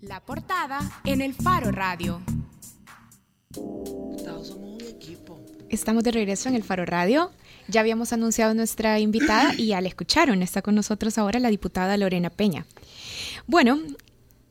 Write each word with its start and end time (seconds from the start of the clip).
La 0.00 0.20
portada 0.20 0.78
en 1.04 1.20
el 1.20 1.34
Faro 1.34 1.72
Radio. 1.72 2.22
Todos 3.52 4.46
somos 4.46 4.80
un 4.80 4.88
equipo. 4.88 5.44
Estamos 5.70 6.04
de 6.04 6.12
regreso 6.12 6.48
en 6.48 6.54
el 6.54 6.62
Faro 6.62 6.84
Radio. 6.86 7.32
Ya 7.66 7.80
habíamos 7.80 8.12
anunciado 8.12 8.54
nuestra 8.54 9.00
invitada 9.00 9.54
y 9.56 9.68
ya 9.68 9.80
la 9.80 9.88
escucharon. 9.88 10.40
Está 10.44 10.62
con 10.62 10.76
nosotros 10.76 11.18
ahora 11.18 11.40
la 11.40 11.50
diputada 11.50 11.96
Lorena 11.96 12.30
Peña. 12.30 12.64
Bueno, 13.48 13.80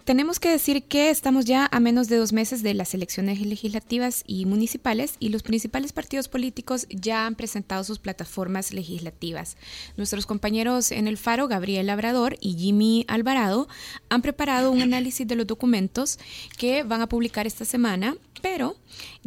tenemos 0.08 0.40
que 0.40 0.50
decir 0.50 0.84
que 0.84 1.10
estamos 1.10 1.44
ya 1.44 1.68
a 1.70 1.82
menos 1.82 2.08
de 2.08 2.16
dos 2.16 2.32
meses 2.32 2.64
de 2.64 2.73
las 2.73 2.94
elecciones 2.94 3.42
legislativas 3.42 4.23
y 4.26 4.46
municipales 4.46 5.18
y 5.20 5.28
los 5.28 5.44
principales 5.44 5.91
partidos 5.91 6.30
políticos 6.30 6.88
ya 6.90 7.26
han 7.26 7.36
presentado 7.36 7.84
sus 7.84 8.00
plataformas 8.00 8.72
legislativas. 8.72 9.58
Nuestros 9.98 10.26
compañeros 10.26 10.94
en 10.94 11.09
el 11.09 11.18
Faro, 11.18 11.50
Gabriel 11.50 11.88
Labrador 11.88 12.38
y 12.40 12.54
Jimmy 12.54 13.04
Alvarado, 13.09 13.68
han 14.08 14.22
preparado 14.22 14.72
un 14.72 14.82
análisis 14.82 15.28
de 15.28 15.36
los 15.36 15.46
documentos 15.46 16.20
que 16.58 16.84
van 16.84 17.02
a 17.02 17.09
publicar 17.09 17.45
esta 17.45 17.66
semana 17.66 18.16
pero 18.42 18.76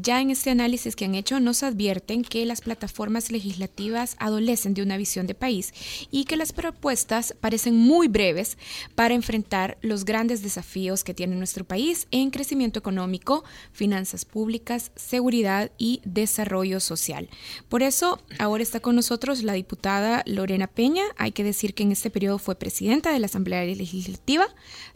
ya 0.02 0.20
en 0.20 0.30
este 0.30 0.50
análisis 0.50 0.96
que 0.96 1.04
han 1.04 1.14
hecho 1.14 1.40
nos 1.40 1.62
advierten 1.62 2.22
que 2.22 2.46
las 2.46 2.60
plataformas 2.60 3.30
legislativas 3.30 4.16
adolecen 4.18 4.74
de 4.74 4.82
una 4.82 4.96
visión 4.96 5.26
de 5.26 5.34
país 5.34 5.73
y 6.10 6.24
que 6.24 6.36
las 6.36 6.52
propuestas 6.52 7.34
parecen 7.40 7.76
muy 7.76 8.09
breves 8.09 8.59
para 8.95 9.14
enfrentar 9.14 9.78
los 9.80 10.04
grandes 10.04 10.42
desafíos 10.42 11.04
que 11.04 11.14
tiene 11.14 11.36
nuestro 11.36 11.64
país 11.64 12.06
en 12.10 12.30
crecimiento 12.30 12.78
económico, 12.78 13.45
finanzas 13.73 14.24
públicas, 14.24 14.92
seguridad 14.96 15.70
y 15.78 16.01
desarrollo 16.04 16.80
social. 16.80 17.28
Por 17.68 17.82
eso 17.82 18.20
ahora 18.38 18.62
está 18.62 18.80
con 18.80 18.96
nosotros 18.96 19.42
la 19.42 19.52
diputada 19.52 20.23
Lorena 20.26 20.66
Peña. 20.66 21.04
Hay 21.16 21.32
que 21.32 21.45
decir 21.45 21.74
que 21.74 21.82
en 21.82 21.92
este 21.92 22.10
periodo 22.10 22.38
fue 22.38 22.54
presidenta 22.54 23.12
de 23.12 23.18
la 23.18 23.26
Asamblea 23.26 23.64
Legislativa, 23.64 24.46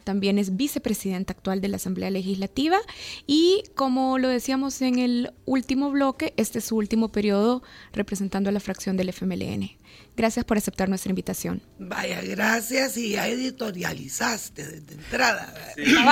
también 0.03 0.37
es 0.37 0.55
vicepresidenta 0.55 1.33
actual 1.33 1.61
de 1.61 1.67
la 1.67 1.77
Asamblea 1.77 2.09
Legislativa 2.09 2.77
y 3.27 3.63
como 3.75 4.17
lo 4.17 4.27
decíamos 4.27 4.81
en 4.81 4.94
el 4.99 5.31
último 5.45 5.91
bloque, 5.91 6.33
este 6.37 6.59
es 6.59 6.65
su 6.65 6.75
último 6.75 7.09
periodo 7.09 7.63
representando 7.93 8.49
a 8.49 8.53
la 8.53 8.59
fracción 8.59 8.97
del 8.97 9.11
FMLN. 9.11 9.71
Gracias 10.17 10.45
por 10.45 10.57
aceptar 10.57 10.87
nuestra 10.87 11.09
invitación. 11.09 11.61
Vaya, 11.77 12.21
gracias 12.21 12.95
y 12.95 13.11
ya 13.11 13.27
editorializaste 13.27 14.63
desde 14.63 14.93
entrada. 14.93 15.53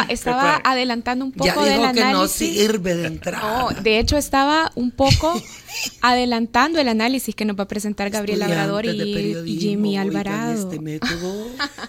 Estaba, 0.10 0.62
adelantando 0.64 1.24
un 1.24 1.32
poco 1.32 1.66
ya 1.66 1.78
dijo 1.78 1.94
que 1.94 2.12
no 2.12 2.28
sirve 2.28 2.96
de 2.96 3.08
entrada. 3.08 3.72
No, 3.72 3.82
de 3.82 4.00
hecho 4.00 4.18
estaba 4.18 4.74
un 4.76 4.92
poco 4.92 5.42
adelantando 6.02 6.82
el 6.82 6.90
análisis 6.90 7.34
que 7.34 7.46
nos 7.46 7.58
va 7.58 7.64
a 7.64 7.68
presentar 7.68 8.10
Gabriel 8.10 8.40
Labrador 8.40 8.86
y, 8.86 9.58
Jimmy 9.58 9.98
Alvarado. 9.98 10.54
Este 10.54 10.82
método. 10.82 11.48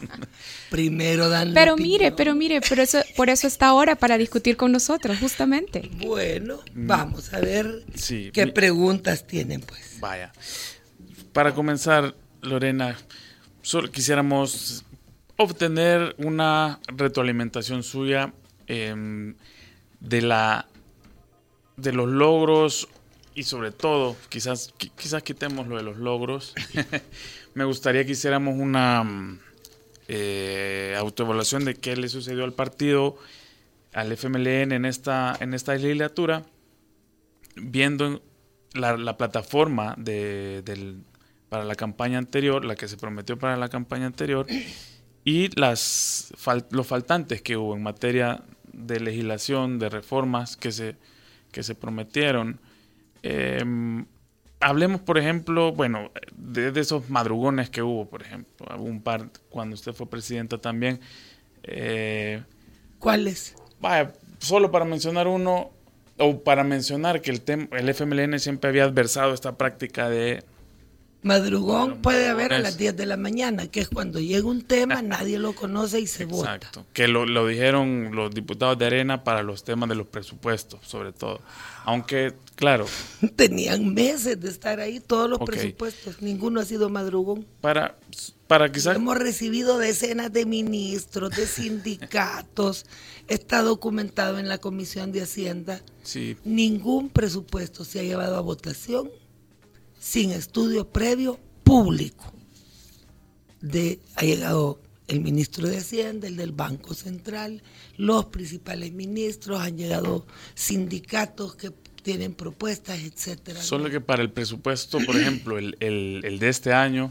Primero 0.70 1.28
dan 1.28 1.52
Pero 1.52 1.76
mire, 1.76 2.10
pero 2.12 2.34
mire, 2.34 2.60
pero 2.60 2.82
eso, 2.82 2.98
por 3.16 3.28
eso 3.28 3.46
está 3.46 3.66
ahora 3.66 3.96
para 3.96 4.18
discutir 4.18 4.56
con 4.56 4.72
nosotros, 4.72 5.18
justamente. 5.18 5.88
Bueno, 5.98 6.60
mm. 6.74 6.86
vamos 6.86 7.32
a 7.32 7.40
ver 7.40 7.84
qué 8.32 8.46
preguntas 8.48 9.26
tienen, 9.26 9.60
pues. 9.60 9.98
Vaya. 10.00 10.32
Para 11.34 11.52
comenzar, 11.52 12.14
Lorena, 12.42 12.96
solo 13.60 13.90
quisiéramos 13.90 14.84
obtener 15.36 16.14
una 16.16 16.78
retroalimentación 16.86 17.82
suya 17.82 18.32
em, 18.68 19.34
de 19.98 20.22
la 20.22 20.68
de 21.76 21.92
los 21.92 22.08
logros 22.08 22.86
y 23.34 23.42
sobre 23.42 23.72
todo, 23.72 24.16
quizás, 24.28 24.72
quizás 24.78 25.24
quitemos 25.24 25.66
lo 25.66 25.76
de 25.76 25.82
los 25.82 25.96
logros. 25.96 26.54
Me 27.54 27.64
gustaría 27.64 28.06
que 28.06 28.12
hiciéramos 28.12 28.54
una 28.56 29.36
eh, 30.06 30.94
autoevaluación 30.96 31.64
de 31.64 31.74
qué 31.74 31.96
le 31.96 32.08
sucedió 32.08 32.44
al 32.44 32.52
partido, 32.52 33.18
al 33.92 34.12
FMLN 34.12 34.70
en 34.70 34.84
esta, 34.84 35.36
en 35.40 35.52
esta 35.52 35.74
legislatura, 35.74 36.44
viendo 37.56 38.22
la, 38.72 39.16
plataforma 39.16 39.96
de, 39.98 40.62
del, 40.62 41.02
para 41.54 41.64
la 41.64 41.76
campaña 41.76 42.18
anterior, 42.18 42.64
la 42.64 42.74
que 42.74 42.88
se 42.88 42.96
prometió 42.96 43.38
para 43.38 43.56
la 43.56 43.68
campaña 43.68 44.06
anterior, 44.06 44.44
y 45.24 45.56
las, 45.56 46.34
los 46.70 46.84
faltantes 46.84 47.42
que 47.42 47.56
hubo 47.56 47.76
en 47.76 47.82
materia 47.84 48.42
de 48.72 48.98
legislación, 48.98 49.78
de 49.78 49.88
reformas 49.88 50.56
que 50.56 50.72
se, 50.72 50.96
que 51.52 51.62
se 51.62 51.76
prometieron. 51.76 52.58
Em, 53.22 54.04
hablemos, 54.58 55.00
por 55.00 55.16
ejemplo, 55.16 55.70
bueno, 55.70 56.10
de, 56.36 56.72
esos 56.74 57.08
madrugones 57.08 57.70
que 57.70 57.82
hubo, 57.82 58.10
por 58.10 58.22
ejemplo, 58.22 58.66
un 58.76 59.00
par 59.00 59.30
cuando 59.48 59.74
usted 59.74 59.92
fue 59.92 60.10
presidenta 60.10 60.58
también. 60.58 60.98
Eh, 61.62 62.42
¿Cuáles? 62.98 63.54
Vaya, 63.80 64.12
solo 64.40 64.72
para 64.72 64.84
mencionar 64.84 65.28
uno, 65.28 65.70
o 66.18 66.42
para 66.42 66.64
mencionar 66.64 67.20
que 67.20 67.30
el, 67.30 67.68
el 67.70 67.88
FMLN 67.94 68.40
siempre 68.40 68.70
había 68.70 68.82
adversado 68.82 69.32
esta 69.32 69.56
práctica 69.56 70.08
de 70.08 70.42
Madrugón 71.24 72.02
puede 72.02 72.28
haber 72.28 72.52
a 72.52 72.58
las 72.58 72.76
10 72.76 72.96
de 72.98 73.06
la 73.06 73.16
mañana, 73.16 73.66
que 73.66 73.80
es 73.80 73.88
cuando 73.88 74.20
llega 74.20 74.46
un 74.46 74.60
tema, 74.60 75.00
nadie 75.00 75.38
lo 75.38 75.54
conoce 75.54 75.98
y 75.98 76.06
se 76.06 76.26
vota. 76.26 76.56
Exacto, 76.56 76.84
que 76.92 77.08
lo, 77.08 77.24
lo, 77.24 77.46
dijeron 77.46 78.10
los 78.14 78.32
diputados 78.34 78.78
de 78.78 78.84
Arena 78.84 79.24
para 79.24 79.42
los 79.42 79.64
temas 79.64 79.88
de 79.88 79.94
los 79.94 80.06
presupuestos, 80.06 80.80
sobre 80.86 81.12
todo. 81.12 81.40
Aunque, 81.86 82.34
claro. 82.56 82.84
Tenían 83.36 83.94
meses 83.94 84.38
de 84.38 84.50
estar 84.50 84.80
ahí, 84.80 85.00
todos 85.00 85.30
los 85.30 85.38
presupuestos, 85.38 86.20
ninguno 86.20 86.60
ha 86.60 86.66
sido 86.66 86.90
madrugón. 86.90 87.46
Para, 87.62 87.96
para 88.46 88.70
quizás... 88.70 88.94
Hemos 88.94 89.16
recibido 89.16 89.78
decenas 89.78 90.30
de 90.30 90.44
ministros, 90.44 91.34
de 91.34 91.46
sindicatos, 91.46 92.84
está 93.28 93.62
documentado 93.62 94.38
en 94.38 94.46
la 94.46 94.58
Comisión 94.58 95.10
de 95.10 95.22
Hacienda. 95.22 95.80
Sí. 96.02 96.36
Ningún 96.44 97.08
presupuesto 97.08 97.82
se 97.82 98.00
ha 98.00 98.02
llevado 98.02 98.36
a 98.36 98.42
votación 98.42 99.10
sin 100.04 100.32
estudio 100.32 100.86
previo 100.92 101.40
público. 101.64 102.30
De, 103.62 104.00
ha 104.16 104.22
llegado 104.22 104.82
el 105.08 105.22
ministro 105.22 105.66
de 105.66 105.78
Hacienda, 105.78 106.28
el 106.28 106.36
del 106.36 106.52
Banco 106.52 106.92
Central, 106.92 107.62
los 107.96 108.26
principales 108.26 108.92
ministros, 108.92 109.60
han 109.60 109.78
llegado 109.78 110.26
sindicatos 110.54 111.56
que 111.56 111.70
tienen 112.02 112.34
propuestas, 112.34 112.98
etcétera. 112.98 113.62
Solo 113.62 113.88
que 113.88 114.02
para 114.02 114.22
el 114.22 114.30
presupuesto, 114.30 114.98
por 115.06 115.16
ejemplo, 115.16 115.56
el, 115.56 116.36
de 116.38 116.48
este 116.50 116.74
año, 116.74 117.10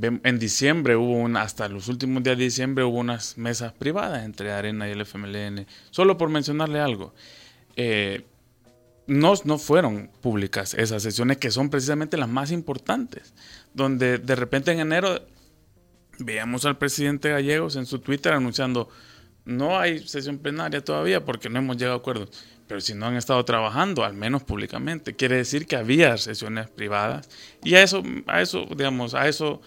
en 0.00 0.38
diciembre 0.38 0.96
hubo 0.96 1.18
una, 1.18 1.42
hasta 1.42 1.68
los 1.68 1.88
últimos 1.88 2.22
días 2.22 2.38
de 2.38 2.44
diciembre 2.44 2.82
hubo 2.82 2.98
unas 2.98 3.36
mesas 3.36 3.74
privadas 3.74 4.24
entre 4.24 4.52
Arena 4.52 4.88
y 4.88 4.92
el 4.92 5.02
FMLN. 5.02 5.66
Solo 5.90 6.16
por 6.16 6.30
mencionarle 6.30 6.80
algo. 6.80 7.14
Eh, 7.76 8.24
no, 9.10 9.34
no 9.42 9.58
fueron 9.58 10.08
públicas 10.20 10.72
esas 10.74 11.02
sesiones 11.02 11.38
que 11.38 11.50
son 11.50 11.68
precisamente 11.68 12.16
las 12.16 12.28
más 12.28 12.52
importantes, 12.52 13.34
donde 13.74 14.18
de 14.18 14.36
repente 14.36 14.70
en 14.70 14.78
enero 14.78 15.20
veíamos 16.20 16.64
al 16.64 16.78
presidente 16.78 17.30
Gallegos 17.30 17.74
en 17.74 17.86
su 17.86 17.98
Twitter 17.98 18.32
anunciando 18.32 18.88
no 19.44 19.80
hay 19.80 20.06
sesión 20.06 20.38
plenaria 20.38 20.84
todavía 20.84 21.24
porque 21.24 21.50
no 21.50 21.58
hemos 21.58 21.76
llegado 21.76 21.96
a 21.96 21.98
acuerdos, 21.98 22.30
pero 22.68 22.80
si 22.80 22.94
no 22.94 23.06
han 23.06 23.16
estado 23.16 23.44
trabajando, 23.44 24.04
al 24.04 24.14
menos 24.14 24.44
públicamente, 24.44 25.16
quiere 25.16 25.38
decir 25.38 25.66
que 25.66 25.74
había 25.74 26.16
sesiones 26.16 26.70
privadas 26.70 27.28
y 27.64 27.74
a 27.74 27.82
eso, 27.82 28.04
a 28.28 28.40
eso, 28.40 28.64
digamos, 28.76 29.14
a 29.14 29.26
eso 29.26 29.60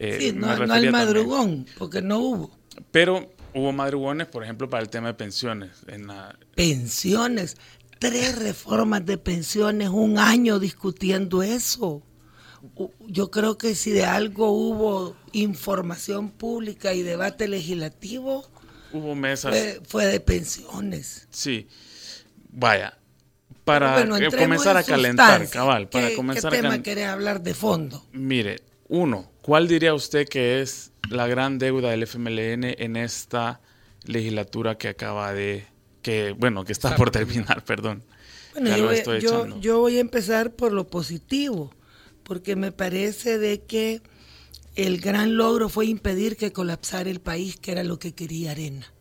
eh, 0.00 0.16
sí, 0.18 0.32
no, 0.32 0.48
no 0.66 0.74
al 0.74 0.90
madrugón, 0.90 1.64
porque 1.78 2.02
no 2.02 2.18
hubo. 2.18 2.58
Pero 2.90 3.32
hubo 3.54 3.70
madrugones, 3.70 4.26
por 4.26 4.42
ejemplo, 4.42 4.68
para 4.68 4.82
el 4.82 4.88
tema 4.88 5.08
de 5.08 5.14
pensiones. 5.14 5.70
En 5.86 6.06
la... 6.08 6.36
Pensiones 6.54 7.56
tres 8.00 8.36
reformas 8.38 9.04
de 9.06 9.18
pensiones, 9.18 9.90
un 9.90 10.18
año 10.18 10.58
discutiendo 10.58 11.44
eso. 11.44 12.02
Yo 13.06 13.30
creo 13.30 13.56
que 13.56 13.74
si 13.74 13.90
de 13.90 14.04
algo 14.04 14.50
hubo 14.50 15.16
información 15.32 16.30
pública 16.30 16.94
y 16.94 17.02
debate 17.02 17.46
legislativo, 17.46 18.44
hubo 18.92 19.14
mesas. 19.14 19.54
Fue, 19.86 20.06
de 20.06 20.18
pensiones. 20.18 21.28
Sí. 21.30 21.68
Vaya, 22.48 22.98
para 23.64 24.04
comenzar 24.36 24.76
a 24.76 24.82
calentar, 24.82 25.48
cabal, 25.48 25.88
para 25.88 26.08
¿Qué, 26.08 26.16
comenzar 26.16 26.50
¿qué 26.50 26.62
tema 26.62 26.82
querés 26.82 27.06
hablar 27.06 27.42
de 27.42 27.54
fondo? 27.54 28.04
Mire, 28.12 28.62
uno, 28.88 29.30
¿cuál 29.42 29.68
diría 29.68 29.94
usted 29.94 30.26
que 30.26 30.62
es 30.62 30.90
la 31.10 31.26
gran 31.26 31.58
deuda 31.58 31.90
del 31.90 32.02
FMLN 32.04 32.64
en 32.64 32.96
esta 32.96 33.60
legislatura 34.04 34.78
que 34.78 34.88
acaba 34.88 35.32
de 35.34 35.66
que 36.02 36.32
bueno, 36.32 36.64
que 36.64 36.72
está 36.72 36.96
por 36.96 37.10
terminar, 37.10 37.64
perdón. 37.66 38.02
Bueno, 38.52 39.18
yo, 39.60 39.80
voy, 39.80 39.96
a 39.96 40.00
empezar 40.00 40.52
por 40.54 40.72
lo 40.72 40.88
positivo, 40.88 41.70
porque 42.24 42.56
me 42.56 42.72
parece 42.72 43.38
de 43.38 43.62
que 43.62 44.02
el 44.74 45.00
gran 45.00 45.36
logro 45.36 45.68
fue 45.68 45.86
impedir 45.86 46.36
que 46.36 46.52
colapsara 46.52 47.10
el 47.10 47.20
país, 47.20 47.56
que 47.56 47.72
era 47.72 47.84
lo 47.84 47.98
que 47.98 48.12
quería 48.12 48.50
Arena. 48.50 48.92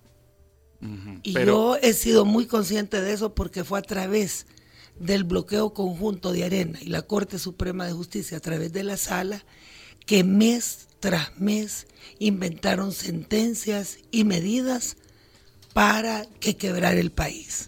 y 1.24 1.34
yo 1.34 1.78
he 1.78 1.94
sido 1.94 2.26
muy 2.26 2.46
consciente 2.46 3.02
de 3.02 3.14
eso 3.14 3.34
porque 3.34 3.64
fue 3.64 3.80
a 3.80 3.84
través 3.84 4.46
del 5.00 5.24
bloqueo 5.24 5.74
conjunto 5.74 6.32
de 6.32 6.44
Arena 6.44 6.78
y 6.82 6.88
la 6.88 7.02
Corte 7.02 7.40
Suprema 7.40 7.86
de 7.86 7.94
Justicia 7.94 8.38
a 8.38 8.42
través 8.42 8.72
de 8.72 8.84
la 8.84 8.98
sala 8.98 9.44
que 10.06 10.24
mes 10.24 10.88
tras 11.00 11.40
mes 11.40 11.88
inventaron 12.20 12.92
sentencias 12.92 14.00
y 14.12 14.26
medidas 14.26 14.98
para 15.74 16.26
que 16.40 16.56
quebrar 16.56 16.98
el 16.98 17.12
país. 17.12 17.68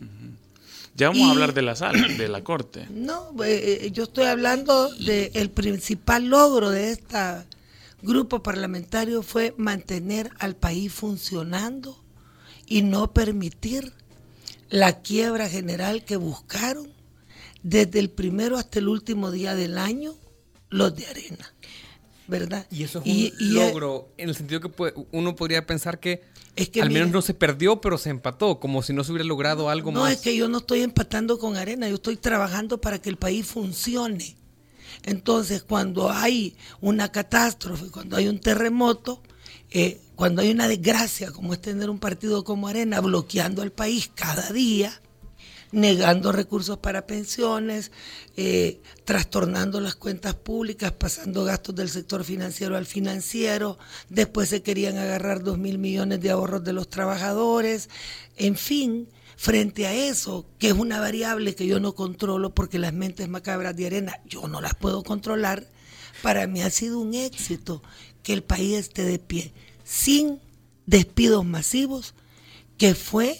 Ya 0.95 1.09
vamos 1.09 1.29
a 1.29 1.31
hablar 1.31 1.53
de 1.53 1.61
la 1.61 1.75
sala, 1.75 2.07
de 2.07 2.27
la 2.27 2.43
corte. 2.43 2.87
No, 2.91 3.33
eh, 3.43 3.89
yo 3.93 4.03
estoy 4.03 4.25
hablando 4.25 4.93
del 4.93 5.49
principal 5.49 6.25
logro 6.25 6.69
de 6.69 6.91
este 6.91 7.17
grupo 8.01 8.41
parlamentario 8.41 9.21
fue 9.23 9.53
mantener 9.57 10.31
al 10.39 10.55
país 10.55 10.91
funcionando 10.91 11.97
y 12.65 12.81
no 12.81 13.13
permitir 13.13 13.93
la 14.69 15.01
quiebra 15.01 15.49
general 15.49 16.03
que 16.05 16.15
buscaron 16.15 16.91
desde 17.63 17.99
el 17.99 18.09
primero 18.09 18.57
hasta 18.57 18.79
el 18.79 18.87
último 18.87 19.29
día 19.29 19.55
del 19.55 19.77
año 19.77 20.15
los 20.69 20.95
de 20.95 21.05
arena. 21.07 21.53
¿Verdad? 22.27 22.65
Y 22.71 22.83
eso 22.83 23.01
es 23.03 23.31
un 23.39 23.53
logro 23.53 24.09
en 24.17 24.29
el 24.29 24.35
sentido 24.35 24.61
que 24.61 24.93
uno 25.11 25.35
podría 25.35 25.65
pensar 25.65 25.99
que, 25.99 26.23
al 26.81 26.89
menos 26.89 27.09
no 27.09 27.21
se 27.21 27.33
perdió, 27.33 27.81
pero 27.81 27.97
se 27.97 28.09
empató, 28.09 28.59
como 28.59 28.81
si 28.83 28.93
no 28.93 29.03
se 29.03 29.11
hubiera 29.11 29.25
logrado 29.25 29.69
algo 29.69 29.91
más. 29.91 30.01
No, 30.01 30.07
es 30.07 30.19
que 30.19 30.35
yo 30.35 30.47
no 30.47 30.59
estoy 30.59 30.81
empatando 30.81 31.39
con 31.39 31.57
arena, 31.57 31.89
yo 31.89 31.95
estoy 31.95 32.17
trabajando 32.17 32.79
para 32.79 33.01
que 33.01 33.09
el 33.09 33.17
país 33.17 33.47
funcione. 33.47 34.37
Entonces, 35.03 35.63
cuando 35.63 36.11
hay 36.11 36.55
una 36.79 37.11
catástrofe, 37.11 37.89
cuando 37.89 38.17
hay 38.17 38.27
un 38.27 38.39
terremoto, 38.39 39.21
eh, 39.71 39.99
cuando 40.15 40.41
hay 40.41 40.51
una 40.51 40.67
desgracia 40.67 41.31
como 41.31 41.53
es 41.53 41.61
tener 41.61 41.89
un 41.89 41.97
partido 41.97 42.43
como 42.43 42.67
Arena 42.67 42.99
bloqueando 42.99 43.61
al 43.61 43.71
país 43.71 44.11
cada 44.13 44.51
día, 44.51 45.01
negando 45.71 46.31
recursos 46.31 46.77
para 46.77 47.07
pensiones, 47.07 47.91
eh, 48.35 48.81
trastornando 49.05 49.79
las 49.79 49.95
cuentas 49.95 50.35
públicas, 50.35 50.91
pasando 50.91 51.43
gastos 51.43 51.75
del 51.75 51.89
sector 51.89 52.23
financiero 52.23 52.75
al 52.75 52.85
financiero, 52.85 53.77
después 54.09 54.49
se 54.49 54.61
querían 54.61 54.97
agarrar 54.97 55.43
dos 55.43 55.57
mil 55.57 55.77
millones 55.77 56.21
de 56.21 56.31
ahorros 56.31 56.63
de 56.63 56.73
los 56.73 56.89
trabajadores, 56.89 57.89
en 58.37 58.55
fin, 58.55 59.07
frente 59.37 59.87
a 59.87 59.93
eso, 59.93 60.45
que 60.59 60.67
es 60.67 60.73
una 60.73 60.99
variable 60.99 61.55
que 61.55 61.67
yo 61.67 61.79
no 61.79 61.95
controlo 61.95 62.53
porque 62.53 62.79
las 62.79 62.93
mentes 62.93 63.27
macabras 63.29 63.75
de 63.75 63.87
arena 63.87 64.19
yo 64.25 64.47
no 64.47 64.61
las 64.61 64.75
puedo 64.75 65.03
controlar, 65.03 65.67
para 66.21 66.47
mí 66.47 66.61
ha 66.61 66.69
sido 66.69 66.99
un 66.99 67.13
éxito 67.13 67.81
que 68.23 68.33
el 68.33 68.43
país 68.43 68.77
esté 68.77 69.03
de 69.03 69.19
pie, 69.19 69.53
sin 69.83 70.39
despidos 70.85 71.45
masivos, 71.45 72.13
que 72.77 72.95
fue 72.95 73.39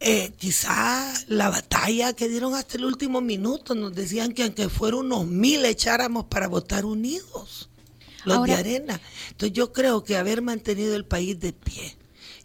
eh, 0.00 0.32
quizá 0.38 1.12
la 1.28 1.50
batalla 1.50 2.14
que 2.14 2.28
dieron 2.28 2.54
hasta 2.54 2.78
el 2.78 2.86
último 2.86 3.20
minuto. 3.20 3.74
Nos 3.74 3.94
decían 3.94 4.32
que 4.32 4.42
aunque 4.44 4.68
fuera 4.68 4.96
unos 4.96 5.26
mil 5.26 5.64
echáramos 5.66 6.24
para 6.24 6.48
votar 6.48 6.86
unidos, 6.86 7.68
los 8.24 8.44
de 8.44 8.52
arena. 8.54 9.00
Entonces 9.30 9.52
yo 9.52 9.72
creo 9.72 10.02
que 10.02 10.16
haber 10.16 10.42
mantenido 10.42 10.96
el 10.96 11.04
país 11.04 11.38
de 11.38 11.52
pie 11.52 11.96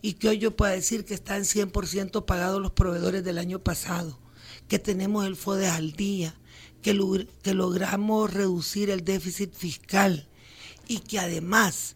y 0.01 0.13
que 0.13 0.29
hoy 0.29 0.37
yo 0.37 0.55
pueda 0.55 0.73
decir 0.73 1.05
que 1.05 1.13
están 1.13 1.43
100% 1.43 2.25
pagados 2.25 2.61
los 2.61 2.71
proveedores 2.71 3.23
del 3.23 3.37
año 3.37 3.59
pasado, 3.59 4.19
que 4.67 4.77
tenemos 4.77 5.25
el 5.25 5.35
FODE 5.35 5.67
al 5.67 5.93
día, 5.93 6.35
que, 6.81 7.27
que 7.41 7.53
logramos 7.53 8.33
reducir 8.33 8.89
el 8.89 9.03
déficit 9.03 9.53
fiscal 9.53 10.27
y 10.87 10.99
que 10.99 11.19
además 11.19 11.95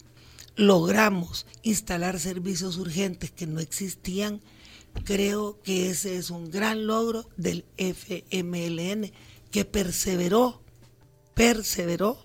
logramos 0.55 1.45
instalar 1.63 2.19
servicios 2.19 2.77
urgentes 2.77 3.31
que 3.31 3.45
no 3.45 3.59
existían, 3.59 4.41
creo 5.03 5.59
que 5.61 5.89
ese 5.89 6.17
es 6.17 6.29
un 6.29 6.49
gran 6.49 6.87
logro 6.87 7.27
del 7.37 7.65
FMLN 7.77 9.11
que 9.51 9.65
perseveró, 9.65 10.61
perseveró 11.33 12.17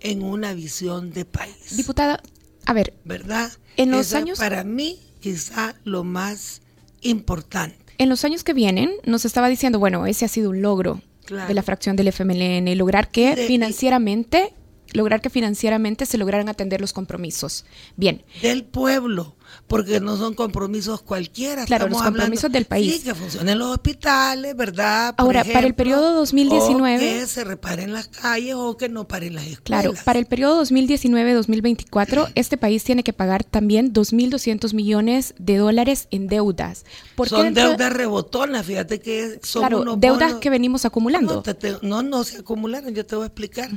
en 0.00 0.22
una 0.22 0.54
visión 0.54 1.12
de 1.12 1.24
país. 1.24 1.76
Diputada, 1.76 2.22
a 2.66 2.72
ver, 2.72 2.94
¿verdad? 3.04 3.52
En 3.76 3.90
los 3.90 4.12
años 4.14 4.38
para 4.38 4.64
mí 4.64 5.00
quizá 5.20 5.74
lo 5.84 6.04
más 6.04 6.62
importante. 7.00 7.94
En 7.98 8.08
los 8.08 8.24
años 8.24 8.44
que 8.44 8.52
vienen 8.52 8.92
nos 9.04 9.24
estaba 9.24 9.48
diciendo, 9.48 9.78
bueno, 9.78 10.06
ese 10.06 10.24
ha 10.24 10.28
sido 10.28 10.50
un 10.50 10.62
logro 10.62 11.00
de 11.28 11.54
la 11.54 11.62
fracción 11.62 11.96
del 11.96 12.08
FMLN, 12.08 12.76
lograr 12.76 13.10
que 13.10 13.36
financieramente 13.48 14.52
lograr 14.94 15.20
que 15.20 15.28
financieramente 15.28 16.06
se 16.06 16.16
lograran 16.16 16.48
atender 16.48 16.80
los 16.80 16.92
compromisos. 16.92 17.66
Bien. 17.96 18.22
Del 18.40 18.64
pueblo, 18.64 19.34
porque 19.66 20.00
no 20.00 20.16
son 20.16 20.34
compromisos 20.34 21.02
cualquiera. 21.02 21.66
Claro, 21.66 21.88
los 21.88 22.00
compromisos 22.00 22.50
del 22.50 22.64
país. 22.64 22.94
Sí, 22.94 23.00
que 23.02 23.14
funcionen 23.14 23.58
los 23.58 23.72
hospitales, 23.72 24.56
¿verdad? 24.56 25.14
Ahora, 25.18 25.44
para 25.44 25.66
el 25.66 25.74
periodo 25.74 26.14
2019... 26.14 26.98
que 26.98 27.26
se 27.26 27.44
reparen 27.44 27.92
las 27.92 28.08
calles 28.08 28.54
o 28.54 28.76
que 28.76 28.88
no 28.88 29.06
paren 29.06 29.34
las 29.34 29.46
escuelas. 29.46 29.82
Claro, 29.82 29.94
para 30.04 30.18
el 30.18 30.26
periodo 30.26 30.62
2019-2024, 30.64 32.30
este 32.36 32.56
país 32.56 32.84
tiene 32.84 33.02
que 33.02 33.12
pagar 33.12 33.42
también 33.42 33.92
2.200 33.92 34.72
millones 34.74 35.34
de 35.38 35.56
dólares 35.56 36.06
en 36.12 36.28
deudas. 36.28 36.84
son 37.26 37.52
deudas 37.52 37.92
rebotonas, 37.92 38.64
fíjate 38.64 39.00
que 39.00 39.40
son 39.42 39.62
claro, 39.62 39.96
deudas 39.96 40.34
que 40.34 40.50
venimos 40.50 40.84
acumulando. 40.84 41.42
No, 41.82 42.02
no, 42.02 42.22
se 42.22 42.38
acumularon, 42.38 42.94
yo 42.94 43.04
te 43.04 43.16
voy 43.16 43.24
a 43.24 43.26
explicar. 43.26 43.70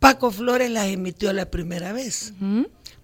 Paco 0.00 0.30
Flores 0.30 0.70
las 0.70 0.86
emitió 0.86 1.32
la 1.32 1.50
primera 1.50 1.92
vez. 1.92 2.32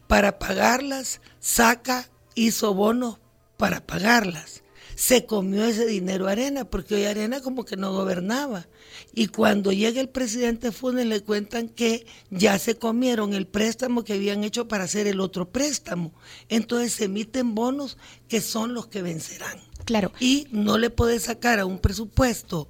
Para 0.09 0.39
pagarlas, 0.39 1.21
saca, 1.39 2.09
hizo 2.35 2.75
bonos 2.75 3.19
para 3.59 3.87
pagarlas. 3.87 4.63
Se 4.95 5.27
comió 5.27 5.65
ese 5.65 5.85
dinero 5.85 6.27
Arena, 6.27 6.65
porque 6.65 6.95
hoy 6.95 7.05
Arena 7.05 7.43
como 7.43 7.67
que 7.67 7.77
no 7.77 7.93
gobernaba. 7.93 8.67
Y 9.15 9.27
cuando 9.27 9.73
llega 9.73 10.01
el 10.01 10.09
presidente 10.09 10.73
Funes 10.73 11.05
le 11.05 11.21
cuentan 11.23 11.69
que 11.69 12.07
ya 12.31 12.59
se 12.59 12.77
comieron 12.77 13.35
el 13.35 13.47
préstamo 13.47 14.05
que 14.05 14.15
habían 14.15 14.43
hecho 14.43 14.69
para 14.69 14.85
hacer 14.85 15.07
el 15.07 15.21
otro 15.21 15.51
préstamo. 15.51 16.15
Entonces 16.49 16.95
se 16.95 17.05
emiten 17.05 17.55
bonos 17.55 17.99
que 18.27 18.41
son 18.41 18.73
los 18.73 18.87
que 18.87 19.03
vencerán. 19.03 19.61
Claro. 19.85 20.13
Y 20.19 20.49
no 20.51 20.79
le 20.79 20.89
puede 20.89 21.21
sacar 21.21 21.61
a 21.61 21.67
un 21.67 21.79
presupuesto 21.79 22.69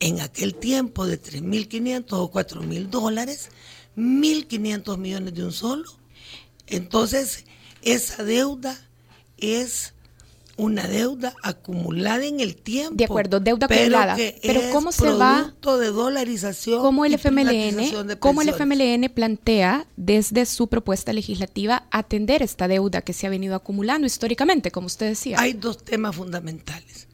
en 0.00 0.20
aquel 0.20 0.54
tiempo 0.54 1.06
de 1.06 1.20
3.500 1.20 2.04
o 2.12 2.30
4.000 2.30 2.88
dólares, 2.88 3.50
1.500 3.96 4.98
millones 4.98 5.34
de 5.34 5.44
un 5.44 5.52
solo. 5.52 5.90
Entonces, 6.66 7.44
esa 7.82 8.24
deuda 8.24 8.78
es 9.38 9.94
una 10.58 10.88
deuda 10.88 11.34
acumulada 11.42 12.24
en 12.24 12.40
el 12.40 12.56
tiempo. 12.56 12.94
De 12.94 13.04
acuerdo, 13.04 13.40
deuda 13.40 13.66
acumulada. 13.66 14.16
Pero 14.42 14.62
cómo 14.72 14.90
se 14.90 15.12
va 15.12 15.54
de 15.62 15.86
dolarización 15.90 16.80
cómo 16.80 17.04
el 17.04 17.14
FMLN, 17.14 18.16
cómo 18.18 18.40
el 18.40 18.48
FMLN 18.50 19.10
plantea 19.12 19.86
desde 19.96 20.46
su 20.46 20.68
propuesta 20.68 21.12
legislativa 21.12 21.86
atender 21.90 22.42
esta 22.42 22.68
deuda 22.68 23.02
que 23.02 23.12
se 23.12 23.26
ha 23.26 23.30
venido 23.30 23.54
acumulando 23.54 24.06
históricamente, 24.06 24.70
como 24.70 24.86
usted 24.86 25.08
decía. 25.08 25.38
Hay 25.38 25.52
dos 25.52 25.84
temas 25.84 26.16
fundamentales 26.16 27.05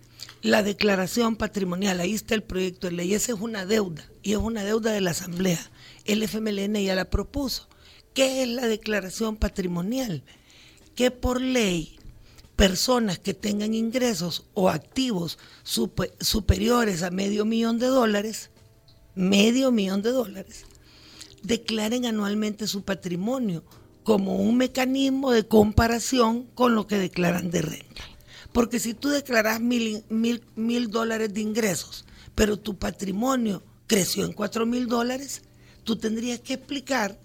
la 0.42 0.64
declaración 0.64 1.36
patrimonial, 1.36 2.00
ahí 2.00 2.14
está 2.14 2.34
el 2.34 2.42
proyecto 2.42 2.88
de 2.88 2.94
ley, 2.94 3.14
esa 3.14 3.32
es 3.32 3.40
una 3.40 3.64
deuda 3.64 4.10
y 4.22 4.32
es 4.32 4.38
una 4.38 4.64
deuda 4.64 4.92
de 4.92 5.00
la 5.00 5.12
Asamblea. 5.12 5.70
El 6.04 6.22
FMLN 6.22 6.74
ya 6.82 6.96
la 6.96 7.08
propuso. 7.08 7.68
¿Qué 8.12 8.42
es 8.42 8.48
la 8.48 8.66
declaración 8.66 9.36
patrimonial? 9.36 10.24
Que 10.96 11.10
por 11.12 11.40
ley 11.40 11.96
personas 12.56 13.18
que 13.18 13.34
tengan 13.34 13.72
ingresos 13.72 14.44
o 14.52 14.68
activos 14.68 15.38
superiores 15.62 17.02
a 17.02 17.10
medio 17.10 17.44
millón 17.44 17.78
de 17.78 17.86
dólares, 17.86 18.50
medio 19.14 19.70
millón 19.70 20.02
de 20.02 20.10
dólares, 20.10 20.66
declaren 21.42 22.04
anualmente 22.04 22.66
su 22.66 22.82
patrimonio 22.82 23.64
como 24.02 24.36
un 24.36 24.56
mecanismo 24.56 25.30
de 25.30 25.46
comparación 25.46 26.44
con 26.54 26.74
lo 26.74 26.86
que 26.86 26.98
declaran 26.98 27.50
de 27.50 27.62
renta. 27.62 28.11
Porque 28.52 28.78
si 28.78 28.94
tú 28.94 29.08
declaras 29.08 29.60
mil, 29.60 30.04
mil, 30.08 30.42
mil 30.54 30.90
dólares 30.90 31.32
de 31.32 31.40
ingresos, 31.40 32.04
pero 32.34 32.58
tu 32.58 32.76
patrimonio 32.76 33.62
creció 33.86 34.24
en 34.24 34.32
cuatro 34.32 34.66
mil 34.66 34.86
dólares, 34.86 35.42
tú 35.84 35.96
tendrías 35.96 36.40
que 36.40 36.54
explicar 36.54 37.18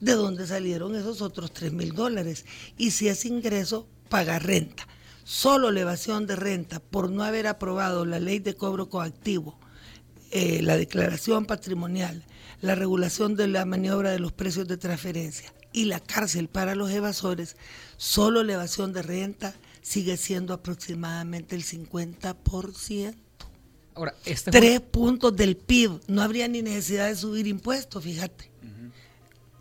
de 0.00 0.12
dónde 0.12 0.46
salieron 0.46 0.96
esos 0.96 1.20
otros 1.20 1.52
tres 1.52 1.72
mil 1.72 1.92
dólares. 1.92 2.44
Y 2.76 2.92
si 2.92 3.08
ese 3.08 3.28
ingreso 3.28 3.86
paga 4.10 4.38
renta. 4.38 4.86
Solo 5.24 5.68
elevación 5.68 6.26
de 6.26 6.34
renta 6.34 6.80
por 6.80 7.10
no 7.10 7.22
haber 7.22 7.46
aprobado 7.46 8.04
la 8.04 8.18
ley 8.18 8.40
de 8.40 8.56
cobro 8.56 8.88
coactivo, 8.88 9.58
eh, 10.32 10.60
la 10.62 10.76
declaración 10.76 11.46
patrimonial, 11.46 12.24
la 12.60 12.74
regulación 12.74 13.36
de 13.36 13.46
la 13.46 13.64
maniobra 13.64 14.10
de 14.10 14.18
los 14.18 14.32
precios 14.32 14.66
de 14.66 14.76
transferencia 14.76 15.52
y 15.72 15.84
la 15.84 16.00
cárcel 16.00 16.48
para 16.48 16.74
los 16.74 16.90
evasores, 16.90 17.56
solo 17.96 18.40
elevación 18.40 18.92
de 18.92 19.02
renta 19.02 19.54
sigue 19.82 20.16
siendo 20.16 20.54
aproximadamente 20.54 21.56
el 21.56 21.64
50%. 21.64 23.14
Ahora, 23.94 24.14
este 24.24 24.50
Tres 24.50 24.80
puntos 24.80 25.34
del 25.36 25.56
PIB. 25.56 26.00
No 26.06 26.22
habría 26.22 26.48
ni 26.48 26.62
necesidad 26.62 27.08
de 27.08 27.16
subir 27.16 27.46
impuestos, 27.46 28.02
fíjate. 28.02 28.50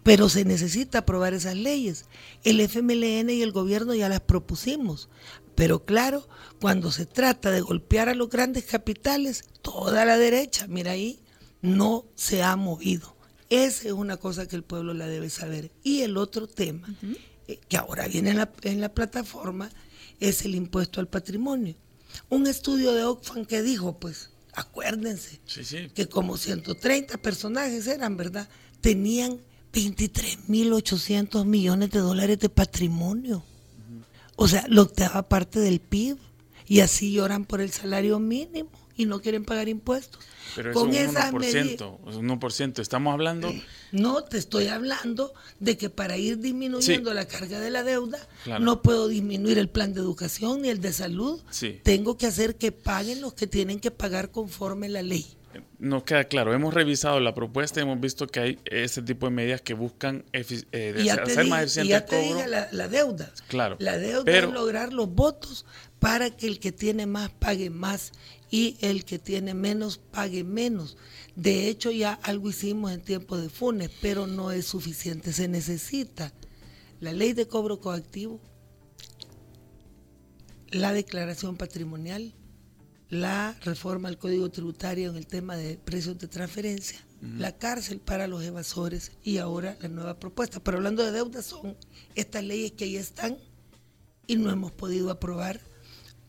Pero 0.04 0.30
se 0.30 0.46
necesita 0.46 1.00
aprobar 1.00 1.34
esas 1.34 1.56
leyes. 1.56 2.06
El 2.44 2.62
FMLN 2.62 3.30
y 3.30 3.42
el 3.42 3.52
gobierno 3.52 3.94
ya 3.94 4.10
las 4.10 4.22
propusimos. 4.22 5.10
Pero 5.56 5.84
claro, 5.84 6.28
cuando 6.62 6.92
se 6.92 7.06
trata 7.06 7.52
de 7.52 7.62
golpear 7.62 8.08
a 8.08 8.16
los 8.16 8.30
grandes 8.30 8.64
capitales, 8.64 9.44
toda 9.62 10.06
la 10.06 10.18
derecha, 10.18 10.68
mira 10.68 10.92
ahí, 10.92 11.20
no 11.62 12.06
se 12.16 12.44
ha 12.44 12.56
movido. 12.56 13.16
Esa 13.50 13.88
es 13.88 13.94
una 13.94 14.18
cosa 14.18 14.48
que 14.48 14.56
el 14.56 14.64
pueblo 14.64 14.94
la 14.94 15.08
debe 15.08 15.30
saber. 15.30 15.72
Y 15.84 16.02
el 16.02 16.18
otro 16.18 16.48
tema, 16.48 16.88
eh, 17.48 17.60
que 17.68 17.78
ahora 17.78 18.08
viene 18.08 18.30
en 18.30 18.38
la, 18.38 18.52
en 18.64 18.80
la 18.80 18.94
plataforma, 18.94 19.70
es 20.20 20.46
el 20.46 20.56
impuesto 20.56 21.00
al 21.00 21.08
patrimonio. 21.08 21.76
Un 22.30 22.48
estudio 22.48 22.94
de 22.94 23.04
Oxfam 23.04 23.46
que 23.46 23.62
dijo, 23.62 24.00
pues, 24.00 24.30
acuérdense, 24.54 25.40
que 25.94 26.08
como 26.08 26.38
130 26.38 27.18
personajes 27.18 27.88
eran, 27.88 28.18
¿verdad? 28.18 28.50
Tenían 28.82 29.40
23.800 29.74 31.46
millones 31.46 31.92
de 31.92 32.00
dólares 32.00 32.40
de 32.40 32.50
patrimonio. 32.50 33.44
O 34.36 34.48
sea, 34.48 34.66
la 34.68 34.82
octava 34.82 35.28
parte 35.28 35.60
del 35.60 35.80
PIB. 35.80 36.18
Y 36.66 36.82
así 36.82 37.12
lloran 37.12 37.46
por 37.46 37.62
el 37.62 37.72
salario 37.72 38.20
mínimo 38.20 38.70
y 39.00 39.06
no 39.06 39.22
quieren 39.22 39.46
pagar 39.46 39.70
impuestos. 39.70 40.20
Pero 40.56 40.74
Con 40.74 40.94
es 40.94 41.08
un 41.08 41.16
1%, 41.16 42.00
es 42.10 42.16
un 42.18 42.28
1%. 42.28 42.80
Estamos 42.80 43.14
hablando... 43.14 43.50
No, 43.94 44.26
te 44.26 44.38
estoy 44.38 44.68
hablando 44.68 45.34
de 45.60 45.78
que 45.78 45.90
para 45.90 46.18
ir 46.18 46.40
disminuyendo 46.40 47.14
la 47.14 47.26
carga 47.26 47.62
de 47.62 47.70
la 47.70 47.84
deuda, 47.84 48.20
no 48.60 48.82
puedo 48.82 49.08
disminuir 49.08 49.58
el 49.58 49.70
plan 49.70 49.94
de 49.94 50.02
educación 50.02 50.64
ni 50.64 50.70
el 50.70 50.82
de 50.82 50.92
salud. 50.92 51.42
Tengo 51.84 52.18
que 52.18 52.28
hacer 52.28 52.58
que 52.58 52.74
paguen 52.74 53.22
los 53.22 53.34
que 53.34 53.48
tienen 53.48 53.80
que 53.80 53.90
pagar 53.90 54.32
conforme 54.32 54.90
la 54.90 55.02
ley. 55.02 55.26
No 55.80 56.04
queda 56.04 56.26
claro. 56.26 56.54
Hemos 56.54 56.74
revisado 56.74 57.20
la 57.20 57.34
propuesta 57.34 57.80
y 57.80 57.84
hemos 57.84 58.00
visto 58.00 58.28
que 58.28 58.40
hay 58.40 58.60
ese 58.66 59.02
tipo 59.02 59.28
de 59.28 59.32
medidas 59.32 59.62
que 59.62 59.74
buscan 59.74 60.26
eh, 60.34 60.44
hacer 60.44 61.48
más 61.48 61.64
eficiente 61.64 61.86
y 61.86 61.88
ya 61.88 62.06
te 62.06 62.22
Dije 62.22 62.48
la, 62.48 62.88
deuda. 62.88 63.32
Claro. 63.48 63.78
La 63.80 63.98
deuda 63.98 64.32
es 64.32 64.44
lograr 64.50 64.94
los 64.94 65.10
votos 65.10 65.66
para 66.00 66.36
que 66.36 66.48
el 66.48 66.60
que 66.60 66.72
tiene 66.72 67.06
más 67.06 67.30
pague 67.30 67.70
más 67.70 68.14
y 68.50 68.78
el 68.82 69.06
que 69.06 69.20
tiene 69.20 69.54
menos 69.54 69.98
pague 69.98 70.44
menos. 70.44 70.98
De 71.36 71.68
hecho, 71.68 71.92
ya 71.92 72.14
algo 72.14 72.50
hicimos 72.50 72.92
en 72.92 73.02
tiempo 73.02 73.38
de 73.38 73.50
Funes, 73.50 73.92
pero 74.02 74.26
no 74.26 74.52
es 74.52 74.66
suficiente. 74.66 75.34
Se 75.34 75.48
necesita 75.48 76.34
la 77.00 77.14
ley 77.14 77.34
de 77.34 77.48
cobro 77.48 77.80
coactivo, 77.80 78.40
la 80.72 80.94
declaración 80.94 81.58
patrimonial, 81.58 82.34
la 83.10 83.56
reforma 83.62 84.08
al 84.08 84.18
Código 84.18 84.50
Tributario 84.50 85.10
en 85.10 85.18
el 85.18 85.28
tema 85.28 85.58
de 85.58 85.78
precios 85.78 86.18
de 86.20 86.28
transferencia, 86.28 87.00
la 87.22 87.58
cárcel 87.58 88.00
para 88.00 88.28
los 88.28 88.44
evasores 88.44 89.12
y 89.24 89.38
ahora 89.38 89.78
la 89.82 89.90
nueva 89.90 90.20
propuesta. 90.20 90.60
Pero 90.60 90.78
hablando 90.78 91.04
de 91.04 91.12
deuda, 91.12 91.42
son 91.42 91.76
estas 92.16 92.44
leyes 92.44 92.72
que 92.74 92.86
ahí 92.86 92.98
están 92.98 93.38
y 94.28 94.36
no 94.36 94.52
hemos 94.52 94.72
podido 94.72 95.10
aprobar 95.10 95.60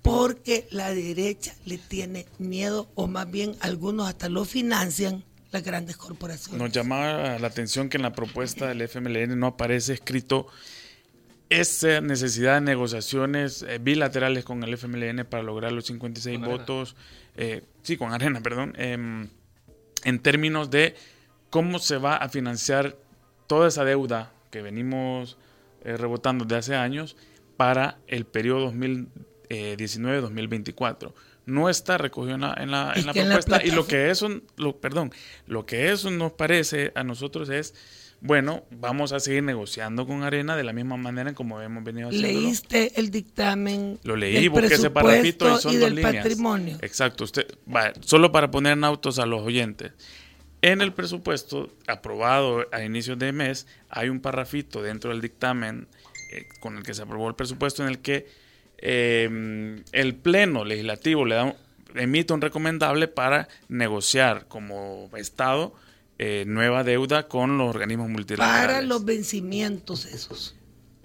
porque 0.03 0.67
la 0.71 0.95
derecha 0.95 1.55
le 1.65 1.79
tiene 1.79 2.27
miedo 2.39 2.89
o 2.95 3.07
más 3.07 3.31
bien 3.31 3.55
algunos 3.61 4.09
hasta 4.09 4.29
lo 4.29 4.45
financian 4.45 5.25
las 5.51 5.63
grandes 5.63 5.97
corporaciones. 5.97 6.61
Nos 6.61 6.73
llama 6.73 7.39
la 7.39 7.47
atención 7.47 7.89
que 7.89 7.97
en 7.97 8.03
la 8.03 8.13
propuesta 8.13 8.69
del 8.69 8.83
FMLN 8.83 9.39
no 9.39 9.49
aparece 9.49 9.95
escrito 9.95 10.47
esa 11.49 12.01
necesidad 12.01 12.55
de 12.55 12.61
negociaciones 12.61 13.63
eh, 13.63 13.79
bilaterales 13.79 14.45
con 14.45 14.63
el 14.63 14.75
FMLN 14.75 15.27
para 15.29 15.43
lograr 15.43 15.73
los 15.73 15.87
56 15.87 16.41
votos, 16.41 16.95
eh, 17.37 17.63
sí, 17.83 17.97
con 17.97 18.13
Arena, 18.13 18.41
perdón, 18.43 18.73
em, 18.77 19.29
en 20.05 20.19
términos 20.21 20.71
de 20.71 20.95
cómo 21.51 21.81
se 21.81 21.99
va 21.99 22.17
a 22.17 22.29
financiar 22.29 22.97
toda 23.49 23.67
esa 23.67 23.85
deuda 23.85 24.33
que 24.53 24.63
venimos 24.63 25.37
eh, 25.83 25.97
rebotando 25.97 26.45
de 26.45 26.57
hace 26.57 26.77
años 26.77 27.17
para 27.57 27.99
el 28.07 28.27
periodo 28.27 28.71
2019-2024. 29.51 31.13
No 31.47 31.69
está 31.69 31.99
recogido 31.99 32.35
en 32.35 32.43
la, 32.43 32.55
en 32.57 32.71
la, 32.71 32.95
propuesta 33.13 33.65
y 33.65 33.71
lo 33.71 33.87
que 33.87 34.11
eso, 34.11 34.29
lo, 34.57 34.77
perdón, 34.77 35.13
lo 35.47 35.67
que 35.67 35.91
eso 35.91 36.11
nos 36.11 36.33
parece 36.33 36.93
a 36.95 37.03
nosotros 37.03 37.49
es 37.49 37.75
bueno, 38.23 38.65
vamos 38.71 39.13
a 39.13 39.21
seguir 39.21 39.43
negociando 39.43 40.07
con 40.07 40.23
Arena 40.23 40.55
de 40.55 40.63
la 40.63 40.75
misma 40.75 40.99
manera 40.99 41.33
como 41.33 41.61
hemos 41.63 41.83
venido 41.83 42.09
haciendo. 42.09 42.29
¿Leíste 42.29 43.01
el 43.01 43.11
dictamen? 43.11 43.99
Lo 44.05 44.15
leí, 44.15 44.47
busqué 44.49 44.75
ese 44.75 44.91
parrafito 44.91 45.57
y 45.57 45.61
son 45.61 45.81
dos 45.81 45.91
líneas. 45.91 46.17
Patrimonio. 46.17 46.77
Exacto. 46.83 47.25
Usted, 47.25 47.47
solo 48.01 48.31
para 48.31 48.51
poner 48.51 48.75
en 48.75 48.85
autos 48.85 49.19
a 49.19 49.25
los 49.25 49.41
oyentes. 49.41 49.93
En 50.61 50.83
el 50.83 50.93
presupuesto 50.93 51.75
aprobado 51.87 52.67
a 52.73 52.85
inicios 52.85 53.19
de 53.19 53.33
mes 53.33 53.67
hay 53.89 54.11
un 54.11 54.21
parrafito 54.21 54.83
dentro 54.83 55.11
del 55.11 55.23
dictamen 55.23 55.89
eh, 56.33 56.47
con 56.61 56.77
el 56.77 56.83
que 56.83 56.93
se 56.93 57.01
aprobó 57.01 57.27
el 57.29 57.35
presupuesto 57.35 57.83
en 57.83 57.89
el 57.89 58.01
que 58.01 58.27
em, 58.81 59.83
el 59.93 60.15
Pleno 60.15 60.65
Legislativo 60.65 61.25
le 61.25 61.35
da 61.35 61.57
emite 61.95 62.33
un 62.33 62.41
recomendable 62.41 63.09
para 63.09 63.49
negociar 63.69 64.47
como 64.49 65.11
Estado 65.17 65.75
eh, 66.19 66.45
nueva 66.47 66.85
deuda 66.85 67.29
con 67.29 67.59
los 67.59 67.71
organismos 67.71 68.09
multilaterales. 68.09 68.67
Para 68.67 68.83
los 68.83 69.05
vencimientos 69.05 70.05
esos. 70.05 70.55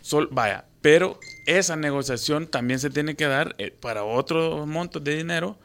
Sol, 0.02 0.30
vaya, 0.32 0.66
pero 0.82 1.20
esa 1.46 1.76
negociación 1.76 2.48
también 2.48 2.80
se 2.80 2.90
tiene 2.90 3.16
que 3.16 3.26
dar 3.26 3.56
eh, 3.58 3.72
para 3.72 4.04
otros 4.04 4.68
montos 4.68 5.04
de 5.04 5.16
dinero 5.16 5.58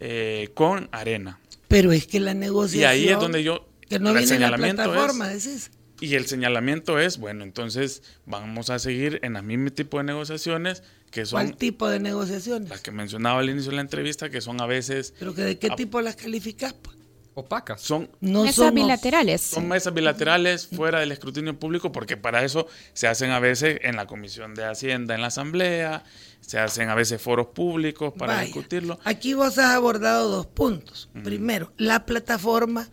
eh, 0.00 0.50
con 0.54 0.88
arena. 0.90 1.38
Pero 1.68 1.92
es 1.92 2.06
que 2.06 2.18
la 2.18 2.34
negociación... 2.34 2.82
Y 2.82 2.84
ahí 2.84 3.08
es 3.08 3.18
donde 3.18 3.42
yo... 3.42 3.68
Que 3.88 3.98
no 3.98 4.14
viene 4.14 4.38
la 4.38 4.56
plataforma, 4.56 5.28
decís. 5.28 5.70
Y 6.00 6.14
el 6.14 6.26
señalamiento 6.26 6.98
es, 6.98 7.18
bueno, 7.18 7.44
entonces 7.44 8.02
vamos 8.26 8.70
a 8.70 8.78
seguir 8.78 9.20
en 9.22 9.36
el 9.36 9.42
mismo 9.42 9.70
tipo 9.70 9.98
de 9.98 10.04
negociaciones 10.04 10.82
que 11.10 11.24
son... 11.24 11.46
¿Cuál 11.46 11.56
tipo 11.56 11.88
de 11.88 12.00
negociaciones? 12.00 12.68
Las 12.68 12.80
que 12.80 12.90
mencionaba 12.90 13.40
al 13.40 13.48
inicio 13.48 13.70
de 13.70 13.76
la 13.76 13.82
entrevista, 13.82 14.30
que 14.30 14.40
son 14.40 14.60
a 14.60 14.66
veces... 14.66 15.14
¿Pero 15.18 15.34
que 15.34 15.42
de 15.42 15.58
qué 15.58 15.70
tipo 15.70 16.00
las 16.00 16.16
calificas? 16.16 16.72
Pues? 16.72 16.94
opacas. 17.34 17.80
Son 17.80 18.08
mesas 18.20 18.72
bilaterales. 18.72 19.40
Son 19.40 19.68
mesas 19.68 19.92
bilaterales 19.92 20.66
fuera 20.66 21.00
del 21.00 21.12
escrutinio 21.12 21.58
público 21.58 21.92
porque 21.92 22.16
para 22.16 22.44
eso 22.44 22.66
se 22.92 23.08
hacen 23.08 23.30
a 23.30 23.40
veces 23.40 23.78
en 23.82 23.96
la 23.96 24.06
Comisión 24.06 24.54
de 24.54 24.64
Hacienda, 24.64 25.14
en 25.14 25.20
la 25.20 25.28
Asamblea, 25.28 26.04
se 26.40 26.58
hacen 26.58 26.88
a 26.88 26.94
veces 26.94 27.20
foros 27.20 27.48
públicos 27.48 28.12
para 28.16 28.40
discutirlo. 28.40 28.98
Aquí 29.04 29.34
vos 29.34 29.58
has 29.58 29.74
abordado 29.74 30.28
dos 30.28 30.46
puntos. 30.46 31.08
Primero, 31.22 31.72
la 31.76 32.06
plataforma 32.06 32.88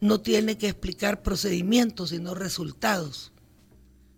no 0.00 0.20
tiene 0.20 0.58
que 0.58 0.68
explicar 0.68 1.22
procedimientos, 1.22 2.10
sino 2.10 2.34
resultados. 2.34 3.32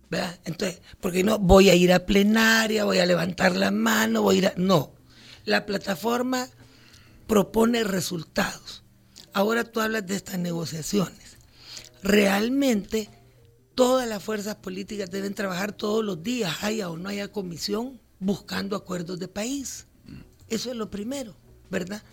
¿verdad? 0.09 0.39
Entonces, 0.45 0.81
porque 1.01 1.23
no 1.23 1.39
voy 1.39 1.69
a 1.69 1.75
ir 1.75 1.91
a 1.91 2.05
plenaria, 2.05 2.85
voy 2.85 2.99
a 2.99 3.05
levantar 3.05 3.55
la 3.55 3.71
mano, 3.71 4.21
voy 4.21 4.35
a 4.35 4.37
ir 4.37 4.47
a... 4.47 4.53
No, 4.57 4.93
la 5.45 5.65
plataforma 5.65 6.47
propone 7.27 7.83
resultados 7.83 8.83
Ahora 9.33 9.63
tú 9.63 9.81
hablas 9.81 10.05
de 10.05 10.15
estas 10.15 10.37
negociaciones. 10.37 11.37
Realmente 12.03 13.09
todas 13.73 14.07
las 14.07 14.23
fuerzas 14.23 14.55
políticas 14.55 15.09
deben 15.09 15.33
trabajar 15.33 15.71
todos 15.73 16.05
los 16.05 16.21
días, 16.21 16.63
haya 16.63 16.89
o 16.89 16.97
no 16.97 17.09
haya 17.09 17.31
comisión, 17.31 17.99
buscando 18.19 18.75
acuerdos 18.75 19.19
de 19.19 19.27
país. 19.27 19.87
Eso 20.49 20.69
es 20.69 20.77
lo 20.77 20.91
primero, 20.91 21.35
¿verdad? 21.71 22.03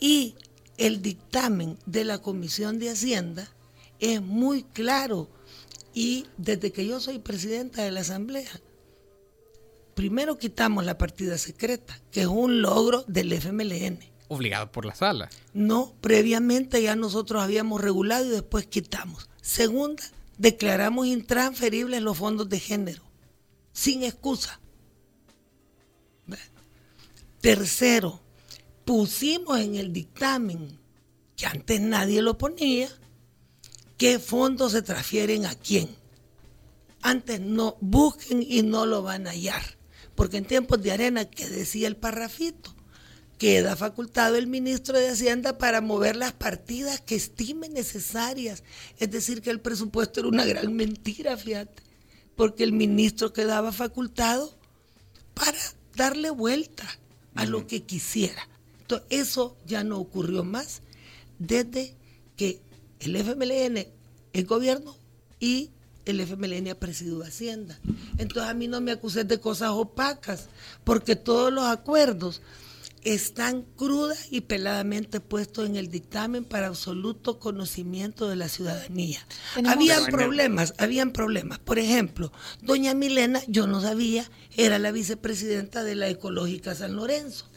Y 0.00 0.34
el 0.80 1.02
dictamen 1.02 1.78
de 1.86 2.04
la 2.04 2.18
Comisión 2.18 2.78
de 2.78 2.90
Hacienda 2.90 3.48
es 4.00 4.20
muy 4.20 4.64
claro. 4.64 5.28
Y 5.94 6.26
desde 6.36 6.72
que 6.72 6.86
yo 6.86 7.00
soy 7.00 7.18
presidenta 7.18 7.82
de 7.82 7.92
la 7.92 8.00
Asamblea, 8.00 8.50
primero 9.94 10.38
quitamos 10.38 10.84
la 10.84 10.98
partida 10.98 11.38
secreta, 11.38 12.00
que 12.10 12.22
es 12.22 12.26
un 12.26 12.62
logro 12.62 13.04
del 13.06 13.32
FMLN 13.32 14.10
obligado 14.30 14.70
por 14.70 14.86
la 14.86 14.94
sala. 14.94 15.28
No, 15.52 15.92
previamente 16.00 16.80
ya 16.80 16.94
nosotros 16.94 17.42
habíamos 17.42 17.80
regulado 17.80 18.24
y 18.26 18.28
después 18.28 18.64
quitamos. 18.64 19.28
Segunda, 19.42 20.04
declaramos 20.38 21.08
intransferibles 21.08 22.00
los 22.00 22.16
fondos 22.16 22.48
de 22.48 22.60
género, 22.60 23.02
sin 23.72 24.04
excusa. 24.04 24.60
Tercero, 27.40 28.20
pusimos 28.90 29.60
en 29.60 29.76
el 29.76 29.92
dictamen, 29.92 30.76
que 31.36 31.46
antes 31.46 31.80
nadie 31.80 32.22
lo 32.22 32.36
ponía, 32.36 32.88
qué 33.96 34.18
fondos 34.18 34.72
se 34.72 34.82
transfieren 34.82 35.46
a 35.46 35.54
quién. 35.54 35.88
Antes 37.00 37.40
no, 37.40 37.76
busquen 37.80 38.42
y 38.42 38.62
no 38.62 38.86
lo 38.86 39.02
van 39.02 39.28
a 39.28 39.30
hallar. 39.30 39.62
Porque 40.16 40.38
en 40.38 40.44
tiempos 40.44 40.82
de 40.82 40.90
arena, 40.90 41.24
que 41.24 41.48
decía 41.48 41.86
el 41.86 41.96
parrafito, 41.96 42.74
queda 43.38 43.76
facultado 43.76 44.34
el 44.34 44.48
ministro 44.48 44.98
de 44.98 45.10
Hacienda 45.10 45.56
para 45.56 45.80
mover 45.80 46.16
las 46.16 46.32
partidas 46.32 47.00
que 47.00 47.14
estime 47.14 47.68
necesarias. 47.68 48.64
Es 48.98 49.12
decir, 49.12 49.40
que 49.40 49.50
el 49.50 49.60
presupuesto 49.60 50.18
era 50.18 50.28
una 50.28 50.44
gran 50.44 50.74
mentira, 50.74 51.36
fíjate, 51.36 51.80
porque 52.34 52.64
el 52.64 52.72
ministro 52.72 53.32
quedaba 53.32 53.70
facultado 53.70 54.58
para 55.34 55.60
darle 55.94 56.30
vuelta 56.30 56.88
a 57.36 57.46
lo 57.46 57.68
que 57.68 57.84
quisiera. 57.84 58.48
Eso 59.10 59.56
ya 59.66 59.84
no 59.84 59.98
ocurrió 59.98 60.44
más 60.44 60.82
desde 61.38 61.96
que 62.36 62.60
el 63.00 63.16
FMLN 63.16 63.86
es 64.32 64.46
gobierno 64.46 64.96
y 65.38 65.70
el 66.04 66.20
FMLN 66.20 66.68
ha 66.68 66.74
presidido 66.74 67.22
Hacienda. 67.22 67.78
Entonces 68.18 68.50
a 68.50 68.54
mí 68.54 68.68
no 68.68 68.80
me 68.80 68.92
acuses 68.92 69.26
de 69.26 69.40
cosas 69.40 69.70
opacas, 69.70 70.48
porque 70.84 71.16
todos 71.16 71.52
los 71.52 71.64
acuerdos 71.64 72.42
están 73.02 73.62
crudas 73.62 74.26
y 74.30 74.42
peladamente 74.42 75.20
puestos 75.20 75.66
en 75.66 75.76
el 75.76 75.90
dictamen 75.90 76.44
para 76.44 76.66
absoluto 76.66 77.38
conocimiento 77.38 78.28
de 78.28 78.36
la 78.36 78.48
ciudadanía. 78.48 79.26
Habían 79.66 80.06
problemas, 80.06 80.74
habían 80.78 81.12
problemas. 81.12 81.58
Por 81.58 81.78
ejemplo, 81.78 82.32
doña 82.62 82.94
Milena, 82.94 83.40
yo 83.48 83.66
no 83.66 83.80
sabía, 83.80 84.30
era 84.56 84.78
la 84.78 84.92
vicepresidenta 84.92 85.82
de 85.82 85.94
la 85.94 86.08
Ecológica 86.08 86.74
San 86.74 86.96
Lorenzo. 86.96 87.49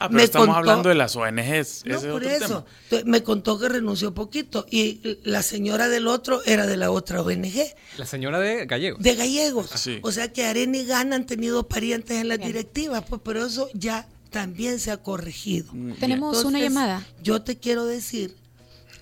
Ah, 0.00 0.08
pero 0.08 0.22
estamos 0.22 0.56
hablando 0.56 0.88
de 0.88 0.94
las 0.94 1.14
ONGs. 1.14 1.84
No, 1.84 2.00
por 2.00 2.24
eso. 2.24 2.64
Me 3.04 3.22
contó 3.22 3.58
que 3.58 3.68
renunció 3.68 4.14
poquito 4.14 4.64
y 4.70 5.18
la 5.24 5.42
señora 5.42 5.90
del 5.90 6.06
otro 6.06 6.42
era 6.46 6.66
de 6.66 6.78
la 6.78 6.90
otra 6.90 7.20
ONG. 7.20 7.74
La 7.98 8.06
señora 8.06 8.40
de 8.40 8.64
Gallegos. 8.64 9.02
De 9.02 9.14
Gallegos. 9.14 9.88
O 10.00 10.10
sea 10.10 10.32
que 10.32 10.46
Arena 10.46 10.78
y 10.78 10.86
Gana 10.86 11.16
han 11.16 11.26
tenido 11.26 11.68
parientes 11.68 12.16
en 12.16 12.28
la 12.28 12.38
directiva, 12.38 13.02
pues 13.02 13.20
pero 13.22 13.44
eso 13.44 13.68
ya 13.74 14.08
también 14.30 14.80
se 14.80 14.90
ha 14.90 14.96
corregido. 14.96 15.70
Tenemos 15.98 16.44
una 16.44 16.60
llamada. 16.60 17.06
Yo 17.22 17.42
te 17.42 17.58
quiero 17.58 17.84
decir 17.84 18.34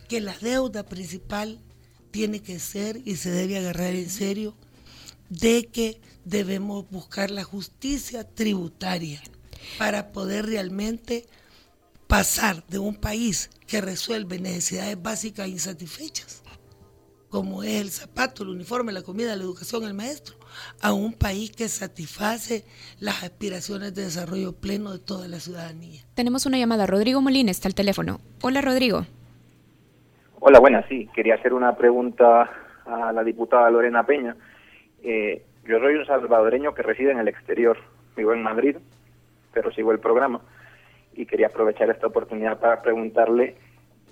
que 0.08 0.20
la 0.20 0.36
deuda 0.38 0.82
principal 0.82 1.60
tiene 2.10 2.40
que 2.40 2.58
ser 2.58 3.00
y 3.04 3.16
se 3.16 3.30
debe 3.30 3.58
agarrar 3.58 3.94
en 3.94 4.10
serio 4.10 4.56
de 5.28 5.66
que 5.66 6.00
debemos 6.24 6.90
buscar 6.90 7.30
la 7.30 7.44
justicia 7.44 8.24
tributaria 8.24 9.22
para 9.78 10.12
poder 10.12 10.46
realmente 10.46 11.26
pasar 12.06 12.64
de 12.68 12.78
un 12.78 12.94
país 12.94 13.50
que 13.66 13.80
resuelve 13.80 14.38
necesidades 14.38 15.00
básicas 15.00 15.46
insatisfechas, 15.46 16.42
como 17.28 17.62
es 17.62 17.80
el 17.80 17.90
zapato, 17.90 18.42
el 18.42 18.48
uniforme, 18.48 18.92
la 18.92 19.02
comida, 19.02 19.36
la 19.36 19.42
educación, 19.42 19.84
el 19.84 19.94
maestro, 19.94 20.36
a 20.82 20.92
un 20.94 21.12
país 21.12 21.52
que 21.52 21.68
satisface 21.68 22.64
las 22.98 23.22
aspiraciones 23.22 23.94
de 23.94 24.04
desarrollo 24.04 24.54
pleno 24.54 24.92
de 24.92 24.98
toda 24.98 25.28
la 25.28 25.38
ciudadanía. 25.38 26.00
Tenemos 26.14 26.46
una 26.46 26.58
llamada. 26.58 26.86
Rodrigo 26.86 27.20
Molina 27.20 27.50
está 27.50 27.68
al 27.68 27.74
teléfono. 27.74 28.20
Hola, 28.42 28.62
Rodrigo. 28.62 29.04
Hola, 30.40 30.60
buenas, 30.60 30.86
sí. 30.88 31.08
Quería 31.14 31.34
hacer 31.34 31.52
una 31.52 31.76
pregunta 31.76 32.50
a 32.86 33.12
la 33.12 33.22
diputada 33.22 33.70
Lorena 33.70 34.06
Peña. 34.06 34.34
Eh, 35.02 35.44
yo 35.64 35.78
soy 35.80 35.96
un 35.96 36.06
salvadoreño 36.06 36.74
que 36.74 36.82
reside 36.82 37.10
en 37.10 37.18
el 37.18 37.28
exterior. 37.28 37.76
Vivo 38.16 38.32
en 38.32 38.42
Madrid, 38.42 38.76
pero 39.60 39.74
sigo 39.74 39.90
el 39.90 39.98
programa. 39.98 40.40
Y 41.14 41.26
quería 41.26 41.48
aprovechar 41.48 41.90
esta 41.90 42.06
oportunidad 42.06 42.60
para 42.60 42.80
preguntarle 42.80 43.56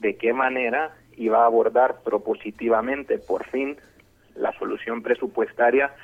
de 0.00 0.16
qué 0.16 0.32
manera 0.32 0.96
iba 1.16 1.44
a 1.44 1.46
abordar 1.46 2.02
propositivamente, 2.02 3.18
por 3.18 3.44
fin, 3.44 3.76
la 4.34 4.50
solución 4.58 5.02
presupuestaria 5.02 5.94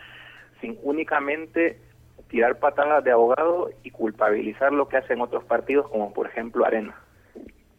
sin 0.61 0.79
únicamente 0.85 1.81
tirar 2.29 2.61
patadas 2.61 3.03
de 3.03 3.11
abogado 3.11 3.71
y 3.83 3.91
culpabilizar 3.91 4.73
lo 4.73 4.87
que 4.89 4.99
hacen 4.99 5.21
otros 5.21 5.43
partidos, 5.43 5.89
como 5.89 6.13
por 6.13 6.29
ejemplo 6.29 6.65
Arena. 6.65 6.95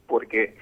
Porque 0.05 0.57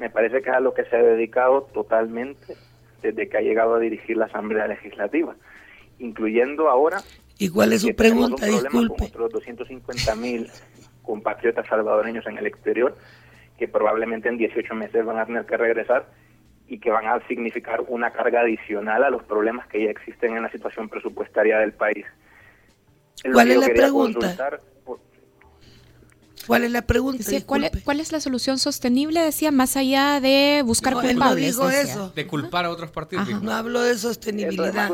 me 0.00 0.10
parece 0.10 0.42
que 0.42 0.50
es 0.50 0.56
a 0.56 0.60
lo 0.60 0.74
que 0.74 0.84
se 0.86 0.96
ha 0.96 1.02
dedicado 1.02 1.68
totalmente 1.72 2.56
desde 3.00 3.28
que 3.28 3.36
ha 3.36 3.42
llegado 3.42 3.76
a 3.76 3.78
dirigir 3.78 4.16
la 4.16 4.24
Asamblea 4.24 4.66
Legislativa, 4.66 5.36
incluyendo 6.00 6.68
ahora... 6.68 6.98
¿Y 7.42 7.48
cuál 7.48 7.72
es 7.72 7.82
su 7.82 7.92
pregunta? 7.96 8.46
Disculpe. 8.46 8.96
Con 8.96 9.06
otros 9.08 9.32
250 9.32 10.14
mil 10.14 10.48
compatriotas 11.02 11.66
salvadoreños 11.66 12.24
en 12.28 12.38
el 12.38 12.46
exterior, 12.46 12.96
que 13.58 13.66
probablemente 13.66 14.28
en 14.28 14.38
18 14.38 14.72
meses 14.76 15.04
van 15.04 15.18
a 15.18 15.26
tener 15.26 15.44
que 15.44 15.56
regresar 15.56 16.06
y 16.68 16.78
que 16.78 16.90
van 16.90 17.06
a 17.06 17.18
significar 17.26 17.82
una 17.88 18.12
carga 18.12 18.42
adicional 18.42 19.02
a 19.02 19.10
los 19.10 19.24
problemas 19.24 19.66
que 19.66 19.82
ya 19.82 19.90
existen 19.90 20.36
en 20.36 20.44
la 20.44 20.52
situación 20.52 20.88
presupuestaria 20.88 21.58
del 21.58 21.72
país. 21.72 22.06
¿Cuál 23.32 23.50
es 23.50 23.56
la 23.58 23.66
pregunta? 23.66 24.60
¿Cuál 26.46 26.64
es 26.64 26.70
la 26.70 26.82
pregunta? 26.82 27.24
¿cuál, 27.46 28.00
es, 28.00 28.12
la 28.12 28.20
solución 28.20 28.58
sostenible? 28.58 29.20
Decía, 29.20 29.50
más 29.50 29.76
allá 29.76 30.20
de 30.20 30.62
buscar 30.64 30.94
culpables. 30.94 31.56
No 31.56 31.70
eso. 31.70 32.12
De 32.14 32.26
culpar 32.26 32.64
a 32.64 32.70
otros 32.70 32.90
partidos. 32.90 33.42
No 33.42 33.52
hablo 33.52 33.82
de 33.82 33.96
sostenibilidad. 33.96 34.88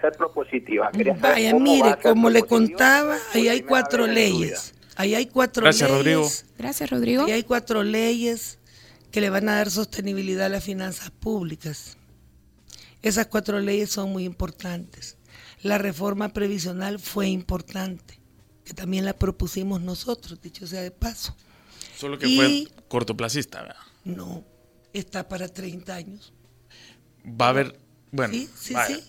ser 0.00 0.12
propositiva. 0.16 0.90
Vaya, 1.20 1.54
mire, 1.54 1.96
como 2.02 2.30
le 2.30 2.42
contaba, 2.42 3.16
ahí 3.34 3.48
hay 3.48 3.62
cuatro 3.62 4.06
leyes. 4.06 4.74
Ahí 4.96 5.14
hay 5.14 5.26
cuatro 5.26 5.62
Gracias, 5.62 5.90
leyes. 5.90 5.98
Rodrigo. 5.98 6.28
Gracias, 6.58 6.90
Rodrigo. 6.90 7.24
Ahí 7.26 7.32
hay 7.32 7.42
cuatro 7.42 7.82
leyes 7.82 8.58
que 9.10 9.20
le 9.20 9.28
van 9.28 9.48
a 9.48 9.56
dar 9.56 9.70
sostenibilidad 9.70 10.46
a 10.46 10.48
las 10.48 10.64
finanzas 10.64 11.10
públicas. 11.10 11.98
Esas 13.02 13.26
cuatro 13.26 13.60
leyes 13.60 13.90
son 13.90 14.10
muy 14.10 14.24
importantes. 14.24 15.16
La 15.62 15.78
reforma 15.78 16.30
previsional 16.30 16.98
fue 16.98 17.28
importante, 17.28 18.18
que 18.66 18.74
también 18.74 19.04
la 19.04 19.16
propusimos 19.16 19.80
nosotros, 19.80 20.42
dicho 20.42 20.66
sea 20.66 20.82
de 20.82 20.90
paso. 20.90 21.36
Solo 21.96 22.18
que 22.18 22.26
fue 22.28 22.68
cortoplacista, 22.88 23.62
¿verdad? 23.62 23.76
No, 24.04 24.44
está 24.92 25.28
para 25.28 25.48
30 25.48 25.94
años. 25.94 26.32
Va 27.24 27.46
a 27.46 27.48
haber, 27.50 27.78
bueno, 28.10 28.34
sí, 28.34 28.50
sí, 28.58 28.74
sí. 28.88 29.04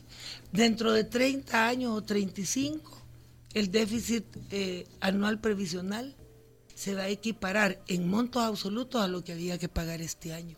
Dentro 0.51 0.93
de 0.93 1.03
30 1.03 1.67
años 1.67 1.91
o 1.91 2.03
35, 2.03 3.01
el 3.55 3.71
déficit 3.71 4.25
eh, 4.51 4.87
anual 4.99 5.41
previsional 5.41 6.15
se 6.75 6.93
va 6.93 7.03
a 7.03 7.09
equiparar 7.09 7.81
en 7.87 8.07
montos 8.07 8.43
absolutos 8.43 9.01
a 9.01 9.07
lo 9.07 9.23
que 9.23 9.33
había 9.33 9.57
que 9.57 9.69
pagar 9.69 10.01
este 10.01 10.33
año. 10.33 10.55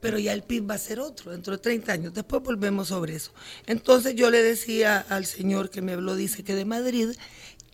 Pero 0.00 0.18
ya 0.18 0.34
el 0.34 0.42
PIB 0.42 0.70
va 0.70 0.74
a 0.74 0.78
ser 0.78 1.00
otro 1.00 1.32
dentro 1.32 1.54
de 1.54 1.58
30 1.62 1.92
años. 1.92 2.14
Después 2.14 2.42
volvemos 2.42 2.88
sobre 2.88 3.16
eso. 3.16 3.32
Entonces 3.64 4.14
yo 4.14 4.30
le 4.30 4.42
decía 4.42 4.98
al 5.08 5.24
señor 5.24 5.70
que 5.70 5.80
me 5.80 5.94
habló, 5.94 6.14
dice 6.14 6.44
que 6.44 6.54
de 6.54 6.66
Madrid, 6.66 7.08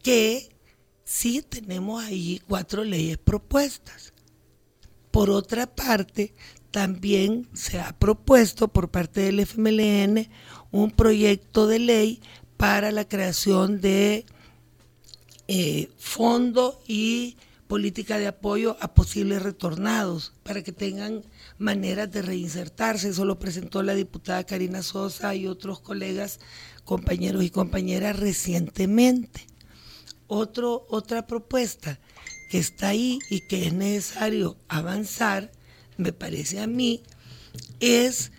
que 0.02 0.50
sí 1.04 1.42
tenemos 1.42 2.02
ahí 2.04 2.40
cuatro 2.48 2.84
leyes 2.84 3.18
propuestas. 3.18 4.12
Por 5.10 5.30
otra 5.30 5.66
parte, 5.66 6.34
también 6.70 7.48
se 7.52 7.78
ha 7.78 7.92
propuesto 7.98 8.68
por 8.68 8.90
parte 8.90 9.20
del 9.20 9.40
FMLN 9.40 10.28
un 10.70 10.90
proyecto 10.90 11.66
de 11.66 11.78
ley 11.78 12.22
para 12.56 12.90
la 12.92 13.06
creación 13.06 13.80
de 13.80 14.24
eh, 15.48 15.90
fondo 15.98 16.82
y 16.88 17.36
política 17.66 18.18
de 18.18 18.26
apoyo 18.26 18.76
a 18.80 18.94
posibles 18.94 19.42
retornados 19.42 20.32
para 20.42 20.62
que 20.62 20.72
tengan 20.72 21.22
maneras 21.58 22.10
de 22.10 22.22
reinsertarse. 22.22 23.10
Eso 23.10 23.24
lo 23.24 23.38
presentó 23.38 23.82
la 23.82 23.94
diputada 23.94 24.44
Karina 24.44 24.82
Sosa 24.82 25.34
y 25.34 25.46
otros 25.46 25.80
colegas, 25.80 26.40
compañeros 26.84 27.44
y 27.44 27.50
compañeras 27.50 28.18
recientemente. 28.18 29.51
Otro, 30.26 30.87
otra 30.88 31.26
propuesta 31.26 32.00
que 32.50 32.58
está 32.58 32.88
ahí 32.88 33.18
y 33.30 33.40
que 33.40 33.66
es 33.66 33.72
necesario 33.72 34.56
avanzar, 34.68 35.52
me 35.96 36.12
parece 36.12 36.61
a 36.61 36.66
mí, 36.66 37.02
es 37.80 38.32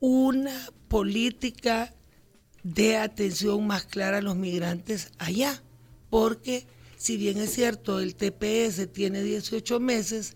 una 0.00 0.70
política 0.88 1.94
de 2.62 2.96
atención 2.96 3.66
más 3.66 3.84
clara 3.84 4.18
a 4.18 4.22
los 4.22 4.36
migrantes 4.36 5.10
allá. 5.18 5.62
Porque 6.10 6.66
si 6.96 7.16
bien 7.16 7.38
es 7.38 7.52
cierto, 7.52 7.98
el 7.98 8.14
TPS 8.14 8.92
tiene 8.92 9.22
18 9.22 9.80
meses, 9.80 10.34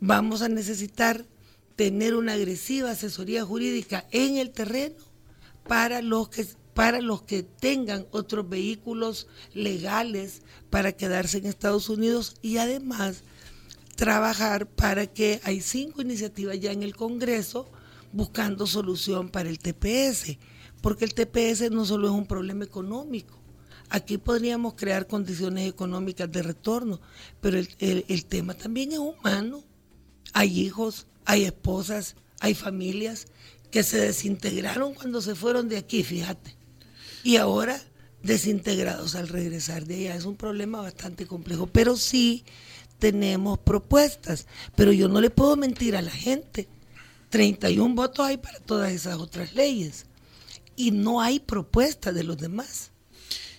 vamos 0.00 0.42
a 0.42 0.48
necesitar 0.48 1.24
tener 1.76 2.14
una 2.14 2.34
agresiva 2.34 2.90
asesoría 2.90 3.44
jurídica 3.44 4.06
en 4.10 4.36
el 4.36 4.50
terreno 4.50 4.96
para 5.66 6.02
los 6.02 6.28
que 6.28 6.46
para 6.74 7.00
los 7.00 7.22
que 7.22 7.42
tengan 7.42 8.06
otros 8.10 8.48
vehículos 8.48 9.28
legales 9.54 10.42
para 10.70 10.92
quedarse 10.92 11.38
en 11.38 11.46
Estados 11.46 11.88
Unidos 11.88 12.36
y 12.42 12.58
además 12.58 13.22
trabajar 13.96 14.66
para 14.66 15.06
que 15.06 15.40
hay 15.44 15.60
cinco 15.60 16.02
iniciativas 16.02 16.58
ya 16.60 16.72
en 16.72 16.82
el 16.82 16.96
Congreso 16.96 17.70
buscando 18.12 18.66
solución 18.66 19.28
para 19.28 19.48
el 19.48 19.58
TPS, 19.58 20.36
porque 20.82 21.04
el 21.04 21.14
TPS 21.14 21.70
no 21.70 21.84
solo 21.84 22.08
es 22.08 22.12
un 22.12 22.26
problema 22.26 22.64
económico, 22.64 23.44
Aquí 23.90 24.18
podríamos 24.18 24.74
crear 24.74 25.06
condiciones 25.06 25.68
económicas 25.68 26.30
de 26.32 26.42
retorno, 26.42 27.00
pero 27.40 27.58
el, 27.78 28.24
tema 28.26 28.54
también 28.54 28.92
es 28.92 28.98
humano. 28.98 29.62
Hay 30.32 30.60
hijos, 30.60 31.06
hay 31.24 31.44
esposas, 31.44 32.16
hay 32.40 32.54
familias 32.54 33.26
que 33.70 33.82
se 33.82 34.00
desintegraron 34.00 34.94
cuando 34.94 35.20
se 35.20 35.34
fueron 35.34 35.68
de 35.68 35.76
aquí, 35.76 36.02
fíjate. 36.02 36.56
Y 37.24 37.36
ahora 37.36 37.80
desintegrados 38.22 39.16
al 39.16 39.28
regresar 39.28 39.84
de 39.86 39.96
allá. 39.96 40.14
Es 40.14 40.24
un 40.24 40.36
problema 40.36 40.80
bastante 40.80 41.26
complejo, 41.26 41.66
pero 41.66 41.96
sí 41.96 42.44
tenemos 43.00 43.58
propuestas. 43.58 44.46
Pero 44.76 44.92
yo 44.92 45.08
no 45.08 45.20
le 45.20 45.30
puedo 45.30 45.56
mentir 45.56 45.96
a 45.96 46.02
la 46.02 46.12
gente. 46.12 46.68
31 47.30 47.96
votos 47.96 48.24
hay 48.24 48.36
para 48.36 48.60
todas 48.60 48.92
esas 48.92 49.16
otras 49.16 49.54
leyes. 49.54 50.06
Y 50.76 50.92
no 50.92 51.20
hay 51.20 51.40
propuestas 51.40 52.14
de 52.14 52.22
los 52.22 52.38
demás 52.38 52.92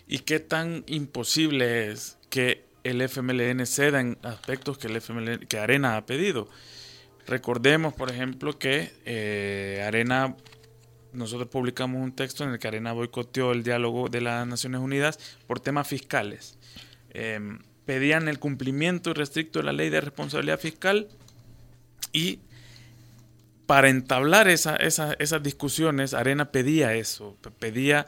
y 0.08 0.19
qué 0.19 0.39
tan 0.39 0.84
imposible 0.88 1.91
es 1.91 2.17
que 2.30 2.65
el 2.84 3.01
FMLN 3.01 3.65
ceda 3.65 3.99
en 3.99 4.17
aspectos 4.21 4.78
que, 4.78 4.88
el 4.88 4.97
FMLN, 4.97 5.39
que 5.47 5.58
Arena 5.58 5.97
ha 5.97 6.06
pedido. 6.06 6.47
Recordemos, 7.25 7.93
por 7.95 8.12
ejemplo, 8.12 8.60
que 8.60 8.93
eh, 9.06 9.84
Arena, 9.86 10.36
nosotros 11.15 11.49
publicamos 11.49 12.01
un 12.01 12.13
texto 12.13 12.43
en 12.43 12.51
el 12.51 12.60
que 12.60 12.67
Arena 12.67 12.93
boicoteó 12.93 13.51
el 13.51 13.63
diálogo 13.63 14.10
de 14.10 14.21
las 14.21 14.45
Naciones 14.47 14.82
Unidas 14.82 15.19
por 15.47 15.60
temas 15.60 15.88
fiscales. 15.88 16.58
Em, 17.12 17.60
pedían 17.86 18.28
el 18.28 18.39
cumplimiento 18.39 19.12
irrestricto 19.12 19.60
de 19.60 19.65
la 19.65 19.73
ley 19.73 19.89
de 19.89 20.01
responsabilidad 20.01 20.60
fiscal 20.60 21.08
y 22.12 22.39
para 23.65 23.89
entablar 23.89 24.47
esa, 24.47 24.75
esas 24.75 25.43
discusiones, 25.43 26.13
Arena 26.13 26.51
pedía 26.51 26.93
eso, 26.93 27.36
pedía 27.60 28.06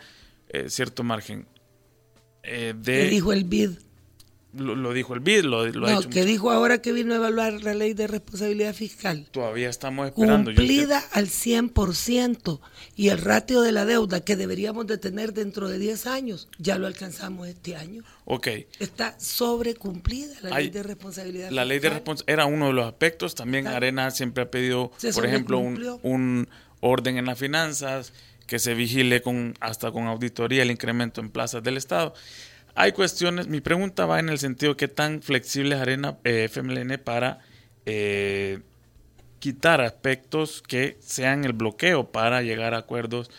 eh, 0.49 0.69
cierto 0.69 1.03
margen. 1.03 1.47
Eh, 2.43 2.73
de, 2.77 3.07
dijo 3.09 3.33
el 3.33 3.43
BID? 3.43 3.71
Lo, 4.57 4.93
dijo 4.93 5.13
el 5.13 5.19
BID, 5.19 5.43
lo, 5.43 5.65
lo 5.67 5.89
no, 5.89 6.01
que 6.09 6.25
dijo 6.25 6.51
ahora 6.51 6.81
que 6.81 6.91
vino 6.91 7.13
a 7.13 7.17
evaluar 7.17 7.53
la 7.63 7.73
ley 7.73 7.93
de 7.93 8.07
responsabilidad 8.07 8.73
fiscal. 8.73 9.27
Todavía 9.31 9.69
estamos 9.69 10.07
esperando. 10.07 10.51
Cumplida 10.53 11.03
al 11.11 11.27
100% 11.27 12.59
y 12.95 13.09
el 13.09 13.19
ratio 13.19 13.61
de 13.61 13.71
la 13.71 13.85
deuda 13.85 14.21
que 14.21 14.35
deberíamos 14.35 14.87
de 14.87 14.97
tener 14.97 15.33
dentro 15.33 15.69
de 15.69 15.79
10 15.79 16.07
años, 16.07 16.49
ya 16.57 16.77
lo 16.77 16.87
alcanzamos 16.87 17.47
este 17.47 17.75
año. 17.75 18.03
Ok. 18.25 18.47
Está 18.79 19.19
sobrecumplida 19.19 20.33
la 20.41 20.57
ley 20.57 20.69
de 20.69 20.83
responsabilidad 20.83 21.45
la 21.45 21.49
fiscal. 21.49 21.55
La 21.55 21.65
ley 21.65 21.79
de 21.79 21.89
responsabilidad 21.89 22.33
era 22.33 22.45
uno 22.45 22.67
de 22.67 22.73
los 22.73 22.85
aspectos. 22.85 23.35
También 23.35 23.67
Arena 23.67 24.11
siempre 24.11 24.43
ha 24.43 24.51
pedido, 24.51 24.91
por 25.13 25.25
ejemplo, 25.25 25.59
un, 25.59 25.99
un 26.03 26.49
orden 26.79 27.17
en 27.17 27.25
las 27.25 27.37
finanzas, 27.37 28.13
que 28.47 28.59
se 28.59 28.73
vigile 28.73 29.21
con 29.21 29.53
hasta 29.59 29.91
con 29.91 30.07
auditoría 30.07 30.63
el 30.63 30.71
incremento 30.71 31.21
en 31.21 31.29
plazas 31.29 31.61
del 31.61 31.77
Estado. 31.77 32.13
Hay 32.79 32.91
cuestiones, 32.91 33.47
mi 33.47 33.59
pregunta 33.59 34.05
va 34.05 34.19
en 34.19 34.29
el 34.29 34.37
sentido 34.37 34.77
qué 34.77 34.87
tan 34.87 35.23
flexible 35.23 35.73
es 35.73 35.81
Arena 35.81 36.19
eh, 36.23 36.47
FMLN 36.47 37.01
para 37.03 37.39
eh, 37.87 38.59
quitar 39.39 39.81
aspectos 39.81 40.61
que 40.61 40.95
sean 41.01 41.43
el 41.43 41.53
bloqueo 41.53 42.11
para 42.11 42.43
llegar 42.43 42.75
a 42.75 42.77
acuerdos 42.77 43.31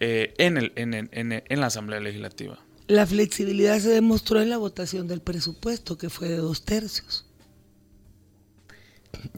eh, 0.00 0.32
en, 0.38 0.56
el, 0.56 0.72
en, 0.76 0.94
en, 0.94 1.10
en, 1.12 1.60
la 1.60 1.66
Asamblea 1.66 2.00
Legislativa. 2.00 2.58
La 2.86 3.06
flexibilidad 3.06 3.78
se 3.80 3.90
demostró 3.90 4.40
en 4.40 4.48
la 4.48 4.56
votación 4.56 5.06
del 5.08 5.20
presupuesto, 5.20 5.98
que 5.98 6.08
fue 6.08 6.30
de 6.30 6.36
dos 6.38 6.64
tercios. 6.64 7.26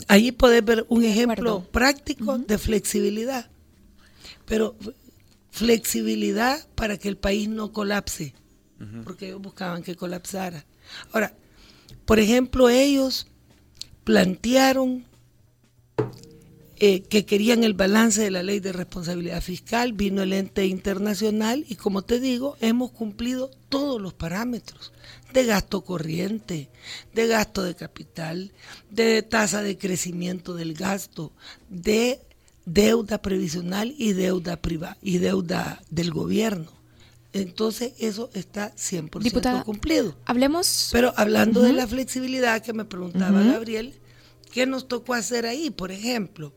Ahí 0.07 0.31
podés 0.31 0.65
ver 0.65 0.87
un 0.89 1.03
ejemplo 1.03 1.65
práctico 1.73 2.39
de 2.39 2.59
flexibilidad. 2.59 3.51
Pero 4.47 4.77
flexibilidad 5.51 6.65
para 6.77 6.97
que 6.97 7.09
el 7.09 7.17
país 7.17 7.49
no 7.49 7.73
colapse 7.73 8.35
porque 9.05 9.27
ellos 9.27 9.43
buscaban 9.43 9.83
que 9.83 9.97
colapsara. 9.97 10.65
Ahora, 11.13 11.35
por 12.05 12.19
ejemplo, 12.19 12.69
ellos 12.69 13.27
plantearon 14.05 15.05
eh, 16.81 17.03
que 17.03 17.27
querían 17.27 17.65
el 17.65 17.75
balance 17.75 18.23
de 18.23 18.31
la 18.31 18.45
ley 18.45 18.61
de 18.61 18.73
responsabilidad 18.73 19.43
fiscal, 19.43 19.95
vino 19.95 20.23
el 20.23 20.33
ente 20.33 20.65
internacional 20.67 21.65
y 21.69 21.75
como 21.75 22.03
te 22.03 22.21
digo, 22.21 22.57
hemos 22.61 22.93
cumplido 22.93 23.51
todos 23.69 24.01
los 24.01 24.15
parámetros 24.15 24.93
de 25.33 25.45
gasto 25.45 25.83
corriente, 25.83 26.71
de 27.15 27.27
gasto 27.27 27.65
de 27.65 27.75
capital, 27.75 28.53
de 28.91 29.23
tasa 29.23 29.61
de 29.63 29.77
crecimiento 29.77 30.55
del 30.55 30.75
gasto, 30.75 31.33
de 31.69 32.21
deuda 32.65 33.21
previsional 33.21 33.93
y 33.99 34.13
deuda 34.13 34.57
privada 34.57 34.99
y 35.03 35.19
deuda 35.19 35.83
del 35.91 36.13
gobierno. 36.13 36.78
Entonces 37.33 37.93
eso 37.99 38.31
está 38.33 38.75
100% 38.75 39.65
cumplido. 39.65 40.17
Hablemos. 40.25 40.89
Pero 40.93 41.13
hablando 41.17 41.61
de 41.61 41.73
la 41.73 41.87
flexibilidad 41.87 42.63
que 42.63 42.73
me 42.73 42.85
preguntaba 42.85 43.43
Gabriel, 43.43 44.01
¿qué 44.51 44.67
nos 44.67 44.89
tocó 44.89 45.15
hacer 45.15 45.47
ahí? 45.47 45.71
Por 45.71 45.93
ejemplo, 45.93 46.55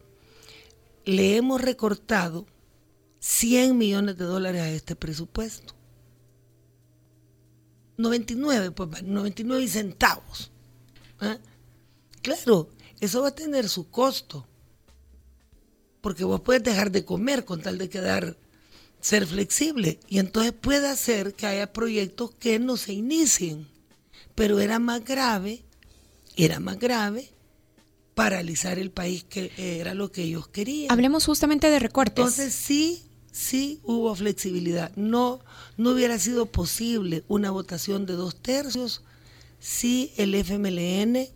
le 1.04 1.36
hemos 1.36 1.62
recortado 1.62 2.46
100 3.20 3.78
millones 3.78 4.18
de 4.18 4.26
dólares 4.26 4.62
a 4.62 4.70
este 4.70 4.96
presupuesto. 4.96 5.76
99, 7.98 8.72
pues 8.72 9.04
99 9.04 9.68
centavos. 9.68 10.52
¿ah? 11.20 11.38
Claro, 12.22 12.70
eso 13.00 13.22
va 13.22 13.30
a 13.30 13.36
tener 13.36 13.68
su 13.68 13.90
costo. 13.90 14.48
Porque 16.00 16.24
vos 16.24 16.42
puedes 16.42 16.64
dejar 16.64 16.92
de 16.92 17.06
comer 17.06 17.46
con 17.46 17.62
tal 17.62 17.78
de 17.78 17.90
quedar 17.90 18.38
ser 19.02 19.28
flexible 19.28 20.00
y 20.08 20.20
entonces 20.20 20.54
puede 20.54 20.88
hacer 20.88 21.34
que 21.34 21.48
haya 21.48 21.74
proyectos 21.74 22.32
que 22.32 22.60
no 22.60 22.78
se 22.78 22.94
inicien. 22.94 23.68
Pero 24.36 24.60
era 24.60 24.80
más 24.80 25.04
grave, 25.04 25.64
era 26.38 26.60
más 26.60 26.80
grave 26.80 27.30
paralizar 28.14 28.80
el 28.80 28.92
país 28.92 29.24
que 29.24 29.52
era 29.58 29.94
lo 29.94 30.12
que 30.12 30.24
ellos 30.24 30.48
querían. 30.48 30.92
Hablemos 30.92 31.26
justamente 31.26 31.70
de 31.70 31.80
recortes. 31.80 32.18
Entonces 32.18 32.54
sí, 32.54 33.04
sí 33.32 33.80
hubo 33.84 34.14
flexibilidad. 34.16 34.92
No, 34.96 35.42
no 35.78 35.92
hubiera 35.92 36.20
sido 36.20 36.46
posible 36.46 37.24
una 37.28 37.52
votación 37.52 38.06
de 38.06 38.14
dos 38.14 38.36
tercios 38.36 39.02
si 39.60 40.14
el 40.18 40.36
FMLN 40.36 41.28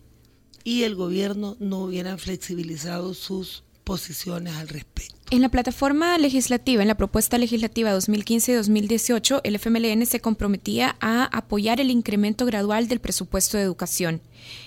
y 0.63 0.83
el 0.83 0.95
gobierno 0.95 1.57
no 1.59 1.79
hubieran 1.79 2.17
flexibilizado 2.17 3.13
sus 3.13 3.63
posiciones 3.83 4.55
al 4.55 4.67
respecto. 4.67 5.14
En 5.31 5.41
la 5.41 5.49
plataforma 5.49 6.19
legislativa, 6.19 6.83
en 6.83 6.87
la 6.87 6.97
propuesta 6.97 7.39
legislativa 7.39 7.97
2015-2018, 7.97 9.41
el 9.43 9.55
FMLN 9.55 10.05
se 10.05 10.19
comprometía 10.19 10.97
a 10.99 11.23
apoyar 11.35 11.81
el 11.81 11.89
incremento 11.89 12.45
gradual 12.45 12.87
del 12.87 12.99
presupuesto 12.99 13.57
de 13.57 13.63
educación. 13.63 14.21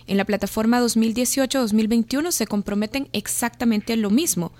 En 0.09 0.17
la 0.17 0.25
plataforma 0.25 0.81
2018-2021 0.81 2.33
se 2.33 2.49
comprometen 2.49 3.09
exactamente 3.13 3.95
lo 3.97 4.11
mismo, 4.11 4.51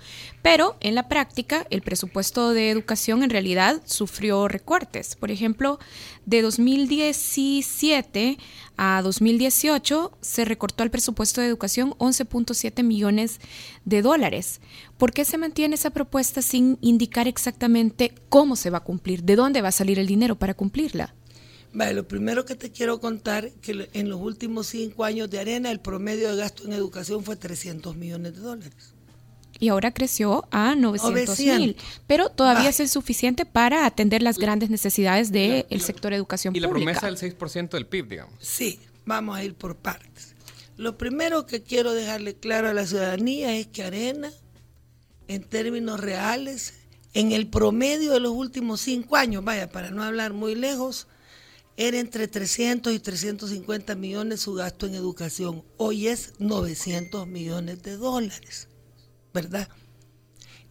pero 0.41 0.77
en 0.79 0.95
la 0.95 1.09
práctica 1.09 1.67
el 1.69 1.81
presupuesto 1.81 2.53
de 2.53 2.69
educación 2.69 3.21
en 3.21 3.29
realidad 3.29 3.81
sufrió 3.85 4.47
recortes. 4.47 5.17
Por 5.17 5.31
ejemplo, 5.31 5.79
de 6.25 6.41
2017 6.41 8.37
a 8.77 9.01
2018 9.03 10.17
se 10.21 10.45
recortó 10.45 10.83
el 10.83 10.91
presupuesto 10.91 11.41
de 11.41 11.47
educación 11.47 11.93
11.7 11.97 12.83
millones 12.83 13.41
de 13.89 14.01
dólares. 14.01 14.61
¿Por 14.97 15.11
qué 15.11 15.25
se 15.25 15.37
mantiene 15.37 15.75
esa 15.75 15.89
propuesta 15.89 16.41
sin 16.41 16.77
indicar 16.81 17.27
exactamente 17.27 18.13
cómo 18.29 18.55
se 18.55 18.69
va 18.69 18.79
a 18.79 18.83
cumplir? 18.83 19.23
¿De 19.23 19.35
dónde 19.35 19.61
va 19.61 19.69
a 19.69 19.73
salir 19.73 19.99
el 19.99 20.07
dinero 20.07 20.35
para 20.35 20.53
cumplirla? 20.53 21.13
Vale, 21.71 21.93
lo 21.93 22.07
primero 22.07 22.45
que 22.45 22.55
te 22.55 22.71
quiero 22.71 22.99
contar 22.99 23.45
es 23.45 23.53
que 23.61 23.89
en 23.93 24.09
los 24.09 24.19
últimos 24.19 24.67
cinco 24.67 25.03
años 25.03 25.29
de 25.29 25.39
Arena 25.39 25.69
el 25.71 25.79
promedio 25.79 26.31
de 26.31 26.37
gasto 26.37 26.65
en 26.65 26.73
educación 26.73 27.23
fue 27.23 27.35
300 27.35 27.95
millones 27.95 28.35
de 28.35 28.41
dólares. 28.41 28.93
Y 29.59 29.67
ahora 29.67 29.93
creció 29.93 30.47
a 30.51 30.73
900 30.75 31.39
mil, 31.39 31.75
pero 32.07 32.29
todavía 32.29 32.69
es 32.69 32.91
suficiente 32.91 33.45
para 33.45 33.85
atender 33.85 34.23
las 34.23 34.37
grandes 34.37 34.69
necesidades 34.69 35.31
del 35.31 35.81
sector 35.81 36.13
educación 36.13 36.53
pública. 36.53 36.67
Y 36.67 36.93
la 36.93 36.99
promesa 36.99 37.05
del 37.07 37.37
6% 37.37 37.69
del 37.71 37.85
PIB, 37.85 38.07
digamos. 38.07 38.33
Sí, 38.39 38.79
vamos 39.05 39.37
a 39.37 39.43
ir 39.43 39.53
por 39.55 39.75
partes. 39.75 40.33
Lo 40.79 40.97
primero 40.97 41.45
que 41.45 41.61
quiero 41.61 41.91
dejarle 41.91 42.37
claro 42.37 42.69
a 42.69 42.73
la 42.73 42.87
ciudadanía 42.87 43.53
es 43.53 43.67
que 43.67 43.83
Arena, 43.83 44.31
en 45.27 45.43
términos 45.43 45.99
reales, 45.99 46.73
en 47.13 47.33
el 47.33 47.49
promedio 47.49 48.13
de 48.13 48.21
los 48.21 48.31
últimos 48.31 48.79
cinco 48.79 49.17
años, 49.17 49.43
vaya, 49.43 49.69
para 49.69 49.91
no 49.91 50.05
hablar 50.05 50.31
muy 50.31 50.55
lejos, 50.55 51.07
era 51.75 51.99
entre 51.99 52.29
300 52.29 52.93
y 52.93 52.99
350 52.99 53.93
millones 53.95 54.39
su 54.39 54.53
gasto 54.53 54.85
en 54.87 54.95
educación. 54.95 55.65
Hoy 55.75 56.07
es 56.07 56.35
900 56.39 57.27
millones 57.27 57.83
de 57.83 57.97
dólares, 57.97 58.69
¿verdad? 59.33 59.67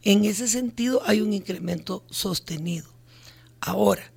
En 0.01 0.25
ese 0.25 0.47
sentido 0.47 1.03
hay 1.05 1.21
un 1.21 1.33
incremento 1.33 2.03
sostenido. 2.09 2.89
Ahora, 3.61 4.11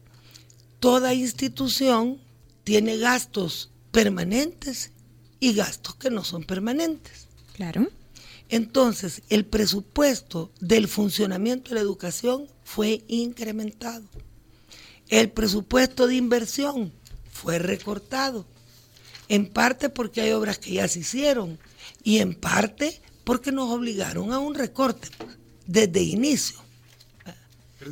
toda 0.81 1.13
institución 1.13 2.19
tiene 2.65 2.97
gastos 2.97 3.71
permanentes 3.91 4.93
y 5.43 5.55
gastos 5.55 5.97
que 5.97 6.09
no 6.09 6.23
son 6.23 6.45
permanentes. 6.45 7.27
Claro. 7.55 7.89
Entonces, 8.49 9.23
el 9.29 9.45
presupuesto 9.45 10.53
del 10.61 10.87
funcionamiento 10.87 11.71
de 11.71 11.75
la 11.75 11.81
educación 11.81 12.47
fue 12.63 13.03
incrementado. 13.09 14.05
El 15.09 15.33
presupuesto 15.33 16.07
de 16.07 16.15
inversión 16.15 16.93
fue 17.33 17.59
recortado, 17.59 18.47
en 19.29 19.49
parte 19.49 19.89
porque 19.89 20.21
hay 20.21 20.31
obras 20.31 20.59
que 20.59 20.75
ya 20.75 20.87
se 20.87 21.01
hicieron 21.01 21.59
y 22.05 22.19
en 22.19 22.37
parte 22.37 23.03
porque 23.25 23.51
nos 23.51 23.69
obligaron 23.69 24.33
a 24.33 24.39
un 24.39 24.55
recorte 24.55 25.09
desde 25.67 26.03
inicio. 26.03 26.63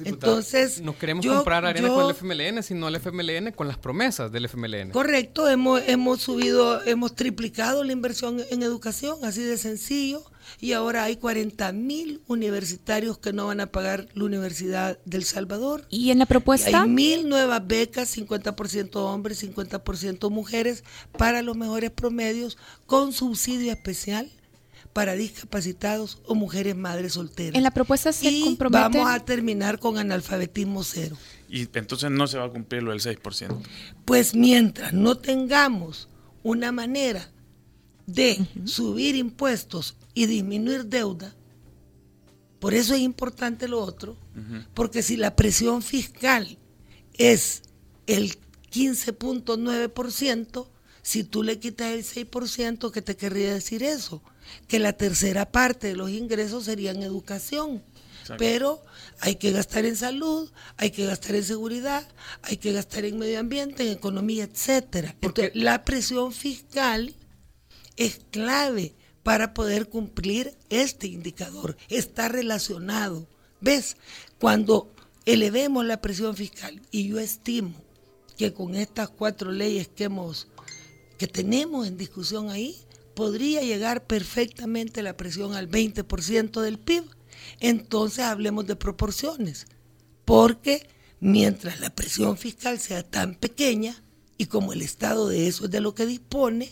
Entonces, 0.05 0.81
no 0.81 0.97
queremos 0.97 1.27
comprar 1.27 1.65
arena 1.65 1.89
con 1.89 2.05
el 2.05 2.11
FMLN, 2.11 2.63
sino 2.63 2.89
el 2.89 2.97
FMLN 2.97 3.53
con 3.53 3.69
las 3.69 3.79
promesas 3.79 4.31
del 4.33 4.47
FMLN. 4.47 4.91
Correcto, 4.91 5.49
hemos, 5.49 5.83
hemos 5.87 6.21
subido, 6.21 6.83
hemos 6.85 7.15
triplicado 7.15 7.85
la 7.85 7.93
inversión 7.93 8.41
en 8.51 8.63
educación, 8.63 9.19
así 9.25 9.43
de 9.43 9.57
sencillo, 9.57 10.25
y 10.61 10.73
ahora 10.73 11.05
hay 11.05 11.17
40 11.17 11.73
mil 11.73 12.23
universitarios 12.27 13.19
que 13.19 13.33
no 13.33 13.47
van 13.47 13.61
a 13.61 13.67
pagar 13.67 14.09
la 14.15 14.25
Universidad 14.25 14.99
del 15.05 15.25
Salvador. 15.25 15.87
¿Y 15.91 16.11
en 16.11 16.19
la 16.19 16.27
propuesta? 16.27 16.83
hay 16.83 16.89
mil 16.89 17.29
nuevas 17.29 17.67
becas, 17.67 18.17
50% 18.17 18.97
hombres, 18.97 19.43
50% 19.45 20.31
mujeres, 20.31 20.85
para 21.17 21.43
los 21.43 21.57
mejores 21.57 21.91
promedios, 21.91 22.59
con 22.87 23.13
subsidio 23.13 23.73
especial 23.73 24.31
para 24.93 25.15
discapacitados 25.15 26.19
o 26.27 26.35
mujeres 26.35 26.77
madres 26.77 27.15
solteras. 27.15 27.55
En 27.55 27.63
la 27.63 27.71
propuesta 27.71 28.13
se 28.13 28.31
y 28.31 28.57
vamos 28.71 29.09
a 29.09 29.21
terminar 29.21 29.79
con 29.79 29.99
analfabetismo 29.99 30.83
cero. 30.85 31.17
Y 31.49 31.69
entonces 31.73 32.11
no 32.11 32.27
se 32.27 32.39
va 32.39 32.47
a 32.47 32.51
cumplir 32.51 32.83
lo 32.83 32.91
del 32.91 33.01
6%. 33.01 33.57
Pues 34.05 34.35
mientras 34.35 34.93
no 34.93 35.17
tengamos 35.17 36.09
una 36.43 36.73
manera 36.73 37.31
de 38.07 38.47
subir 38.65 39.15
impuestos 39.17 39.97
y 40.15 40.27
disminuir 40.27 40.87
deuda, 40.87 41.35
por 42.59 42.75
eso 42.75 42.95
es 42.95 43.01
importante 43.01 43.69
lo 43.69 43.81
otro, 43.83 44.17
porque 44.75 45.03
si 45.03 45.17
la 45.17 45.35
presión 45.35 45.83
fiscal 45.83 46.59
es 47.15 47.63
el 48.07 48.37
15.9%, 48.71 50.69
si 51.03 51.25
tú 51.25 51.43
le 51.43 51.59
quitas 51.59 51.93
el 51.93 52.05
6%, 52.05 52.91
¿qué 52.93 53.03
te 53.03 53.17
querría 53.17 53.55
decir 53.55 53.83
eso? 53.83 54.23
Que 54.69 54.79
la 54.79 54.93
tercera 54.93 55.51
parte 55.51 55.89
de 55.89 55.97
los 55.97 56.11
ingresos 56.11 56.65
serían 56.65 57.03
educación. 57.03 57.83
Pero 58.39 58.83
hay 59.21 59.37
que 59.37 59.51
gastar 59.51 59.87
en 59.87 59.97
salud, 59.97 60.51
hay 60.77 60.91
que 60.91 61.05
gastar 61.05 61.35
en 61.35 61.45
seguridad, 61.45 62.07
hay 62.43 62.59
que 62.59 62.73
gastar 62.73 63.05
en 63.05 63.19
medio 63.19 63.41
ambiente, 63.41 63.83
en 63.83 63.93
economía, 63.93 64.45
etcétera. 64.45 65.17
Porque 65.21 65.51
la 65.55 65.85
presión 65.85 66.33
fiscal 66.33 67.17
es 67.97 68.21
clave 68.31 68.95
para 69.23 69.53
poder 69.53 69.89
cumplir 69.89 70.57
este 70.69 71.07
indicador. 71.07 71.77
Está 71.89 72.29
relacionado. 72.29 73.27
¿Ves? 73.61 73.97
Cuando 74.39 74.95
elevemos 75.27 75.85
la 75.85 76.01
presión 76.01 76.35
fiscal, 76.37 76.81
y 76.91 77.09
yo 77.09 77.19
estimo 77.19 77.75
que 78.37 78.55
con 78.55 78.75
estas 78.75 79.11
cuatro 79.11 79.53
leyes 79.53 79.89
que 79.89 80.05
hemos 80.05 80.49
que 81.19 81.27
tenemos 81.27 81.87
en 81.87 81.99
discusión 81.99 82.49
ahí, 82.49 82.75
podría 83.15 83.63
llegar 83.63 84.07
perfectamente 84.07 85.03
la 85.03 85.17
presión 85.17 85.55
al 85.55 85.69
20% 85.69 86.61
del 86.61 86.79
PIB. 86.79 87.05
Entonces 87.61 88.25
hablemos 88.25 88.67
de 88.67 88.77
proporciones, 88.77 89.67
porque 90.25 90.87
mientras 91.21 91.81
la 91.81 91.95
presión 91.95 92.37
fiscal 92.37 92.79
sea 92.79 93.03
tan 93.03 93.35
pequeña, 93.35 94.03
y 94.39 94.47
como 94.47 94.73
el 94.73 94.83
Estado 94.83 95.29
de 95.29 95.49
eso 95.49 95.67
es 95.67 95.71
de 95.71 95.81
lo 95.81 95.95
que 95.95 96.07
dispone, 96.07 96.71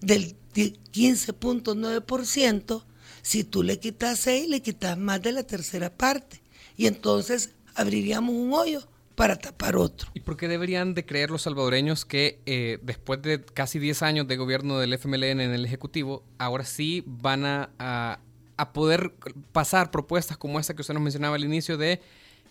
del 0.00 0.36
15.9%, 0.54 2.84
si 3.22 3.44
tú 3.44 3.62
le 3.62 3.78
quitas 3.78 4.18
6, 4.20 4.48
le 4.48 4.62
quitas 4.62 4.98
más 4.98 5.22
de 5.22 5.32
la 5.32 5.44
tercera 5.44 5.96
parte. 5.96 6.42
Y 6.76 6.86
entonces 6.86 7.50
abriríamos 7.74 8.34
un 8.34 8.52
hoyo 8.52 8.86
para 9.18 9.36
tapar 9.36 9.76
otro. 9.76 10.10
¿Y 10.14 10.20
por 10.20 10.36
qué 10.36 10.46
deberían 10.46 10.94
de 10.94 11.04
creer 11.04 11.32
los 11.32 11.42
salvadoreños 11.42 12.04
que 12.04 12.40
eh, 12.46 12.78
después 12.82 13.20
de 13.20 13.44
casi 13.44 13.80
10 13.80 14.02
años 14.04 14.28
de 14.28 14.36
gobierno 14.36 14.78
del 14.78 14.92
FMLN 14.92 15.40
en 15.40 15.52
el 15.52 15.64
Ejecutivo, 15.64 16.22
ahora 16.38 16.64
sí 16.64 17.02
van 17.04 17.44
a, 17.44 17.70
a, 17.78 18.72
poder 18.72 19.12
pasar 19.50 19.90
propuestas 19.90 20.36
como 20.36 20.60
esta 20.60 20.74
que 20.74 20.82
usted 20.82 20.94
nos 20.94 21.02
mencionaba 21.02 21.34
al 21.34 21.44
inicio 21.44 21.76
de 21.76 22.00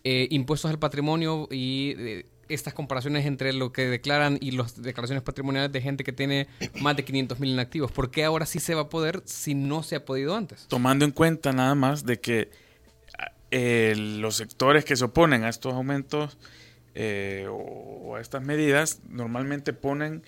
eh, 0.03 0.27
impuestos 0.29 0.69
al 0.69 0.77
patrimonio 0.77 1.47
y 1.49 1.95
eh, 1.97 2.25
estas 2.49 2.73
comparaciones 2.73 3.25
entre 3.25 3.53
lo 3.53 3.71
que 3.71 3.87
declaran 3.87 4.37
y 4.41 4.51
las 4.51 4.81
declaraciones 4.81 5.23
patrimoniales 5.23 5.71
de 5.71 5.81
gente 5.81 6.03
que 6.03 6.11
tiene 6.11 6.47
más 6.81 6.97
de 6.97 7.05
500 7.05 7.39
mil 7.39 7.51
inactivos. 7.51 7.93
¿Por 7.93 8.11
qué 8.11 8.25
ahora 8.25 8.45
sí 8.45 8.59
se 8.59 8.75
va 8.75 8.81
a 8.81 8.89
poder 8.89 9.21
si 9.23 9.55
no 9.55 9.83
se 9.83 9.95
ha 9.95 10.03
podido 10.03 10.35
antes? 10.35 10.67
Tomando 10.67 11.05
en 11.05 11.11
cuenta 11.11 11.53
nada 11.53 11.75
más 11.75 12.05
de 12.05 12.19
que 12.19 12.49
eh, 13.51 13.93
los 13.95 14.35
sectores 14.35 14.83
que 14.83 14.97
se 14.97 15.05
oponen 15.05 15.45
a 15.45 15.49
estos 15.49 15.73
aumentos 15.73 16.37
eh, 16.99 17.45
o, 17.47 18.15
a 18.15 18.21
estas 18.21 18.41
medidas 18.41 19.01
normalmente 19.07 19.71
ponen 19.71 20.23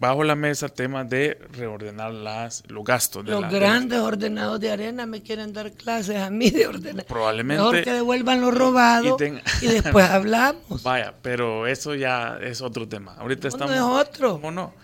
bajo 0.00 0.24
la 0.24 0.34
mesa 0.34 0.68
temas 0.68 1.08
de 1.08 1.38
reordenar 1.52 2.12
las, 2.12 2.64
los 2.66 2.84
gastos. 2.84 3.24
los 3.24 3.48
grandes 3.48 4.00
ordenados 4.00 4.58
de 4.58 4.72
arena 4.72 5.06
me 5.06 5.22
quieren 5.22 5.52
dar 5.52 5.70
clases 5.70 6.16
a 6.16 6.28
mí 6.28 6.50
de 6.50 6.66
ordenar. 6.66 7.06
Probablemente. 7.06 7.62
Mejor 7.62 7.84
que 7.84 7.92
devuelvan 7.92 8.40
lo 8.40 8.50
robado 8.50 9.16
y, 9.60 9.66
después 9.66 10.04
hablamos. 10.10 10.82
Vaya, 10.82 11.14
pero 11.22 11.68
eso 11.68 11.94
ya 11.94 12.36
es 12.42 12.62
otro 12.62 12.88
tema. 12.88 13.14
Ahorita 13.14 13.46
estamos. 13.46 13.76
No 13.76 14.00
es 14.00 14.06
otro. 14.08 14.32
¿Cómo 14.32 14.50
no? 14.50 14.74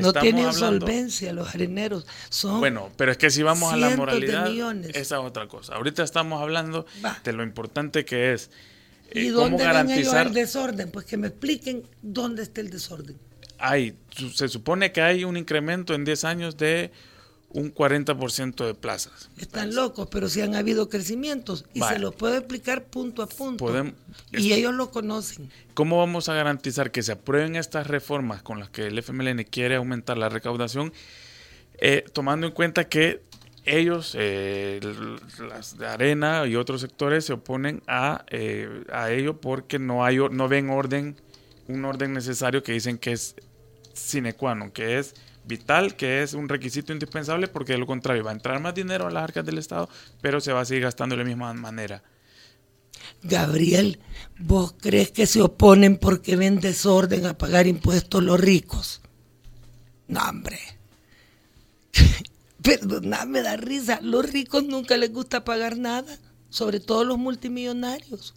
no 0.00 0.12
tienen 0.12 0.52
solvencia 0.52 1.32
los 1.32 1.52
areneros. 1.56 2.06
Son 2.28 2.60
bueno, 2.60 2.90
pero 2.96 3.10
es 3.10 3.18
que 3.18 3.30
si 3.30 3.42
vamos 3.42 3.72
a 3.72 3.76
la 3.76 3.96
moralidad, 3.96 4.46
esa 4.94 5.16
es 5.16 5.24
otra 5.24 5.48
cosa. 5.48 5.74
Ahorita 5.74 6.04
estamos 6.04 6.40
hablando 6.40 6.86
de 7.24 7.32
lo 7.32 7.42
importante 7.42 8.04
que 8.04 8.32
es. 8.32 8.50
¿Y 9.12 9.26
eh, 9.26 9.30
dónde 9.30 9.56
cómo 9.56 9.58
garantizar 9.58 10.28
el 10.28 10.34
desorden? 10.34 10.90
Pues 10.90 11.06
que 11.06 11.16
me 11.16 11.28
expliquen 11.28 11.82
dónde 12.02 12.42
está 12.42 12.60
el 12.60 12.70
desorden 12.70 13.16
hay, 13.58 13.96
se 14.34 14.48
supone 14.48 14.92
que 14.92 15.02
hay 15.02 15.24
un 15.24 15.36
incremento 15.36 15.94
en 15.94 16.04
10 16.04 16.24
años 16.24 16.56
de 16.56 16.92
un 17.50 17.74
40% 17.74 18.66
de 18.66 18.74
plazas. 18.74 19.30
Están 19.38 19.74
locos, 19.74 20.08
pero 20.10 20.28
sí 20.28 20.40
han 20.42 20.54
habido 20.54 20.88
crecimientos 20.88 21.64
y 21.72 21.80
se 21.80 21.98
los 21.98 22.14
puedo 22.14 22.36
explicar 22.36 22.84
punto 22.84 23.22
a 23.22 23.26
punto. 23.26 23.72
y 24.32 24.52
ellos 24.52 24.74
lo 24.74 24.90
conocen. 24.90 25.50
¿Cómo 25.74 25.98
vamos 25.98 26.28
a 26.28 26.34
garantizar 26.34 26.90
que 26.90 27.02
se 27.02 27.12
aprueben 27.12 27.56
estas 27.56 27.86
reformas 27.86 28.42
con 28.42 28.60
las 28.60 28.70
que 28.70 28.86
el 28.86 28.98
FMLN 28.98 29.44
quiere 29.44 29.76
aumentar 29.76 30.18
la 30.18 30.28
recaudación, 30.28 30.92
eh, 31.78 32.04
tomando 32.12 32.46
en 32.46 32.52
cuenta 32.52 32.88
que 32.88 33.22
ellos, 33.68 34.14
eh, 34.18 34.80
las 35.48 35.78
de 35.78 35.86
Arena 35.86 36.46
y 36.46 36.56
otros 36.56 36.80
sectores, 36.80 37.24
se 37.24 37.34
oponen 37.34 37.82
a, 37.86 38.24
eh, 38.30 38.84
a 38.92 39.10
ello 39.10 39.40
porque 39.40 39.78
no, 39.78 40.04
hay, 40.04 40.16
no 40.16 40.48
ven 40.48 40.70
orden, 40.70 41.16
un 41.68 41.84
orden 41.84 42.12
necesario 42.12 42.62
que 42.62 42.72
dicen 42.72 42.98
que 42.98 43.12
es 43.12 43.36
sine 43.92 44.34
qua 44.34 44.54
non, 44.54 44.70
que 44.70 44.98
es 44.98 45.14
vital, 45.44 45.96
que 45.96 46.22
es 46.22 46.34
un 46.34 46.48
requisito 46.48 46.92
indispensable, 46.92 47.48
porque 47.48 47.72
de 47.72 47.78
lo 47.78 47.86
contrario 47.86 48.24
va 48.24 48.30
a 48.30 48.34
entrar 48.34 48.60
más 48.60 48.74
dinero 48.74 49.06
a 49.06 49.10
las 49.10 49.24
arcas 49.24 49.44
del 49.44 49.58
Estado, 49.58 49.88
pero 50.20 50.40
se 50.40 50.52
va 50.52 50.60
a 50.60 50.64
seguir 50.64 50.84
gastando 50.84 51.16
de 51.16 51.22
la 51.22 51.28
misma 51.28 51.52
manera. 51.54 52.02
Gabriel, 53.22 53.98
¿vos 54.38 54.74
crees 54.80 55.10
que 55.10 55.26
se 55.26 55.42
oponen 55.42 55.96
porque 55.96 56.36
ven 56.36 56.60
desorden 56.60 57.26
a 57.26 57.36
pagar 57.36 57.66
impuestos 57.66 58.22
los 58.22 58.40
ricos? 58.40 59.00
No, 60.06 60.20
hombre. 60.28 60.58
Perdona, 62.68 63.24
me 63.24 63.40
da 63.40 63.56
risa. 63.56 63.98
Los 64.02 64.30
ricos 64.30 64.62
nunca 64.64 64.98
les 64.98 65.10
gusta 65.10 65.42
pagar 65.42 65.78
nada, 65.78 66.18
sobre 66.50 66.80
todo 66.80 67.02
los 67.02 67.16
multimillonarios 67.16 68.34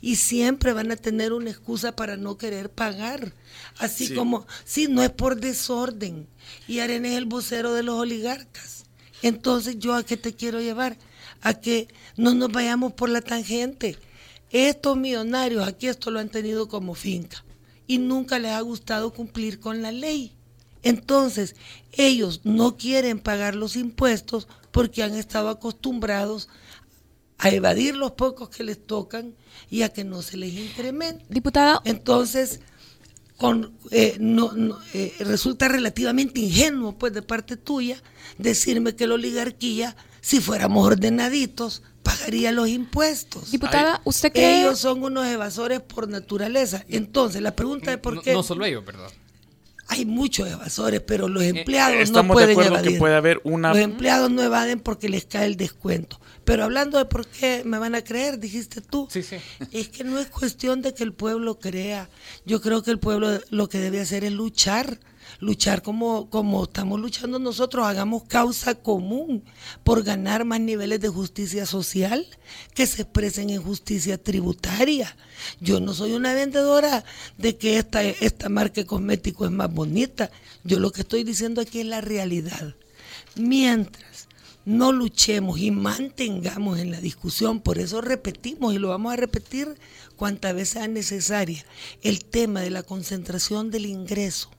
y 0.00 0.16
siempre 0.16 0.72
van 0.72 0.90
a 0.90 0.96
tener 0.96 1.32
una 1.32 1.50
excusa 1.50 1.94
para 1.94 2.16
no 2.16 2.36
querer 2.36 2.70
pagar. 2.70 3.32
Así 3.78 4.14
como, 4.14 4.46
si 4.64 4.88
no 4.88 5.00
es 5.00 5.10
por 5.10 5.38
desorden. 5.38 6.26
Y 6.66 6.80
Arena 6.80 7.08
es 7.08 7.14
el 7.16 7.26
vocero 7.26 7.72
de 7.72 7.84
los 7.84 7.96
oligarcas. 7.98 8.86
Entonces, 9.22 9.78
¿yo 9.78 9.94
a 9.94 10.02
qué 10.04 10.16
te 10.16 10.34
quiero 10.34 10.60
llevar? 10.60 10.98
A 11.40 11.54
que 11.54 11.86
no 12.16 12.34
nos 12.34 12.50
vayamos 12.50 12.94
por 12.94 13.08
la 13.10 13.20
tangente. 13.20 13.96
Estos 14.50 14.96
millonarios 14.96 15.66
aquí 15.66 15.86
esto 15.86 16.10
lo 16.10 16.18
han 16.18 16.30
tenido 16.30 16.68
como 16.68 16.94
finca 16.94 17.44
y 17.86 17.98
nunca 17.98 18.38
les 18.38 18.52
ha 18.52 18.60
gustado 18.60 19.12
cumplir 19.12 19.60
con 19.60 19.82
la 19.82 19.92
ley. 19.92 20.35
Entonces, 20.82 21.56
ellos 21.92 22.40
no 22.44 22.76
quieren 22.76 23.18
pagar 23.18 23.54
los 23.54 23.76
impuestos 23.76 24.48
porque 24.70 25.02
han 25.02 25.14
estado 25.14 25.48
acostumbrados 25.48 26.48
a 27.38 27.50
evadir 27.50 27.96
los 27.96 28.12
pocos 28.12 28.48
que 28.48 28.64
les 28.64 28.86
tocan 28.86 29.34
y 29.70 29.82
a 29.82 29.90
que 29.90 30.04
no 30.04 30.22
se 30.22 30.36
les 30.36 30.52
incremente. 30.54 31.24
Diputada. 31.28 31.80
Entonces, 31.84 32.60
con, 33.36 33.72
eh, 33.90 34.16
no, 34.18 34.52
eh, 34.94 35.14
resulta 35.20 35.68
relativamente 35.68 36.40
ingenuo 36.40 36.96
pues 36.96 37.12
de 37.12 37.22
parte 37.22 37.56
tuya 37.56 38.02
decirme 38.38 38.96
que 38.96 39.06
la 39.06 39.14
oligarquía, 39.14 39.96
si 40.20 40.40
fuéramos 40.40 40.86
ordenaditos, 40.86 41.82
pagaría 42.02 42.52
los 42.52 42.68
impuestos. 42.68 43.50
Diputada, 43.50 44.00
¿usted 44.04 44.32
cree? 44.32 44.60
Ellos 44.60 44.78
son 44.78 45.02
unos 45.02 45.26
evasores 45.26 45.80
por 45.80 46.08
naturaleza. 46.08 46.84
Entonces, 46.88 47.42
la 47.42 47.54
pregunta 47.54 47.92
es 47.92 47.98
por 47.98 48.22
qué... 48.22 48.32
No, 48.32 48.42
solo 48.42 48.64
ellos, 48.64 48.84
¿verdad? 48.84 49.10
Hay 49.88 50.04
muchos 50.04 50.48
evasores, 50.48 51.00
pero 51.00 51.28
los 51.28 51.42
eh, 51.42 51.48
empleados 51.48 52.10
no 52.10 52.26
pueden 52.26 52.58
evadir. 52.58 52.92
Que 52.92 52.98
puede 52.98 53.14
haber 53.14 53.40
una... 53.44 53.70
Los 53.70 53.78
empleados 53.78 54.30
no 54.30 54.42
evaden 54.42 54.80
porque 54.80 55.08
les 55.08 55.26
cae 55.26 55.46
el 55.46 55.56
descuento. 55.56 56.20
Pero 56.44 56.64
hablando 56.64 56.98
de 56.98 57.04
por 57.06 57.26
qué 57.26 57.62
me 57.64 57.78
van 57.78 57.94
a 57.94 58.02
creer, 58.02 58.38
dijiste 58.38 58.80
tú. 58.80 59.08
Sí, 59.10 59.22
sí. 59.22 59.36
Es 59.72 59.88
que 59.88 60.04
no 60.04 60.18
es 60.18 60.28
cuestión 60.28 60.80
de 60.80 60.94
que 60.94 61.02
el 61.02 61.12
pueblo 61.12 61.58
crea. 61.58 62.08
Yo 62.44 62.60
creo 62.60 62.82
que 62.82 62.92
el 62.92 63.00
pueblo 63.00 63.40
lo 63.50 63.68
que 63.68 63.78
debe 63.78 64.00
hacer 64.00 64.24
es 64.24 64.32
luchar. 64.32 65.00
Luchar 65.40 65.82
como, 65.82 66.30
como 66.30 66.64
estamos 66.64 67.00
luchando 67.00 67.38
nosotros, 67.38 67.86
hagamos 67.86 68.24
causa 68.24 68.74
común 68.74 69.44
por 69.84 70.02
ganar 70.02 70.44
más 70.44 70.60
niveles 70.60 71.00
de 71.00 71.08
justicia 71.08 71.66
social 71.66 72.26
que 72.74 72.86
se 72.86 73.02
expresen 73.02 73.50
en 73.50 73.62
justicia 73.62 74.22
tributaria. 74.22 75.16
Yo 75.60 75.80
no 75.80 75.94
soy 75.94 76.12
una 76.12 76.32
vendedora 76.32 77.04
de 77.38 77.56
que 77.56 77.78
esta, 77.78 78.02
esta 78.02 78.48
marca 78.48 78.84
cosmético 78.84 79.44
es 79.44 79.50
más 79.50 79.72
bonita. 79.72 80.30
Yo 80.64 80.78
lo 80.78 80.90
que 80.90 81.02
estoy 81.02 81.24
diciendo 81.24 81.60
aquí 81.60 81.80
es 81.80 81.86
la 81.86 82.00
realidad. 82.00 82.74
Mientras 83.34 84.28
no 84.64 84.90
luchemos 84.90 85.60
y 85.60 85.70
mantengamos 85.70 86.78
en 86.80 86.90
la 86.90 87.00
discusión, 87.00 87.60
por 87.60 87.78
eso 87.78 88.00
repetimos 88.00 88.74
y 88.74 88.78
lo 88.78 88.88
vamos 88.88 89.12
a 89.12 89.16
repetir 89.16 89.76
cuantas 90.16 90.54
veces 90.54 90.70
sea 90.70 90.88
necesaria, 90.88 91.64
el 92.02 92.24
tema 92.24 92.60
de 92.60 92.70
la 92.70 92.82
concentración 92.82 93.70
del 93.70 93.86
ingreso 93.86 94.50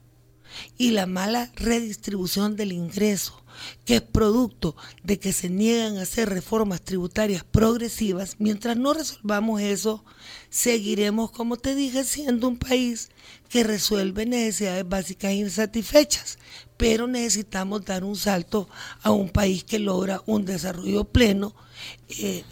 y 0.76 0.90
la 0.90 1.06
mala 1.06 1.50
redistribución 1.56 2.56
del 2.56 2.72
ingreso, 2.72 3.42
que 3.84 3.96
es 3.96 4.02
producto 4.02 4.76
de 5.02 5.18
que 5.18 5.32
se 5.32 5.48
niegan 5.50 5.98
a 5.98 6.02
hacer 6.02 6.28
reformas 6.28 6.82
tributarias 6.82 7.44
progresivas, 7.44 8.36
mientras 8.38 8.76
no 8.76 8.94
resolvamos 8.94 9.60
eso, 9.60 10.04
seguiremos, 10.50 11.30
como 11.30 11.56
te 11.56 11.74
dije, 11.74 12.04
siendo 12.04 12.48
un 12.48 12.58
país 12.58 13.10
que 13.48 13.64
resuelve 13.64 14.26
necesidades 14.26 14.88
básicas 14.88 15.32
insatisfechas, 15.32 16.38
pero 16.76 17.06
necesitamos 17.06 17.84
dar 17.84 18.04
un 18.04 18.16
salto 18.16 18.68
a 19.02 19.10
un 19.10 19.30
país 19.30 19.64
que 19.64 19.78
logra 19.78 20.22
un 20.26 20.44
desarrollo 20.44 21.04
pleno. 21.04 21.54
Eh, 22.08 22.44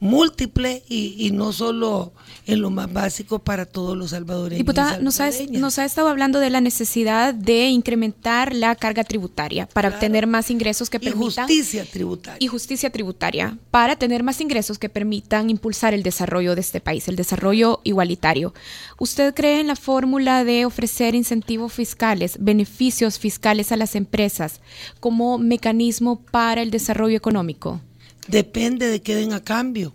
múltiple 0.00 0.82
y, 0.88 1.30
no 1.32 1.52
solo 1.52 2.12
en 2.46 2.60
lo 2.60 2.70
más 2.70 2.92
básico 2.92 3.38
para 3.38 3.64
todos 3.64 3.96
los 3.96 4.10
salvadoreños. 4.10 4.58
Diputada, 4.58 4.98
nos 4.98 5.20
ha, 5.20 5.30
nos 5.50 5.78
ha, 5.78 5.84
estado 5.84 6.08
hablando 6.08 6.40
de 6.40 6.50
la 6.50 6.60
necesidad 6.60 7.32
de 7.32 7.68
incrementar 7.68 8.54
la 8.54 8.74
carga 8.74 9.04
tributaria 9.04 9.66
para 9.66 9.88
obtener 9.88 10.26
más 10.26 10.50
ingresos 10.50 10.90
que 10.90 11.00
permitan... 11.00 11.48
Y 11.48 11.52
justicia 11.52 11.86
tributaria. 11.90 12.36
Y 12.38 12.46
justicia 12.48 12.90
tributaria, 12.90 13.58
para 13.70 13.96
tener 13.96 14.22
más 14.22 14.40
ingresos 14.40 14.78
que 14.78 14.90
permitan 14.90 15.48
impulsar 15.48 15.94
el 15.94 16.02
desarrollo 16.02 16.54
de 16.54 16.60
este 16.60 16.80
país, 16.80 17.08
el 17.08 17.16
desarrollo 17.16 17.80
igualitario. 17.84 18.52
¿Usted 18.98 19.32
cree 19.34 19.60
en 19.60 19.68
la 19.68 19.76
fórmula 19.76 20.44
de 20.44 20.66
ofrecer 20.66 21.14
incentivos 21.14 21.72
fiscales, 21.72 22.36
beneficios 22.40 23.18
fiscales 23.18 23.72
a 23.72 23.76
las 23.76 23.94
empresas 23.94 24.60
como 25.00 25.38
mecanismo 25.38 26.20
para 26.20 26.60
el 26.60 26.70
desarrollo 26.70 27.16
económico? 27.16 27.80
Depende 28.28 28.88
de 28.88 29.02
qué 29.02 29.14
den 29.14 29.32
a 29.32 29.42
cambio. 29.42 29.94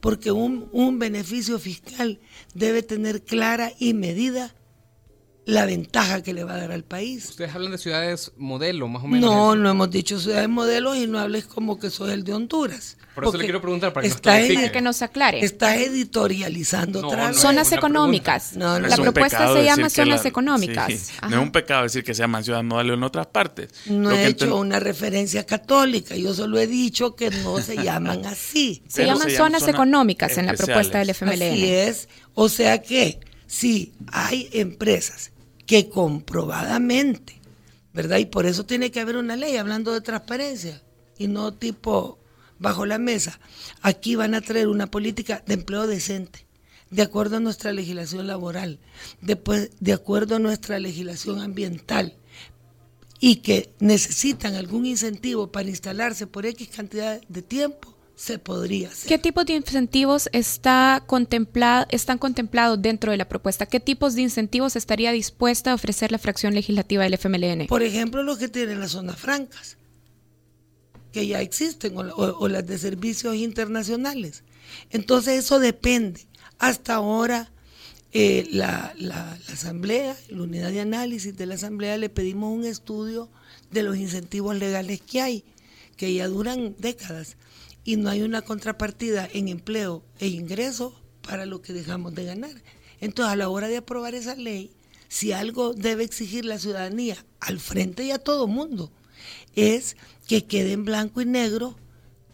Porque 0.00 0.30
un, 0.30 0.68
un 0.72 0.98
beneficio 0.98 1.58
fiscal 1.58 2.20
debe 2.54 2.82
tener 2.82 3.22
clara 3.22 3.72
y 3.78 3.94
medida 3.94 4.54
la 5.48 5.64
ventaja 5.64 6.22
que 6.22 6.34
le 6.34 6.44
va 6.44 6.56
a 6.56 6.58
dar 6.58 6.72
al 6.72 6.84
país. 6.84 7.30
Ustedes 7.30 7.54
hablan 7.54 7.72
de 7.72 7.78
ciudades 7.78 8.32
modelo, 8.36 8.86
más 8.86 9.02
o 9.02 9.06
menos. 9.06 9.30
No, 9.30 9.56
no 9.56 9.70
hemos 9.70 9.90
dicho 9.90 10.20
ciudades 10.20 10.46
modelo 10.46 10.94
y 10.94 11.06
no 11.06 11.18
hables 11.18 11.46
como 11.46 11.78
que 11.78 11.88
soy 11.88 12.12
el 12.12 12.22
de 12.22 12.34
Honduras. 12.34 12.98
Por 13.14 13.24
eso 13.24 13.38
le 13.38 13.44
quiero 13.44 13.62
preguntar 13.62 13.94
para 13.94 14.06
que, 14.06 14.54
nos, 14.54 14.70
que 14.70 14.80
nos 14.82 15.00
aclare. 15.00 15.40
Está 15.42 15.76
editorializando 15.76 17.06
otra 17.06 17.32
zonas 17.32 17.72
económicas. 17.72 18.56
la 18.56 18.96
propuesta 18.98 19.50
se 19.54 19.64
llama 19.64 19.88
zonas 19.88 20.26
económicas. 20.26 21.12
no 21.22 21.36
es 21.36 21.42
un 21.42 21.50
pecado 21.50 21.84
decir 21.84 22.04
que 22.04 22.12
se 22.12 22.20
llaman 22.20 22.44
ciudades 22.44 22.66
modelo 22.66 22.92
en 22.92 23.02
otras 23.02 23.28
partes. 23.28 23.70
No 23.86 24.10
he 24.10 24.26
hecho 24.26 24.54
una 24.54 24.80
referencia 24.80 25.46
católica, 25.46 26.14
yo 26.14 26.34
solo 26.34 26.58
he 26.58 26.66
dicho 26.66 27.16
que 27.16 27.30
no 27.30 27.58
se 27.60 27.82
llaman 27.82 28.26
así. 28.26 28.82
Se 28.88 29.06
llaman 29.06 29.30
zonas 29.30 29.66
económicas 29.66 30.36
en 30.36 30.44
la 30.44 30.52
propuesta 30.52 30.98
del 30.98 31.14
FMLN. 31.14 31.42
Así 31.42 31.72
es. 31.72 32.08
O 32.34 32.50
sea 32.50 32.82
que 32.82 33.20
si 33.46 33.94
hay 34.12 34.50
empresas 34.52 35.30
que 35.68 35.90
comprobadamente, 35.90 37.38
¿verdad? 37.92 38.16
Y 38.16 38.24
por 38.24 38.46
eso 38.46 38.64
tiene 38.64 38.90
que 38.90 39.00
haber 39.00 39.18
una 39.18 39.36
ley 39.36 39.58
hablando 39.58 39.92
de 39.92 40.00
transparencia 40.00 40.82
y 41.18 41.28
no 41.28 41.52
tipo 41.52 42.18
bajo 42.58 42.86
la 42.86 42.98
mesa. 42.98 43.38
Aquí 43.82 44.16
van 44.16 44.34
a 44.34 44.40
traer 44.40 44.68
una 44.68 44.90
política 44.90 45.42
de 45.46 45.54
empleo 45.54 45.86
decente, 45.86 46.46
de 46.90 47.02
acuerdo 47.02 47.36
a 47.36 47.40
nuestra 47.40 47.74
legislación 47.74 48.26
laboral, 48.26 48.80
después 49.20 49.70
de 49.78 49.92
acuerdo 49.92 50.36
a 50.36 50.38
nuestra 50.38 50.78
legislación 50.78 51.42
ambiental 51.42 52.16
y 53.20 53.36
que 53.36 53.74
necesitan 53.78 54.54
algún 54.54 54.86
incentivo 54.86 55.52
para 55.52 55.68
instalarse 55.68 56.26
por 56.26 56.46
X 56.46 56.70
cantidad 56.74 57.20
de 57.28 57.42
tiempo, 57.42 57.94
se 58.18 58.40
podría 58.40 58.88
hacer. 58.88 59.08
¿Qué 59.08 59.16
tipo 59.16 59.44
de 59.44 59.52
incentivos 59.52 60.28
está 60.32 61.04
contemplado, 61.06 61.86
están 61.90 62.18
contemplados 62.18 62.82
dentro 62.82 63.12
de 63.12 63.16
la 63.16 63.28
propuesta? 63.28 63.64
¿Qué 63.64 63.78
tipos 63.78 64.16
de 64.16 64.22
incentivos 64.22 64.74
estaría 64.74 65.12
dispuesta 65.12 65.70
a 65.70 65.74
ofrecer 65.74 66.10
la 66.10 66.18
fracción 66.18 66.52
legislativa 66.52 67.04
del 67.04 67.14
FMLN? 67.14 67.68
Por 67.68 67.84
ejemplo, 67.84 68.24
los 68.24 68.38
que 68.38 68.48
tienen 68.48 68.80
las 68.80 68.90
zonas 68.90 69.20
francas, 69.20 69.76
que 71.12 71.28
ya 71.28 71.40
existen, 71.40 71.94
o, 71.96 72.48
las 72.48 72.66
de 72.66 72.78
servicios 72.78 73.36
internacionales. 73.36 74.42
Entonces 74.90 75.44
eso 75.44 75.60
depende. 75.60 76.26
Hasta 76.58 76.96
ahora 76.96 77.52
eh, 78.10 78.48
la, 78.50 78.94
la 78.98 79.38
Asamblea, 79.52 80.16
la 80.28 80.42
unidad 80.42 80.72
de 80.72 80.80
análisis 80.80 81.36
de 81.36 81.46
la 81.46 81.54
Asamblea, 81.54 81.96
le 81.96 82.08
pedimos 82.08 82.52
un 82.52 82.64
estudio 82.64 83.28
de 83.70 83.84
los 83.84 83.96
incentivos 83.96 84.56
legales 84.56 85.00
que 85.02 85.20
hay, 85.20 85.44
que 85.96 86.12
ya 86.12 86.26
duran 86.26 86.74
décadas 86.80 87.36
y 87.88 87.96
no 87.96 88.10
hay 88.10 88.20
una 88.20 88.42
contrapartida 88.42 89.26
en 89.32 89.48
empleo 89.48 90.04
e 90.18 90.26
ingreso 90.26 91.00
para 91.22 91.46
lo 91.46 91.62
que 91.62 91.72
dejamos 91.72 92.14
de 92.14 92.26
ganar. 92.26 92.52
Entonces, 93.00 93.32
a 93.32 93.36
la 93.36 93.48
hora 93.48 93.66
de 93.66 93.78
aprobar 93.78 94.14
esa 94.14 94.34
ley, 94.34 94.76
si 95.08 95.32
algo 95.32 95.72
debe 95.72 96.04
exigir 96.04 96.44
la 96.44 96.58
ciudadanía 96.58 97.24
al 97.40 97.58
frente 97.58 98.04
y 98.04 98.10
a 98.10 98.18
todo 98.18 98.46
mundo, 98.46 98.92
es 99.56 99.96
que 100.26 100.44
quede 100.44 100.72
en 100.72 100.84
blanco 100.84 101.22
y 101.22 101.24
negro 101.24 101.78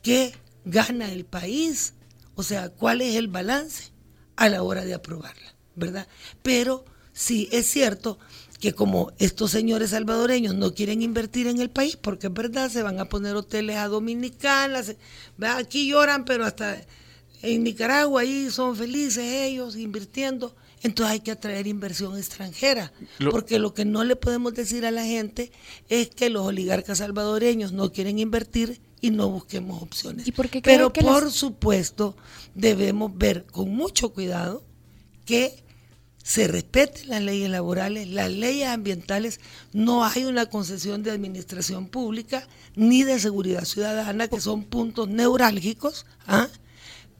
qué 0.02 0.34
gana 0.64 1.12
el 1.12 1.24
país, 1.24 1.94
o 2.34 2.42
sea, 2.42 2.70
cuál 2.70 3.00
es 3.00 3.14
el 3.14 3.28
balance 3.28 3.92
a 4.34 4.48
la 4.48 4.64
hora 4.64 4.84
de 4.84 4.94
aprobarla, 4.94 5.54
¿verdad? 5.76 6.08
Pero 6.42 6.84
sí 7.12 7.48
es 7.52 7.66
cierto 7.66 8.18
que 8.64 8.72
como 8.72 9.12
estos 9.18 9.50
señores 9.50 9.90
salvadoreños 9.90 10.54
no 10.54 10.72
quieren 10.72 11.02
invertir 11.02 11.48
en 11.48 11.60
el 11.60 11.68
país, 11.68 11.98
porque 11.98 12.28
es 12.28 12.32
verdad, 12.32 12.70
se 12.70 12.82
van 12.82 12.98
a 12.98 13.10
poner 13.10 13.36
hoteles 13.36 13.76
a 13.76 13.88
dominicanas, 13.88 14.96
aquí 15.38 15.86
lloran, 15.86 16.24
pero 16.24 16.46
hasta 16.46 16.80
en 17.42 17.62
Nicaragua 17.62 18.22
ahí 18.22 18.48
son 18.50 18.74
felices 18.74 19.22
ellos 19.22 19.76
invirtiendo, 19.76 20.56
entonces 20.82 21.12
hay 21.12 21.20
que 21.20 21.30
atraer 21.30 21.66
inversión 21.66 22.16
extranjera, 22.16 22.90
porque 23.30 23.58
lo 23.58 23.74
que 23.74 23.84
no 23.84 24.02
le 24.02 24.16
podemos 24.16 24.54
decir 24.54 24.86
a 24.86 24.90
la 24.90 25.04
gente 25.04 25.52
es 25.90 26.08
que 26.08 26.30
los 26.30 26.46
oligarcas 26.46 26.96
salvadoreños 26.96 27.72
no 27.72 27.92
quieren 27.92 28.18
invertir 28.18 28.80
y 29.02 29.10
no 29.10 29.28
busquemos 29.28 29.82
opciones. 29.82 30.26
Pero 30.62 30.90
por 30.90 31.30
supuesto 31.30 32.16
debemos 32.54 33.14
ver 33.14 33.44
con 33.44 33.68
mucho 33.76 34.14
cuidado 34.14 34.64
que 35.26 35.63
se 36.24 36.48
respeten 36.48 37.10
las 37.10 37.20
leyes 37.20 37.50
laborales, 37.50 38.08
las 38.08 38.30
leyes 38.30 38.68
ambientales, 38.68 39.40
no 39.74 40.06
hay 40.06 40.24
una 40.24 40.46
concesión 40.46 41.02
de 41.02 41.10
administración 41.10 41.86
pública 41.86 42.48
ni 42.74 43.04
de 43.04 43.20
seguridad 43.20 43.66
ciudadana, 43.66 44.26
que 44.28 44.40
son 44.40 44.64
puntos 44.64 45.06
neurálgicos, 45.06 46.06
¿ah? 46.26 46.48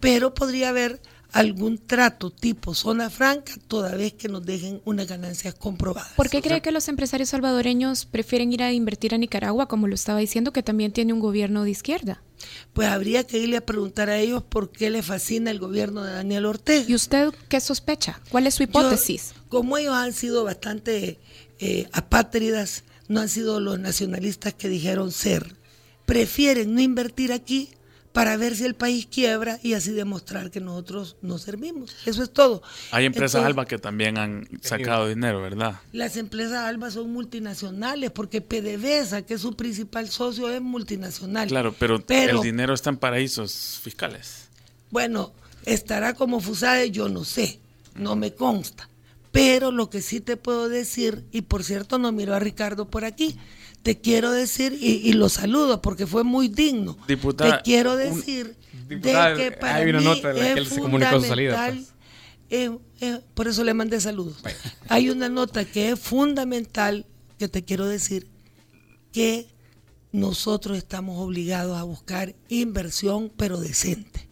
pero 0.00 0.32
podría 0.32 0.70
haber 0.70 1.02
algún 1.32 1.76
trato 1.76 2.30
tipo 2.30 2.74
zona 2.74 3.10
franca 3.10 3.52
toda 3.68 3.94
vez 3.94 4.14
que 4.14 4.28
nos 4.28 4.46
dejen 4.46 4.80
unas 4.86 5.06
ganancias 5.06 5.54
comprobadas. 5.54 6.12
¿Por 6.16 6.30
qué 6.30 6.40
cree 6.40 6.62
que 6.62 6.72
los 6.72 6.88
empresarios 6.88 7.28
salvadoreños 7.28 8.06
prefieren 8.06 8.54
ir 8.54 8.62
a 8.62 8.72
invertir 8.72 9.14
a 9.14 9.18
Nicaragua, 9.18 9.66
como 9.66 9.86
lo 9.86 9.94
estaba 9.96 10.20
diciendo, 10.20 10.50
que 10.52 10.62
también 10.62 10.92
tiene 10.92 11.12
un 11.12 11.20
gobierno 11.20 11.64
de 11.64 11.70
izquierda? 11.70 12.22
Pues 12.72 12.88
habría 12.88 13.24
que 13.24 13.38
irle 13.38 13.56
a 13.56 13.66
preguntar 13.66 14.10
a 14.10 14.18
ellos 14.18 14.42
por 14.42 14.70
qué 14.70 14.90
les 14.90 15.06
fascina 15.06 15.50
el 15.50 15.58
gobierno 15.58 16.02
de 16.04 16.12
Daniel 16.12 16.46
Ortega. 16.46 16.84
¿Y 16.88 16.94
usted 16.94 17.32
qué 17.48 17.60
sospecha? 17.60 18.20
¿Cuál 18.30 18.46
es 18.46 18.54
su 18.54 18.64
hipótesis? 18.64 19.34
como 19.48 19.78
ellos 19.78 19.94
han 19.94 20.12
sido 20.12 20.42
bastante 20.42 21.20
eh, 21.60 21.86
apátridas, 21.92 22.82
no 23.06 23.20
han 23.20 23.28
sido 23.28 23.60
los 23.60 23.78
nacionalistas 23.78 24.52
que 24.52 24.68
dijeron 24.68 25.12
ser, 25.12 25.54
prefieren 26.06 26.74
no 26.74 26.80
invertir 26.80 27.32
aquí 27.32 27.70
para 28.14 28.36
ver 28.36 28.54
si 28.54 28.64
el 28.64 28.76
país 28.76 29.08
quiebra 29.10 29.58
y 29.60 29.72
así 29.74 29.90
demostrar 29.90 30.52
que 30.52 30.60
nosotros 30.60 31.16
no 31.20 31.36
servimos. 31.36 31.96
Eso 32.06 32.22
es 32.22 32.30
todo. 32.30 32.62
Hay 32.92 33.06
empresas 33.06 33.44
ALBA 33.44 33.66
que 33.66 33.76
también 33.76 34.18
han 34.18 34.48
sacado 34.62 35.08
dinero, 35.08 35.42
¿verdad? 35.42 35.80
Las 35.92 36.16
empresas 36.16 36.58
ALBA 36.58 36.92
son 36.92 37.12
multinacionales 37.12 38.12
porque 38.12 38.40
PDVSA, 38.40 39.22
que 39.22 39.34
es 39.34 39.40
su 39.40 39.56
principal 39.56 40.08
socio, 40.10 40.48
es 40.48 40.62
multinacional. 40.62 41.48
Claro, 41.48 41.74
pero, 41.76 42.00
el 42.08 42.40
dinero 42.40 42.72
está 42.72 42.90
en 42.90 42.98
paraísos 42.98 43.80
fiscales. 43.82 44.46
Bueno, 44.92 45.32
estará 45.64 46.14
como 46.14 46.38
FUSADE, 46.38 46.92
yo 46.92 47.08
no 47.08 47.24
sé, 47.24 47.58
no 47.96 48.14
me 48.14 48.32
consta. 48.32 48.88
Pero 49.32 49.72
lo 49.72 49.90
que 49.90 50.00
sí 50.00 50.20
te 50.20 50.36
puedo 50.36 50.68
decir, 50.68 51.24
y 51.32 51.42
por 51.42 51.64
cierto 51.64 51.98
no 51.98 52.12
miro 52.12 52.32
a 52.32 52.38
Ricardo 52.38 52.88
por 52.88 53.04
aquí, 53.04 53.36
te 53.84 54.00
quiero 54.00 54.32
decir, 54.32 54.78
y, 54.80 55.12
lo 55.12 55.28
saludo 55.28 55.82
porque 55.82 56.06
fue 56.06 56.24
muy 56.24 56.48
digno. 56.48 56.96
Diputada, 57.06 57.58
te 57.58 57.62
quiero 57.62 57.96
decir 57.96 58.56
de 58.88 58.98
que 58.98 59.56
para 59.60 59.76
hay 59.76 59.90
una 59.90 59.98
mí 59.98 60.04
nota 60.06 60.30
en 60.30 60.38
la 60.38 60.54
que 60.54 60.60
él 60.60 60.66
se 60.66 60.80
comunicó 60.80 61.20
su 61.20 61.26
salida. 61.26 61.66
Pues. 61.70 61.92
Eh, 62.48 62.78
eh, 63.02 63.20
por 63.34 63.46
eso 63.46 63.62
le 63.62 63.74
mandé 63.74 64.00
saludos. 64.00 64.42
Hay 64.88 65.10
una 65.10 65.28
nota 65.28 65.66
que 65.66 65.90
es 65.90 66.00
fundamental 66.00 67.04
que 67.38 67.46
te 67.46 67.62
quiero 67.62 67.86
decir 67.86 68.26
que 69.12 69.48
nosotros 70.12 70.78
estamos 70.78 71.18
obligados 71.20 71.76
a 71.76 71.82
buscar 71.82 72.34
inversión 72.48 73.30
pero 73.36 73.60
decente. 73.60 74.30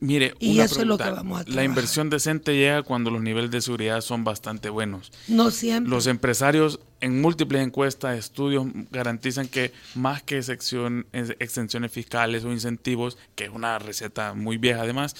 Mire, 0.00 0.34
y 0.38 0.60
eso 0.60 0.80
es 0.80 0.86
lo 0.86 0.96
que 0.96 1.10
vamos 1.10 1.40
a 1.40 1.44
La 1.50 1.64
inversión 1.64 2.08
decente 2.08 2.54
llega 2.54 2.82
cuando 2.82 3.10
los 3.10 3.20
niveles 3.20 3.50
de 3.50 3.60
seguridad 3.60 4.00
son 4.00 4.22
bastante 4.22 4.70
buenos. 4.70 5.10
No 5.26 5.50
siempre. 5.50 5.90
Los 5.90 6.06
empresarios 6.06 6.80
en 7.00 7.20
múltiples 7.20 7.62
encuestas, 7.62 8.16
estudios 8.16 8.66
garantizan 8.90 9.48
que 9.48 9.72
más 9.94 10.22
que 10.22 10.38
exenciones 10.38 11.92
fiscales 11.92 12.44
o 12.44 12.52
incentivos, 12.52 13.18
que 13.34 13.44
es 13.44 13.50
una 13.50 13.78
receta 13.78 14.34
muy 14.34 14.56
vieja 14.56 14.82
además, 14.82 15.16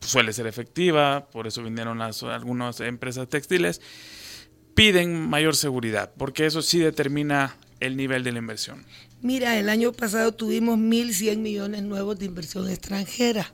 suele 0.00 0.32
ser 0.32 0.46
efectiva, 0.46 1.28
por 1.30 1.46
eso 1.46 1.62
vinieron 1.62 1.98
las, 1.98 2.22
algunas 2.22 2.80
empresas 2.80 3.28
textiles, 3.28 3.80
piden 4.74 5.28
mayor 5.28 5.54
seguridad, 5.54 6.12
porque 6.16 6.46
eso 6.46 6.62
sí 6.62 6.78
determina 6.78 7.56
el 7.82 7.96
nivel 7.96 8.22
de 8.22 8.32
la 8.32 8.38
inversión? 8.38 8.84
Mira, 9.20 9.58
el 9.58 9.68
año 9.68 9.92
pasado 9.92 10.32
tuvimos 10.32 10.78
1.100 10.78 11.38
millones 11.38 11.82
nuevos 11.82 12.18
de 12.18 12.26
inversión 12.26 12.68
extranjera. 12.70 13.52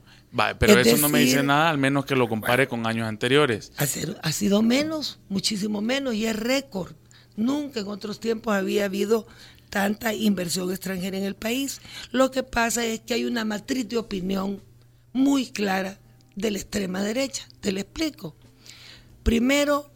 Pero 0.59 0.79
eso 0.79 0.97
no 0.99 1.09
me 1.09 1.21
dice 1.21 1.43
nada, 1.43 1.71
al 1.71 1.79
menos 1.79 2.05
que 2.05 2.17
lo 2.17 2.29
compare 2.29 2.69
con 2.69 2.87
años 2.87 3.09
anteriores. 3.09 3.73
Ha 3.77 4.33
sido 4.33 4.63
menos, 4.63 5.19
muchísimo 5.29 5.81
menos, 5.81 6.15
y 6.15 6.27
es 6.27 6.37
récord. 6.37 6.93
Nunca 7.37 7.81
en 7.81 7.89
otros 7.89 8.21
tiempos 8.21 8.55
había 8.55 8.87
habido 8.87 9.27
tanta 9.71 10.15
inversión 10.15 10.71
extranjera 10.71 11.19
en 11.19 11.25
el 11.25 11.35
país. 11.37 11.81
Lo 12.11 12.31
que 12.31 12.43
pasa 12.43 12.85
es 12.85 13.01
que 13.01 13.15
hay 13.15 13.25
una 13.25 13.45
matriz 13.45 13.89
de 13.89 13.99
opinión 13.99 14.63
muy 15.13 15.47
clara 15.47 15.99
de 16.35 16.51
la 16.51 16.59
extrema 16.59 17.03
derecha. 17.03 17.47
Te 17.61 17.73
lo 17.73 17.81
explico. 17.81 18.37
Primero, 19.23 19.91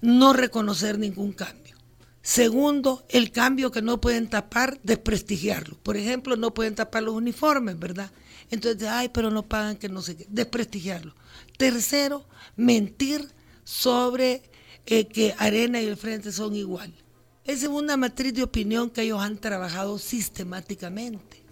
no 0.00 0.32
reconocer 0.32 0.98
ningún 0.98 1.32
cambio. 1.32 1.76
Segundo, 2.22 3.04
el 3.10 3.30
cambio 3.30 3.70
que 3.70 3.82
no 3.82 4.00
pueden 4.00 4.28
tapar, 4.28 4.80
desprestigiarlo. 4.82 5.76
Por 5.82 5.96
ejemplo, 5.96 6.36
no 6.36 6.54
pueden 6.54 6.74
tapar 6.74 7.02
los 7.02 7.14
uniformes, 7.14 7.78
¿verdad? 7.78 8.10
Entonces, 8.54 8.88
ay, 8.88 9.08
pero 9.08 9.30
no 9.30 9.42
pagan 9.42 9.76
que 9.76 9.88
no 9.88 10.00
sé 10.00 10.16
qué, 10.16 10.26
desprestigiarlo. 10.28 11.14
Tercero, 11.58 12.24
mentir 12.56 13.28
sobre 13.64 14.42
eh, 14.86 15.06
que 15.06 15.34
Arena 15.38 15.80
y 15.80 15.86
el 15.86 15.96
Frente 15.96 16.32
son 16.32 16.54
iguales. 16.54 16.96
Esa 17.44 17.66
es 17.66 17.72
una 17.72 17.96
matriz 17.96 18.32
de 18.32 18.42
opinión 18.42 18.90
que 18.90 19.02
ellos 19.02 19.20
han 19.20 19.38
trabajado 19.38 19.98
sistemáticamente, 19.98 21.42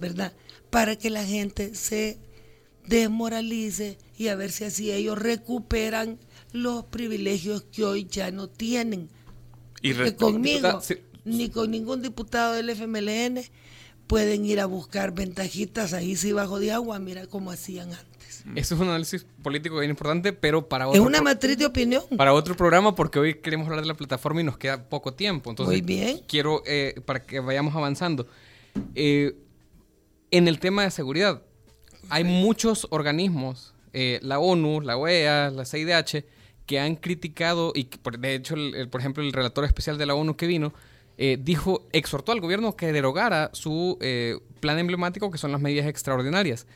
¿verdad? 0.00 0.32
Para 0.70 0.96
que 0.96 1.10
la 1.10 1.24
gente 1.24 1.74
se 1.74 2.18
desmoralice 2.86 3.98
y 4.16 4.28
a 4.28 4.34
ver 4.34 4.50
si 4.50 4.64
así 4.64 4.90
ellos 4.90 5.18
recuperan 5.18 6.18
los 6.52 6.84
privilegios 6.84 7.62
que 7.64 7.84
hoy 7.84 8.06
ya 8.10 8.30
no 8.30 8.48
tienen. 8.48 9.08
Y 9.82 9.92
conmigo, 10.12 10.80
ni 11.24 11.50
con 11.50 11.70
ningún 11.70 12.02
diputado 12.02 12.54
del 12.54 12.70
FMLN 12.70 13.44
pueden 14.06 14.44
ir 14.44 14.60
a 14.60 14.66
buscar 14.66 15.12
ventajitas 15.12 15.92
ahí 15.92 16.16
sí 16.16 16.32
bajo 16.32 16.58
de 16.58 16.72
agua, 16.72 16.98
mira 16.98 17.26
cómo 17.26 17.50
hacían 17.50 17.92
antes. 17.92 18.44
Eso 18.54 18.74
es 18.74 18.80
un 18.80 18.88
análisis 18.88 19.26
político 19.42 19.78
bien 19.78 19.90
importante, 19.90 20.32
pero 20.32 20.68
para 20.68 20.86
otro... 20.86 21.00
Es 21.00 21.06
una 21.06 21.20
matriz 21.20 21.58
de 21.58 21.66
opinión. 21.66 22.02
Para 22.16 22.32
otro 22.32 22.56
programa, 22.56 22.94
porque 22.94 23.18
hoy 23.18 23.34
queremos 23.34 23.66
hablar 23.66 23.82
de 23.82 23.88
la 23.88 23.94
plataforma 23.94 24.40
y 24.40 24.44
nos 24.44 24.56
queda 24.56 24.88
poco 24.88 25.14
tiempo. 25.14 25.50
Entonces, 25.50 25.72
Muy 25.72 25.80
bien. 25.80 26.20
Quiero, 26.28 26.62
eh, 26.66 27.00
para 27.04 27.22
que 27.24 27.40
vayamos 27.40 27.74
avanzando. 27.74 28.26
Eh, 28.94 29.36
en 30.30 30.48
el 30.48 30.60
tema 30.60 30.82
de 30.82 30.90
seguridad, 30.90 31.42
hay 32.08 32.24
muchos 32.24 32.86
organismos, 32.90 33.74
eh, 33.92 34.20
la 34.22 34.38
ONU, 34.38 34.80
la 34.80 34.96
OEA, 34.96 35.50
la 35.50 35.64
CIDH, 35.64 36.24
que 36.66 36.78
han 36.78 36.96
criticado, 36.96 37.72
y 37.74 37.88
de 38.18 38.34
hecho, 38.34 38.54
por 38.90 39.00
ejemplo, 39.00 39.22
el 39.22 39.32
relator 39.32 39.64
especial 39.64 39.98
de 39.98 40.06
la 40.06 40.14
ONU 40.14 40.36
que 40.36 40.46
vino, 40.46 40.72
dijo, 41.16 41.86
exhortó 41.92 42.32
al 42.32 42.40
gobierno 42.40 42.76
que 42.76 42.92
derogara 42.92 43.50
su 43.52 43.98
plan 44.60 44.78
emblemático, 44.78 45.30
que 45.30 45.38
son 45.38 45.52
las 45.52 45.60
medidas 45.60 45.86
extraordinarias 45.86 46.66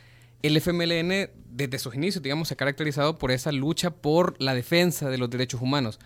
el 0.41 0.57
FMLN 0.57 1.29
desde 1.49 1.79
sus 1.79 1.95
inicios, 1.95 2.23
digamos, 2.23 2.47
se 2.47 2.55
ha 2.55 2.57
caracterizado 2.57 3.17
por 3.17 3.31
esa 3.31 3.51
lucha 3.51 3.91
por 3.91 4.35
la 4.41 4.55
defensa 4.55 5.09
de 5.09 5.17
los 5.17 5.29
derechos 5.29 5.61
humanos. 5.61 5.99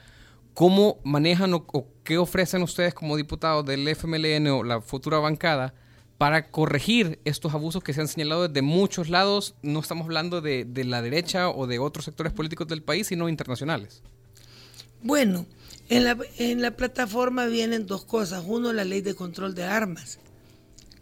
¿Cómo 0.53 0.99
manejan 1.03 1.53
o, 1.53 1.88
qué 2.03 2.17
ofrecen 2.17 2.61
ustedes 2.61 2.93
como 2.93 3.17
diputados 3.17 3.65
del 3.65 3.88
FMLN 3.88 4.47
o 4.47 4.63
la 4.63 4.81
futura 4.81 5.19
bancada 5.19 5.73
para 6.17 6.49
corregir 6.49 7.19
estos 7.25 7.53
abusos 7.53 7.83
que 7.83 7.93
se 7.93 8.01
han 8.01 8.07
señalado 8.07 8.47
desde 8.47 8.61
muchos 8.61 9.09
lados? 9.09 9.55
No 9.61 9.79
estamos 9.79 10.05
hablando 10.05 10.41
de, 10.41 10.65
la 10.86 11.01
derecha 11.01 11.49
o 11.49 11.67
de 11.67 11.79
otros 11.79 12.05
sectores 12.05 12.33
políticos 12.33 12.67
del 12.67 12.83
país, 12.83 13.07
sino 13.07 13.29
internacionales. 13.29 14.01
Bueno, 15.01 15.45
en 15.89 16.03
la, 16.03 16.17
en 16.38 16.61
la 16.61 16.75
plataforma 16.75 17.45
vienen 17.45 17.86
dos 17.86 18.05
cosas. 18.05 18.43
Uno, 18.45 18.73
la 18.73 18.83
ley 18.83 19.01
de 19.01 19.15
control 19.15 19.55
de 19.55 19.63
armas 19.63 20.19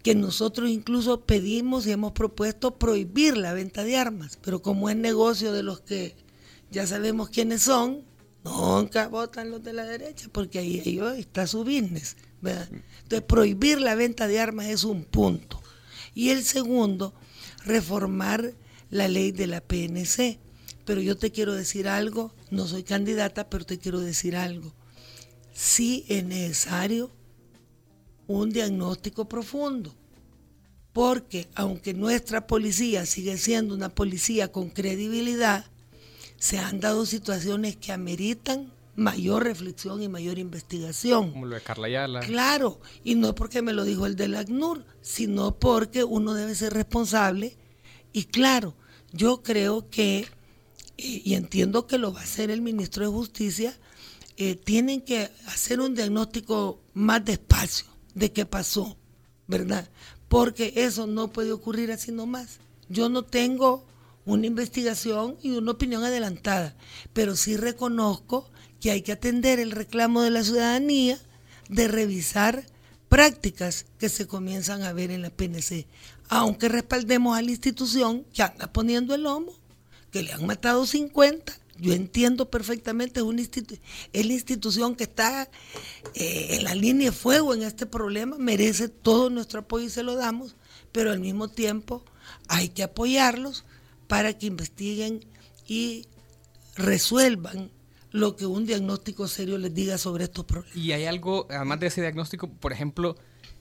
que 0.04 0.14
nosotros 0.14 0.68
incluso 0.68 1.22
pedimos 1.22 1.86
y 1.86 1.92
hemos 1.92 2.12
propuesto 2.12 2.78
prohibir 2.78 3.38
la 3.38 3.54
venta 3.54 3.84
de 3.84 3.96
armas, 3.96 4.38
pero 4.42 4.60
como 4.60 4.90
es 4.90 4.96
negocio 4.96 5.50
de 5.50 5.62
los 5.62 5.80
que 5.80 6.14
ya 6.70 6.86
sabemos 6.86 7.30
quiénes 7.30 7.62
son, 7.62 8.02
nunca 8.44 9.08
votan 9.08 9.50
los 9.50 9.64
de 9.64 9.72
la 9.72 9.84
derecha, 9.84 10.28
porque 10.30 10.58
ahí 10.58 10.82
ellos 10.84 11.16
está 11.16 11.46
su 11.46 11.60
business. 11.64 12.16
Entonces, 12.42 13.22
prohibir 13.26 13.80
la 13.80 13.94
venta 13.94 14.28
de 14.28 14.40
armas 14.40 14.66
es 14.66 14.84
un 14.84 15.04
punto. 15.04 15.62
Y 16.14 16.28
el 16.28 16.44
segundo, 16.44 17.14
reformar 17.64 18.52
la 18.90 19.08
ley 19.08 19.32
de 19.32 19.46
la 19.46 19.62
PNC. 19.62 20.38
Pero 20.84 21.00
yo 21.00 21.16
te 21.16 21.30
quiero 21.30 21.54
decir 21.54 21.88
algo, 21.88 22.34
no 22.50 22.66
soy 22.66 22.82
candidata, 22.82 23.48
pero 23.48 23.64
te 23.64 23.78
quiero 23.78 24.00
decir 24.00 24.36
algo. 24.36 24.72
Sí 25.52 26.04
es 26.08 26.24
necesario 26.24 27.10
un 28.26 28.50
diagnóstico 28.50 29.28
profundo. 29.28 29.94
Porque 30.92 31.48
aunque 31.54 31.94
nuestra 31.94 32.46
policía 32.46 33.06
sigue 33.06 33.36
siendo 33.38 33.74
una 33.74 33.88
policía 33.88 34.52
con 34.52 34.70
credibilidad, 34.70 35.64
se 36.36 36.58
han 36.58 36.80
dado 36.80 37.06
situaciones 37.06 37.76
que 37.76 37.92
ameritan 37.92 38.72
mayor 38.96 39.44
reflexión 39.44 40.02
y 40.02 40.08
mayor 40.08 40.38
investigación. 40.38 41.32
Como 41.32 41.46
lo 41.46 41.54
de 41.54 41.62
Carla 41.62 41.86
Ayala. 41.86 42.20
Claro, 42.20 42.80
y 43.02 43.14
no 43.14 43.34
porque 43.34 43.62
me 43.62 43.72
lo 43.72 43.84
dijo 43.84 44.06
el 44.06 44.16
del 44.16 44.36
ACNUR, 44.36 44.84
sino 45.00 45.58
porque 45.58 46.04
uno 46.04 46.34
debe 46.34 46.54
ser 46.54 46.74
responsable. 46.74 47.56
Y 48.12 48.24
claro, 48.24 48.74
yo 49.12 49.42
creo 49.42 49.88
que, 49.90 50.26
y 50.96 51.34
entiendo 51.34 51.86
que 51.86 51.98
lo 51.98 52.12
va 52.12 52.20
a 52.20 52.24
hacer 52.24 52.50
el 52.50 52.62
ministro 52.62 53.04
de 53.04 53.12
Justicia, 53.12 53.76
eh, 54.36 54.56
tienen 54.56 55.00
que 55.00 55.30
hacer 55.46 55.80
un 55.80 55.94
diagnóstico 55.94 56.80
más 56.92 57.24
despacio 57.24 57.86
de 58.14 58.32
qué 58.32 58.44
pasó, 58.44 58.96
¿verdad? 59.46 59.88
Porque 60.28 60.72
eso 60.76 61.06
no 61.06 61.28
puede 61.28 61.52
ocurrir 61.52 61.92
así 61.92 62.10
nomás. 62.10 62.58
Yo 62.88 63.08
no 63.08 63.22
tengo 63.22 63.86
una 64.24 64.46
investigación 64.46 65.36
y 65.40 65.50
una 65.50 65.70
opinión 65.70 66.02
adelantada, 66.02 66.74
pero 67.12 67.36
sí 67.36 67.56
reconozco 67.56 68.50
que 68.80 68.90
hay 68.90 69.02
que 69.02 69.12
atender 69.12 69.60
el 69.60 69.70
reclamo 69.70 70.22
de 70.22 70.30
la 70.30 70.42
ciudadanía 70.42 71.16
de 71.68 71.86
revisar 71.86 72.66
prácticas 73.08 73.86
que 73.98 74.08
se 74.08 74.26
comienzan 74.26 74.82
a 74.82 74.92
ver 74.92 75.12
en 75.12 75.22
la 75.22 75.30
PNC, 75.30 75.86
aunque 76.28 76.68
respaldemos 76.68 77.38
a 77.38 77.42
la 77.42 77.50
institución 77.52 78.24
que 78.32 78.42
anda 78.42 78.72
poniendo 78.72 79.14
el 79.14 79.22
lomo, 79.22 79.52
que 80.14 80.22
le 80.22 80.32
han 80.32 80.46
matado 80.46 80.86
50 80.86 81.52
yo 81.76 81.92
entiendo 81.92 82.48
perfectamente, 82.50 83.18
es, 83.18 83.26
una 83.26 83.42
es 83.42 84.26
la 84.26 84.32
institución 84.32 84.94
que 84.94 85.02
está 85.02 85.50
eh, 86.14 86.46
en 86.50 86.62
la 86.62 86.76
línea 86.76 87.10
de 87.10 87.16
fuego 87.16 87.52
en 87.52 87.64
este 87.64 87.84
problema, 87.84 88.36
merece 88.38 88.88
todo 88.88 89.28
nuestro 89.28 89.62
apoyo 89.62 89.86
y 89.86 89.90
se 89.90 90.04
lo 90.04 90.14
damos, 90.14 90.54
pero 90.92 91.10
al 91.10 91.18
mismo 91.18 91.48
tiempo 91.48 92.04
hay 92.46 92.68
que 92.68 92.84
apoyarlos 92.84 93.64
para 94.06 94.38
que 94.38 94.46
investiguen 94.46 95.26
y 95.66 96.06
resuelvan 96.76 97.72
lo 98.12 98.36
que 98.36 98.46
un 98.46 98.66
diagnóstico 98.66 99.26
serio 99.26 99.58
les 99.58 99.74
diga 99.74 99.98
sobre 99.98 100.24
estos 100.24 100.44
problemas. 100.44 100.76
Y 100.76 100.92
hay 100.92 101.06
algo, 101.06 101.48
además 101.50 101.80
de 101.80 101.88
ese 101.88 102.02
diagnóstico, 102.02 102.48
por 102.48 102.72
ejemplo, 102.72 103.16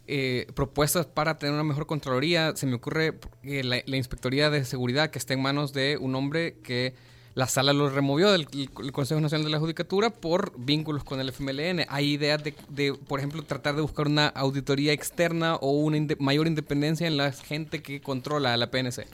eh, 0.08 0.47
propuestas 0.56 1.06
para 1.06 1.38
tener 1.38 1.54
una 1.54 1.64
mejor 1.64 1.86
Contraloría. 1.86 2.56
Se 2.56 2.66
me 2.66 2.76
ocurre 2.76 3.20
eh, 3.43 3.64
la 3.64 3.97
Inspectoría 3.97 4.49
de 4.49 4.66
Seguridad 4.66 5.10
que 5.10 5.20
está 5.20 5.34
en 5.34 5.41
manos 5.41 5.74
de 5.74 5.97
un 5.97 6.16
hombre 6.16 6.58
que 6.64 6.93
la 7.36 7.47
sala 7.47 7.74
lo 7.74 7.89
removió 7.89 8.32
del, 8.32 8.47
Consejo 8.91 9.20
Nacional 9.20 9.45
de 9.45 9.51
la 9.51 9.60
Judicatura 9.60 10.12
por 10.12 10.54
vínculos 10.58 11.04
con 11.04 11.20
el 11.20 11.30
FMLN. 11.30 11.86
Hay 11.89 12.12
ideas 12.12 12.41
de, 12.43 12.93
por 12.93 13.20
ejemplo, 13.20 13.43
tratar 13.43 13.76
de 13.76 13.82
buscar 13.82 14.08
una 14.08 14.28
auditoría 14.28 14.93
externa 14.93 15.56
o 15.56 15.72
una 15.72 15.97
mayor 16.20 16.45
independencia 16.45 17.08
en 17.08 17.18
la 17.18 17.32
gente 17.32 17.82
que 17.82 18.01
controla 18.01 18.54
a 18.54 18.58
la 18.58 18.70
PNC. 18.70 19.08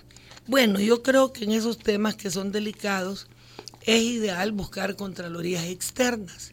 Bueno, 0.48 0.80
yo 0.80 1.02
creo 1.02 1.32
que 1.32 1.46
en 1.46 1.52
esos 1.52 1.78
temas 1.78 2.16
que 2.16 2.30
son 2.30 2.52
delicados 2.52 3.28
es 3.84 4.02
ideal 4.02 4.52
buscar 4.52 4.96
contralorías 4.96 5.64
externas. 5.66 6.52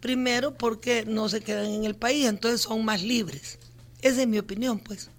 Primero 0.00 0.54
porque 0.54 1.04
no 1.06 1.28
se 1.28 1.40
quedan 1.40 1.66
en 1.66 1.84
el 1.84 1.94
país, 1.94 2.26
entonces 2.26 2.62
son 2.62 2.84
más 2.84 3.02
libres. 3.02 3.58
Esa 4.04 4.22
es 4.22 4.28
mi 4.28 4.38
opinión, 4.38 4.78
pues. 4.78 5.10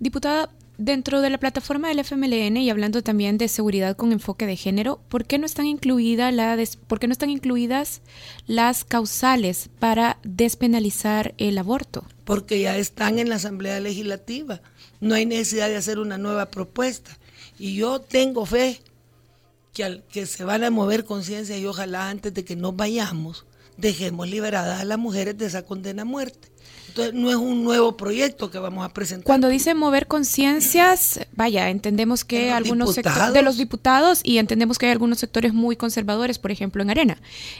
Diputada, 0.00 0.50
Dentro 0.78 1.20
de 1.20 1.28
la 1.28 1.38
plataforma 1.38 1.88
del 1.88 2.00
FMLN 2.00 2.56
y 2.56 2.70
hablando 2.70 3.02
también 3.02 3.36
de 3.36 3.46
seguridad 3.46 3.94
con 3.94 4.10
enfoque 4.10 4.46
de 4.46 4.56
género, 4.56 5.00
¿por 5.08 5.26
qué 5.26 5.38
no 5.38 5.44
están, 5.44 5.66
incluida 5.66 6.32
la 6.32 6.58
¿por 6.88 6.98
qué 6.98 7.06
no 7.06 7.12
están 7.12 7.28
incluidas 7.28 8.00
las 8.46 8.82
causales 8.82 9.68
para 9.78 10.18
despenalizar 10.24 11.34
el 11.36 11.58
aborto? 11.58 12.04
Porque 12.24 12.58
ya 12.60 12.78
están 12.78 13.18
en 13.18 13.28
la 13.28 13.36
Asamblea 13.36 13.78
Legislativa. 13.80 14.62
No 14.98 15.14
hay 15.14 15.26
necesidad 15.26 15.68
de 15.68 15.76
hacer 15.76 15.98
una 15.98 16.16
nueva 16.16 16.46
propuesta. 16.46 17.16
Y 17.58 17.76
yo 17.76 18.00
tengo 18.00 18.46
fe 18.46 18.80
que, 19.74 19.84
al, 19.84 20.04
que 20.10 20.24
se 20.24 20.42
van 20.42 20.64
a 20.64 20.70
mover 20.70 21.04
conciencia 21.04 21.56
y 21.58 21.66
ojalá 21.66 22.08
antes 22.08 22.32
de 22.32 22.44
que 22.44 22.56
nos 22.56 22.74
vayamos 22.74 23.44
dejemos 23.76 24.28
liberadas 24.28 24.80
a 24.80 24.84
las 24.84 24.98
mujeres 24.98 25.36
de 25.38 25.46
esa 25.46 25.62
condena 25.62 26.02
a 26.02 26.06
muerte. 26.06 26.48
Entonces, 26.88 27.14
no 27.14 27.30
es 27.30 27.36
un 27.36 27.64
nuevo 27.64 27.96
proyecto 27.96 28.50
que 28.50 28.58
vamos 28.58 28.84
a 28.84 28.90
presentar. 28.92 29.24
Cuando 29.24 29.48
dice 29.48 29.74
mover 29.74 30.06
conciencias, 30.06 31.20
vaya, 31.34 31.70
entendemos 31.70 32.24
que 32.24 32.50
algunos 32.50 32.94
sectores 32.94 33.32
de 33.32 33.42
los 33.42 33.56
diputados 33.56 34.20
y 34.22 34.38
entendemos 34.38 34.78
que 34.78 34.86
hay 34.86 34.92
algunos 34.92 35.18
sectores 35.18 35.54
muy 35.54 35.76
conservadores, 35.76 36.38
por 36.38 36.50
ejemplo, 36.50 36.82
en 36.82 36.90
Arena. 36.90 37.18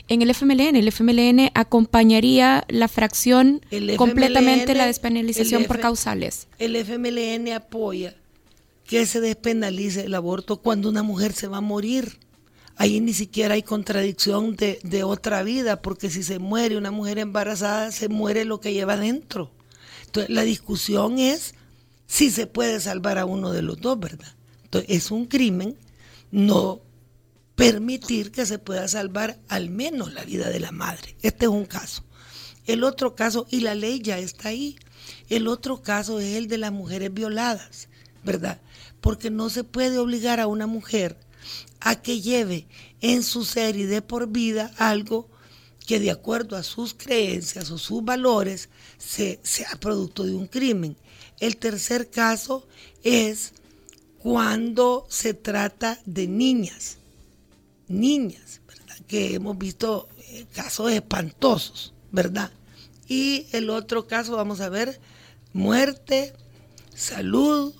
En 0.08 0.22
el 0.22 0.30
FMLN, 0.30 0.76
el 0.76 0.88
FMLN 0.88 1.50
acompañaría 1.54 2.64
la 2.68 2.88
fracción 2.88 3.62
completamente 3.96 4.74
la 4.74 4.86
despenalización 4.86 5.64
por 5.64 5.80
causales. 5.80 6.48
El 6.58 6.76
FMLN 6.76 7.52
apoya 7.52 8.14
que 8.86 9.06
se 9.06 9.20
despenalice 9.20 10.04
el 10.04 10.14
aborto 10.14 10.58
cuando 10.58 10.88
una 10.88 11.02
mujer 11.02 11.32
se 11.32 11.46
va 11.46 11.58
a 11.58 11.62
morir 11.62 12.18
ahí 12.76 13.00
ni 13.00 13.12
siquiera 13.12 13.54
hay 13.54 13.62
contradicción 13.62 14.56
de, 14.56 15.04
otra 15.04 15.42
vida, 15.42 15.82
porque 15.82 16.10
si 16.10 16.22
se 16.22 16.38
muere 16.38 16.76
una 16.76 16.90
mujer 16.90 17.18
embarazada, 17.18 17.92
se 17.92 18.08
muere 18.08 18.44
lo 18.44 18.60
que 18.60 18.72
lleva 18.72 18.96
dentro. 18.96 19.50
Entonces, 20.06 20.30
la 20.30 20.42
discusión 20.42 21.18
es 21.18 21.54
si 22.06 22.30
se 22.30 22.46
puede 22.46 22.80
salvar 22.80 23.18
a 23.18 23.24
uno 23.24 23.50
de 23.52 23.62
los 23.62 23.80
dos, 23.80 23.98
¿verdad? 23.98 24.34
Entonces, 24.64 24.90
es 24.90 25.10
un 25.10 25.26
crimen 25.26 25.76
no 26.30 26.80
permitir 27.54 28.32
que 28.32 28.46
se 28.46 28.58
pueda 28.58 28.88
salvar 28.88 29.38
al 29.48 29.70
menos 29.70 30.12
la 30.12 30.24
vida 30.24 30.50
de 30.50 30.60
la 30.60 30.72
madre. 30.72 31.16
Este 31.22 31.46
es 31.46 31.50
un 31.50 31.66
caso. 31.66 32.04
El 32.66 32.84
otro 32.84 33.14
caso, 33.14 33.46
y 33.50 33.60
la 33.60 33.74
ley 33.74 34.00
ya 34.00 34.18
está 34.18 34.48
ahí, 34.48 34.76
el 35.28 35.48
otro 35.48 35.82
caso 35.82 36.20
es 36.20 36.36
el 36.36 36.48
de 36.48 36.58
las 36.58 36.72
mujeres 36.72 37.12
violadas, 37.12 37.88
¿verdad? 38.24 38.60
Porque 39.00 39.30
no 39.30 39.50
se 39.50 39.64
puede 39.64 39.98
obligar 39.98 40.40
a 40.40 40.46
una 40.46 40.66
mujer 40.66 41.18
a 41.80 42.00
que 42.00 42.20
lleve 42.20 42.66
en 43.00 43.22
su 43.22 43.44
ser 43.44 43.76
y 43.76 43.84
de 43.84 44.02
por 44.02 44.28
vida 44.28 44.72
algo 44.78 45.28
que 45.86 45.98
de 46.00 46.10
acuerdo 46.10 46.56
a 46.56 46.62
sus 46.62 46.94
creencias 46.94 47.70
o 47.70 47.78
sus 47.78 48.04
valores 48.04 48.68
sea 48.98 49.76
producto 49.80 50.24
de 50.24 50.34
un 50.34 50.46
crimen. 50.46 50.96
El 51.40 51.56
tercer 51.56 52.08
caso 52.08 52.66
es 53.02 53.52
cuando 54.18 55.04
se 55.08 55.34
trata 55.34 55.98
de 56.06 56.28
niñas, 56.28 56.98
niñas, 57.88 58.60
¿verdad? 58.68 58.96
Que 59.08 59.34
hemos 59.34 59.58
visto 59.58 60.08
eh, 60.28 60.46
casos 60.52 60.92
espantosos, 60.92 61.92
¿verdad? 62.12 62.52
Y 63.08 63.46
el 63.50 63.68
otro 63.68 64.06
caso, 64.06 64.36
vamos 64.36 64.60
a 64.60 64.68
ver, 64.68 65.00
muerte, 65.52 66.32
salud, 66.94 67.74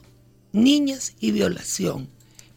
niñas 0.51 1.15
y 1.21 1.31
violación. 1.31 2.09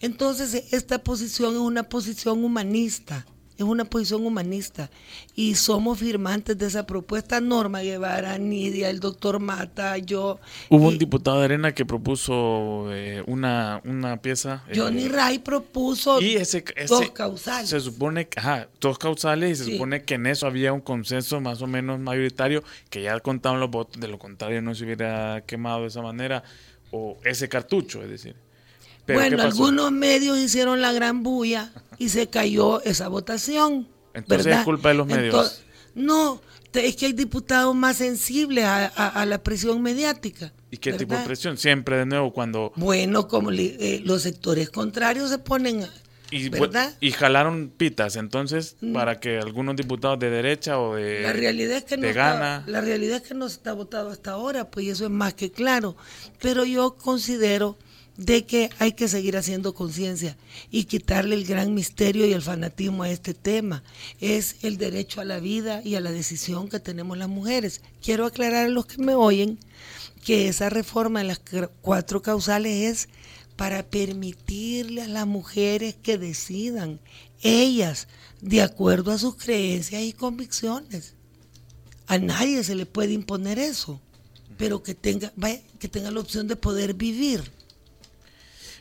Entonces, 0.02 0.74
esta 0.74 1.00
posición 1.00 1.54
es 1.54 1.60
una 1.60 1.84
posición 1.84 2.44
humanista, 2.44 3.26
es 3.58 3.64
una 3.64 3.86
posición 3.86 4.26
humanista. 4.26 4.90
Y 5.34 5.56
somos 5.56 6.00
firmantes 6.00 6.58
de 6.58 6.66
esa 6.66 6.86
propuesta. 6.86 7.40
Norma 7.40 7.82
Guevara, 7.82 8.38
Nidia, 8.38 8.90
el 8.90 9.00
doctor 9.00 9.40
Mata, 9.40 9.98
yo. 9.98 10.40
Hubo 10.70 10.88
un 10.90 10.98
diputado 10.98 11.40
de 11.40 11.46
Arena 11.46 11.74
que 11.74 11.86
propuso 11.86 12.88
eh, 12.92 13.24
una, 13.28 13.82
una 13.86 14.22
pieza. 14.22 14.64
Johnny 14.76 15.06
eh, 15.06 15.10
Ray 15.10 15.40
propuso 15.40 16.22
y 16.22 16.36
ese, 16.36 16.66
dos 16.88 17.12
causales. 17.12 17.70
Se 17.70 17.80
supone 17.80 18.28
que, 18.28 18.40
ajá, 18.40 18.68
dos 18.82 18.98
causales 18.98 19.52
y 19.62 19.64
se 19.64 19.72
supone 19.72 20.04
que 20.04 20.16
en 20.16 20.28
eso 20.28 20.48
había 20.48 20.74
un 20.74 20.82
consenso 20.82 21.40
más 21.40 21.62
o 21.62 21.68
menos 21.68 22.00
mayoritario, 22.00 22.64
que 22.90 23.04
ya 23.04 23.18
contaban 23.22 23.62
los 23.62 23.72
votos, 23.72 24.02
de 24.02 24.08
lo 24.10 24.20
contrario 24.20 24.62
no 24.62 24.76
se 24.76 24.84
hubiera 24.84 25.44
quemado 25.46 25.82
de 25.82 25.88
esa 25.88 26.02
manera, 26.02 26.44
o 26.92 27.18
ese 27.24 27.48
cartucho, 27.48 28.04
es 28.04 28.10
decir 28.10 28.45
bueno, 29.08 29.42
algunos 29.42 29.92
medios 29.92 30.38
hicieron 30.38 30.82
la 30.82 30.94
gran 30.94 31.24
bulla 31.24 31.72
y 31.98 32.10
se 32.10 32.28
cayó 32.28 32.82
esa 32.84 33.08
votación. 33.08 33.88
Entonces 34.14 34.56
es 34.56 34.64
culpa 34.64 34.90
de 34.90 34.96
los 34.96 35.08
medios. 35.08 35.62
no, 35.94 36.42
es 36.74 36.96
que 36.96 37.08
hay 37.08 37.14
diputados 37.14 37.76
más 37.76 37.98
sensibles 37.98 38.66
a, 38.66 39.26
la 39.26 39.44
presión 39.44 39.82
mediática. 39.82 40.54
¿Y 40.72 40.78
qué 40.78 40.94
tipo 40.94 41.16
de 41.16 41.24
presión? 41.24 41.58
Siempre 41.58 41.98
de 41.98 42.06
nuevo 42.06 42.34
cuando... 42.34 42.74
Bueno, 42.76 43.28
como 43.28 43.52
eh, 43.52 44.02
los 44.04 44.24
sectores 44.24 44.70
contrarios 44.70 45.30
se 45.30 45.38
ponen... 45.38 45.86
Y, 46.32 46.50
y 47.02 47.12
jalaron 47.12 47.72
pitas, 47.78 48.16
entonces, 48.16 48.78
mm. 48.82 48.94
para 48.94 49.20
que 49.20 49.38
algunos 49.38 49.76
diputados 49.76 50.18
de 50.18 50.32
derecha 50.32 50.80
o 50.80 50.96
de, 50.96 51.22
la 51.22 51.34
realidad 51.34 51.78
es 51.78 51.84
que 51.84 51.98
no 51.98 52.12
gana... 52.14 52.64
la 52.66 52.82
realidad 52.82 53.18
es 53.18 53.22
que 53.22 53.36
no 53.36 53.48
se 53.48 53.58
está 53.58 53.74
votado 53.74 54.10
hasta 54.10 54.32
ahora, 54.32 54.70
pues 54.72 54.88
eso 54.88 55.06
es 55.06 55.12
más 55.12 55.36
que 55.36 55.52
claro. 55.52 55.96
Pero 56.42 56.66
yo 56.66 56.96
considero 56.96 57.78
de 58.18 58.46
que 58.46 58.70
hay 58.80 58.94
que 58.94 59.08
seguir 59.08 59.36
haciendo 59.36 59.74
conciencia 59.74 60.38
y 60.72 60.86
quitarle 60.86 61.36
el 61.36 61.46
gran 61.46 61.74
misterio 61.74 62.26
y 62.26 62.34
el 62.34 62.42
fanatismo 62.42 63.04
a 63.04 63.10
este 63.10 63.34
tema. 63.34 63.84
Es 64.20 64.58
el 64.62 64.78
derecho 64.78 65.22
a 65.22 65.26
la 65.26 65.40
vida 65.40 65.82
y 65.84 65.96
a 65.96 66.02
la 66.02 66.12
decisión 66.12 66.70
que 66.70 66.80
tenemos 66.80 67.18
las 67.18 67.28
mujeres. 67.28 67.82
Quiero 68.02 68.26
aclarar 68.26 68.68
a 68.68 68.70
los 68.70 68.86
que 68.86 69.02
me 69.02 69.16
oyen 69.16 69.60
que 70.24 70.48
esa 70.48 70.70
reforma 70.70 71.20
de 71.20 71.26
las 71.26 71.42
cuatro 71.82 72.22
causales 72.22 72.92
es 72.92 73.10
para 73.58 73.84
permitirle 73.84 75.02
a 75.02 75.08
las 75.08 75.28
mujeres 75.28 75.96
que 76.02 76.18
decidan, 76.18 77.00
ellas, 77.42 78.08
de 78.42 78.62
acuerdo 78.62 79.12
a 79.12 79.18
sus 79.18 79.36
creencias 79.36 80.02
y 80.02 80.14
convicciones. 80.14 81.14
A 82.08 82.18
nadie 82.18 82.64
se 82.64 82.76
le 82.76 82.86
puede 82.86 83.14
imponer 83.14 83.60
eso, 83.60 84.02
pero 84.58 84.84
que 84.84 84.94
tenga, 84.94 85.34
que 85.80 85.88
tenga 85.88 86.12
la 86.12 86.20
opción 86.20 86.48
de 86.48 86.56
poder 86.56 86.94
vivir 86.94 87.52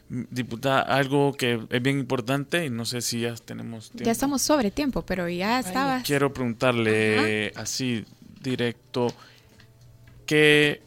Diputada, 0.08 0.82
algo 0.82 1.32
que 1.32 1.60
es 1.70 1.82
bien 1.82 1.98
importante 1.98 2.66
y 2.66 2.70
no 2.70 2.84
sé 2.84 3.00
si 3.00 3.20
ya 3.20 3.34
tenemos 3.34 3.90
tiempo. 3.90 4.04
Ya 4.04 4.12
estamos 4.12 4.42
sobre 4.42 4.70
tiempo, 4.70 5.02
pero 5.02 5.28
ya 5.28 5.58
estaba. 5.58 6.02
Quiero 6.02 6.32
preguntarle 6.32 7.52
así 7.56 8.04
directo, 8.40 9.12
¿qué 10.26 10.82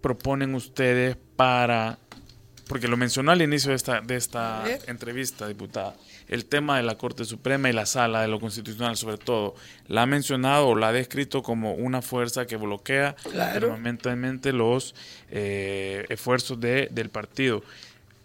proponen 0.00 0.54
ustedes 0.54 1.16
para, 1.36 1.98
porque 2.66 2.88
lo 2.88 2.96
mencionó 2.96 3.32
al 3.32 3.42
inicio 3.42 3.70
de 3.70 3.76
esta, 3.76 4.00
de 4.00 4.16
esta 4.16 4.64
entrevista, 4.86 5.46
diputada, 5.46 5.94
el 6.28 6.44
tema 6.44 6.76
de 6.76 6.82
la 6.82 6.96
Corte 6.96 7.24
Suprema 7.24 7.70
y 7.70 7.72
la 7.72 7.86
Sala 7.86 8.22
de 8.22 8.28
lo 8.28 8.40
Constitucional 8.40 8.96
sobre 8.96 9.16
todo, 9.16 9.54
la 9.86 10.02
ha 10.02 10.06
mencionado 10.06 10.68
o 10.68 10.74
la 10.74 10.88
ha 10.88 10.92
descrito 10.92 11.42
como 11.42 11.74
una 11.74 12.02
fuerza 12.02 12.46
que 12.46 12.56
bloquea 12.56 13.16
permanentemente 13.32 14.52
los 14.52 14.94
eh, 15.30 16.04
esfuerzos 16.08 16.60
de, 16.60 16.88
del 16.90 17.10
partido. 17.10 17.62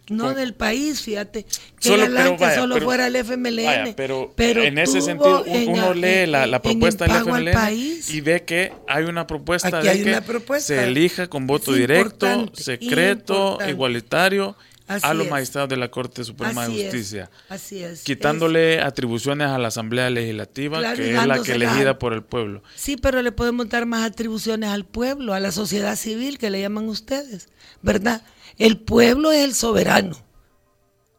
No 0.10 0.34
del 0.34 0.54
país, 0.54 1.02
fíjate. 1.02 1.46
Que 1.80 1.88
solo, 1.88 2.38
que 2.38 2.56
solo 2.56 2.82
fuera 2.82 3.08
el 3.08 3.16
FMLN. 3.16 3.94
pero, 3.96 4.34
en 4.38 4.78
ese 4.78 5.02
sentido, 5.02 5.44
uno 5.68 5.94
lee 5.94 6.26
la, 6.28 6.62
propuesta 6.62 7.06
del 7.06 7.24
FMLN 7.24 8.00
y 8.10 8.22
ve 8.22 8.44
que 8.44 8.74
hay 8.88 9.06
una 9.06 9.28
propuesta 9.28 9.82
de 9.82 10.22
que 10.22 10.60
se 10.60 10.84
elija 10.84 11.28
con 11.28 11.48
voto 11.48 11.74
directo, 11.74 12.52
secreto, 12.54 13.60
igualitario 13.68 14.56
a 14.88 15.14
los 15.14 15.30
magistrados 15.30 15.70
de 15.70 15.78
la 15.78 15.90
Corte 15.90 16.24
Suprema 16.24 16.68
de 16.68 16.84
Justicia. 16.84 17.30
así 17.50 17.84
es. 17.84 18.04
Quitándole 18.04 18.82
atribuciones 18.82 19.48
a 19.48 19.58
la 19.58 19.70
Asamblea 19.70 20.10
Legislativa, 20.10 20.94
que 20.96 21.16
es 21.16 21.26
la 21.26 21.42
que 21.42 21.54
elegida 21.54 21.98
por 22.00 22.14
el 22.14 22.24
pueblo. 22.24 22.62
Sí, 22.76 22.98
pero 22.98 23.22
le 23.22 23.32
podemos 23.32 23.70
dar 23.70 23.86
más 23.86 24.06
atribuciones 24.06 24.70
al 24.70 24.86
pueblo, 24.86 25.34
a 25.34 25.40
la 25.40 25.52
sociedad 25.52 25.96
civil, 25.96 26.38
que 26.38 26.50
le 26.50 26.62
llaman 26.62 26.90
ustedes, 26.90 27.48
¿verdad? 27.82 28.22
El 28.58 28.80
pueblo 28.80 29.32
es 29.32 29.44
el 29.44 29.56
soberano. 29.56 30.18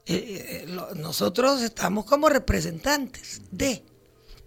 Eh, 0.06 0.66
eh, 0.66 0.94
nosotros 0.96 1.62
estamos 1.62 2.04
como 2.04 2.28
representantes 2.28 3.40
de, 3.50 3.82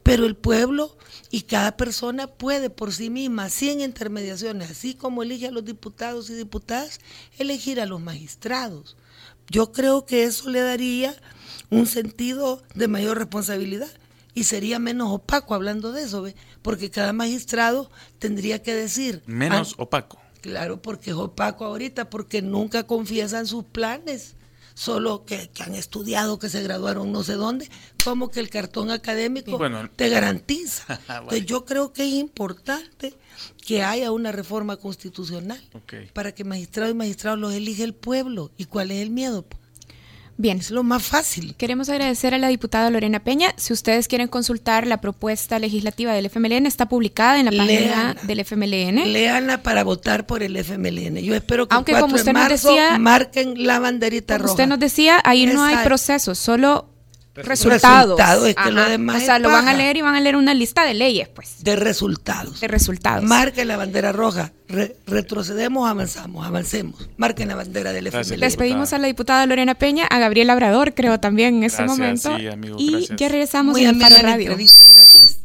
pero 0.04 0.26
el 0.26 0.36
pueblo 0.36 0.96
y 1.32 1.42
cada 1.42 1.76
persona 1.76 2.28
puede 2.28 2.70
por 2.70 2.94
sí 2.94 3.10
misma, 3.10 3.50
sin 3.50 3.82
intermediaciones, 3.82 4.72
así 4.72 4.94
como 4.94 5.24
elige 5.24 5.48
a 5.48 5.52
los 5.52 5.66
diputados 5.66 6.30
y 6.30 6.36
diputadas, 6.36 7.00
elegir 7.40 7.82
a 7.82 7.86
los 7.88 8.00
magistrados. 8.00 8.98
Yo 9.50 9.72
creo 9.72 10.06
que 10.06 10.24
eso 10.24 10.50
le 10.50 10.62
daría 10.62 11.16
un 11.70 11.88
sentido 11.88 12.64
de 12.76 12.88
mayor 12.88 13.18
responsabilidad 13.18 13.90
y 14.34 14.44
sería 14.44 14.78
menos 14.78 15.12
opaco 15.12 15.56
hablando 15.56 15.92
de 15.92 16.04
eso, 16.04 16.26
porque 16.62 16.92
cada 16.92 17.14
magistrado 17.14 17.90
tendría 18.20 18.62
que 18.62 18.76
decir... 18.76 19.24
Menos 19.26 19.74
opaco. 19.78 20.20
Claro, 20.42 20.82
porque 20.82 21.12
es 21.12 21.16
opaco 21.16 21.66
ahorita, 21.66 22.10
porque 22.10 22.42
nunca 22.42 22.84
confiesan 22.84 23.48
sus 23.48 23.64
planes, 23.66 24.36
solo 24.74 25.26
que, 25.26 25.50
han 25.60 25.76
estudiado, 25.76 26.40
que 26.40 26.50
se 26.50 26.62
graduaron 26.62 27.12
no 27.12 27.24
sé 27.24 27.34
dónde, 27.34 27.70
como 28.04 28.30
que 28.30 28.40
el 28.40 28.50
cartón 28.50 28.92
académico 28.92 29.60
te 29.96 30.10
garantiza. 30.10 31.00
Entonces 31.10 31.46
yo 31.46 31.66
creo 31.66 31.94
que 31.94 32.04
es 32.04 32.14
importante 32.14 33.16
que 33.66 33.84
haya 33.84 34.12
una 34.12 34.32
reforma 34.32 34.78
constitucional 34.78 35.62
para 36.14 36.32
que 36.34 36.44
magistrados 36.44 36.92
y 36.92 36.98
magistrados 36.98 37.40
los 37.40 37.54
elige 37.54 37.84
el 37.84 37.94
pueblo. 37.94 38.52
¿Y 38.58 38.66
cuál 38.66 38.92
es 38.92 39.02
el 39.02 39.10
miedo? 39.10 39.46
Bien. 40.38 40.60
Es 40.60 40.72
lo 40.72 40.84
más 40.84 41.04
fácil. 41.04 41.56
Queremos 41.56 41.90
agradecer 41.90 42.34
a 42.34 42.38
la 42.38 42.48
diputada 42.48 42.90
Lorena 42.90 43.20
Peña. 43.20 43.54
Si 43.58 43.74
ustedes 43.74 44.08
quieren 44.08 44.28
consultar 44.28 44.86
la 44.86 45.02
propuesta 45.02 45.58
legislativa 45.58 46.14
del 46.14 46.28
FMLN, 46.28 46.68
está 46.68 46.88
publicada 46.88 47.40
en 47.40 47.46
la 47.46 47.52
página 47.52 48.16
del 48.24 48.40
FMLN. 48.42 49.12
Leanla 49.12 49.64
para 49.64 49.84
votar 49.84 50.28
por 50.28 50.44
el 50.44 50.56
FMLN. 50.56 51.18
Yo 51.18 51.34
espero 51.36 51.68
que 51.68 51.76
Aunque 51.76 51.94
como 51.94 52.16
usted 52.16 52.34
nos 52.34 52.50
decía, 52.50 53.00
marquen 53.00 53.66
la 53.66 53.80
banderita 53.80 54.38
roja. 54.38 54.52
Usted 54.52 54.68
nos 54.68 54.80
decía, 54.80 55.20
ahí 55.24 55.48
no 55.48 55.64
hay 55.64 55.78
proceso, 55.84 56.36
solo 56.36 56.97
resultados. 57.44 58.20
es 58.48 58.56
que 58.56 58.72
lo 58.72 58.84
demás 58.84 59.24
o 59.24 59.26
sea, 59.26 59.40
lo 59.40 59.50
van 59.50 59.68
a 59.68 59.74
leer 59.74 59.98
y 59.98 60.02
van 60.02 60.16
a 60.16 60.20
leer 60.20 60.36
una 60.36 60.54
lista 60.54 60.86
de 60.86 60.94
leyes, 60.94 61.28
pues. 61.30 61.64
De 61.64 61.76
resultados. 61.76 62.60
De 62.60 62.68
resultados. 62.68 63.24
Marquen 63.24 63.68
la 63.68 63.78
bandera 63.78 64.12
roja. 64.12 64.52
retrocedemos, 65.06 65.90
avanzamos, 65.90 66.46
avancemos. 66.46 67.10
Marquen 67.18 67.48
la 67.48 67.56
bandera 67.56 67.92
del 67.92 68.08
FMLN. 68.08 68.40
Despedimos 68.40 68.94
a 68.94 68.98
la 68.98 69.08
diputada 69.08 69.46
Lorena 69.46 69.76
Peña, 69.76 70.06
a 70.08 70.20
Gabriel 70.20 70.48
Labrador, 70.48 70.94
creo 70.94 71.20
también 71.20 71.58
en 71.58 71.64
ese 71.64 71.84
momento. 71.84 72.38
y 72.78 73.08
ya 73.16 73.30
regresamos 73.30 73.74
Muy 73.74 73.86
en 73.86 74.00
Faro 74.00 74.18
Radio. 74.22 74.56
Gracias. 74.58 75.40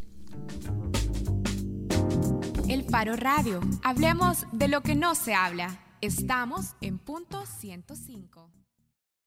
El 2.69 2.85
Faro 2.85 3.17
Radio. 3.17 3.61
Hablemos 3.83 4.47
de 4.53 4.69
lo 4.69 4.81
que 4.83 4.95
no 4.95 5.15
se 5.15 5.35
habla. 5.35 5.79
Estamos 6.01 6.75
en 6.81 6.99
punto 6.99 7.45
105. 7.61 8.51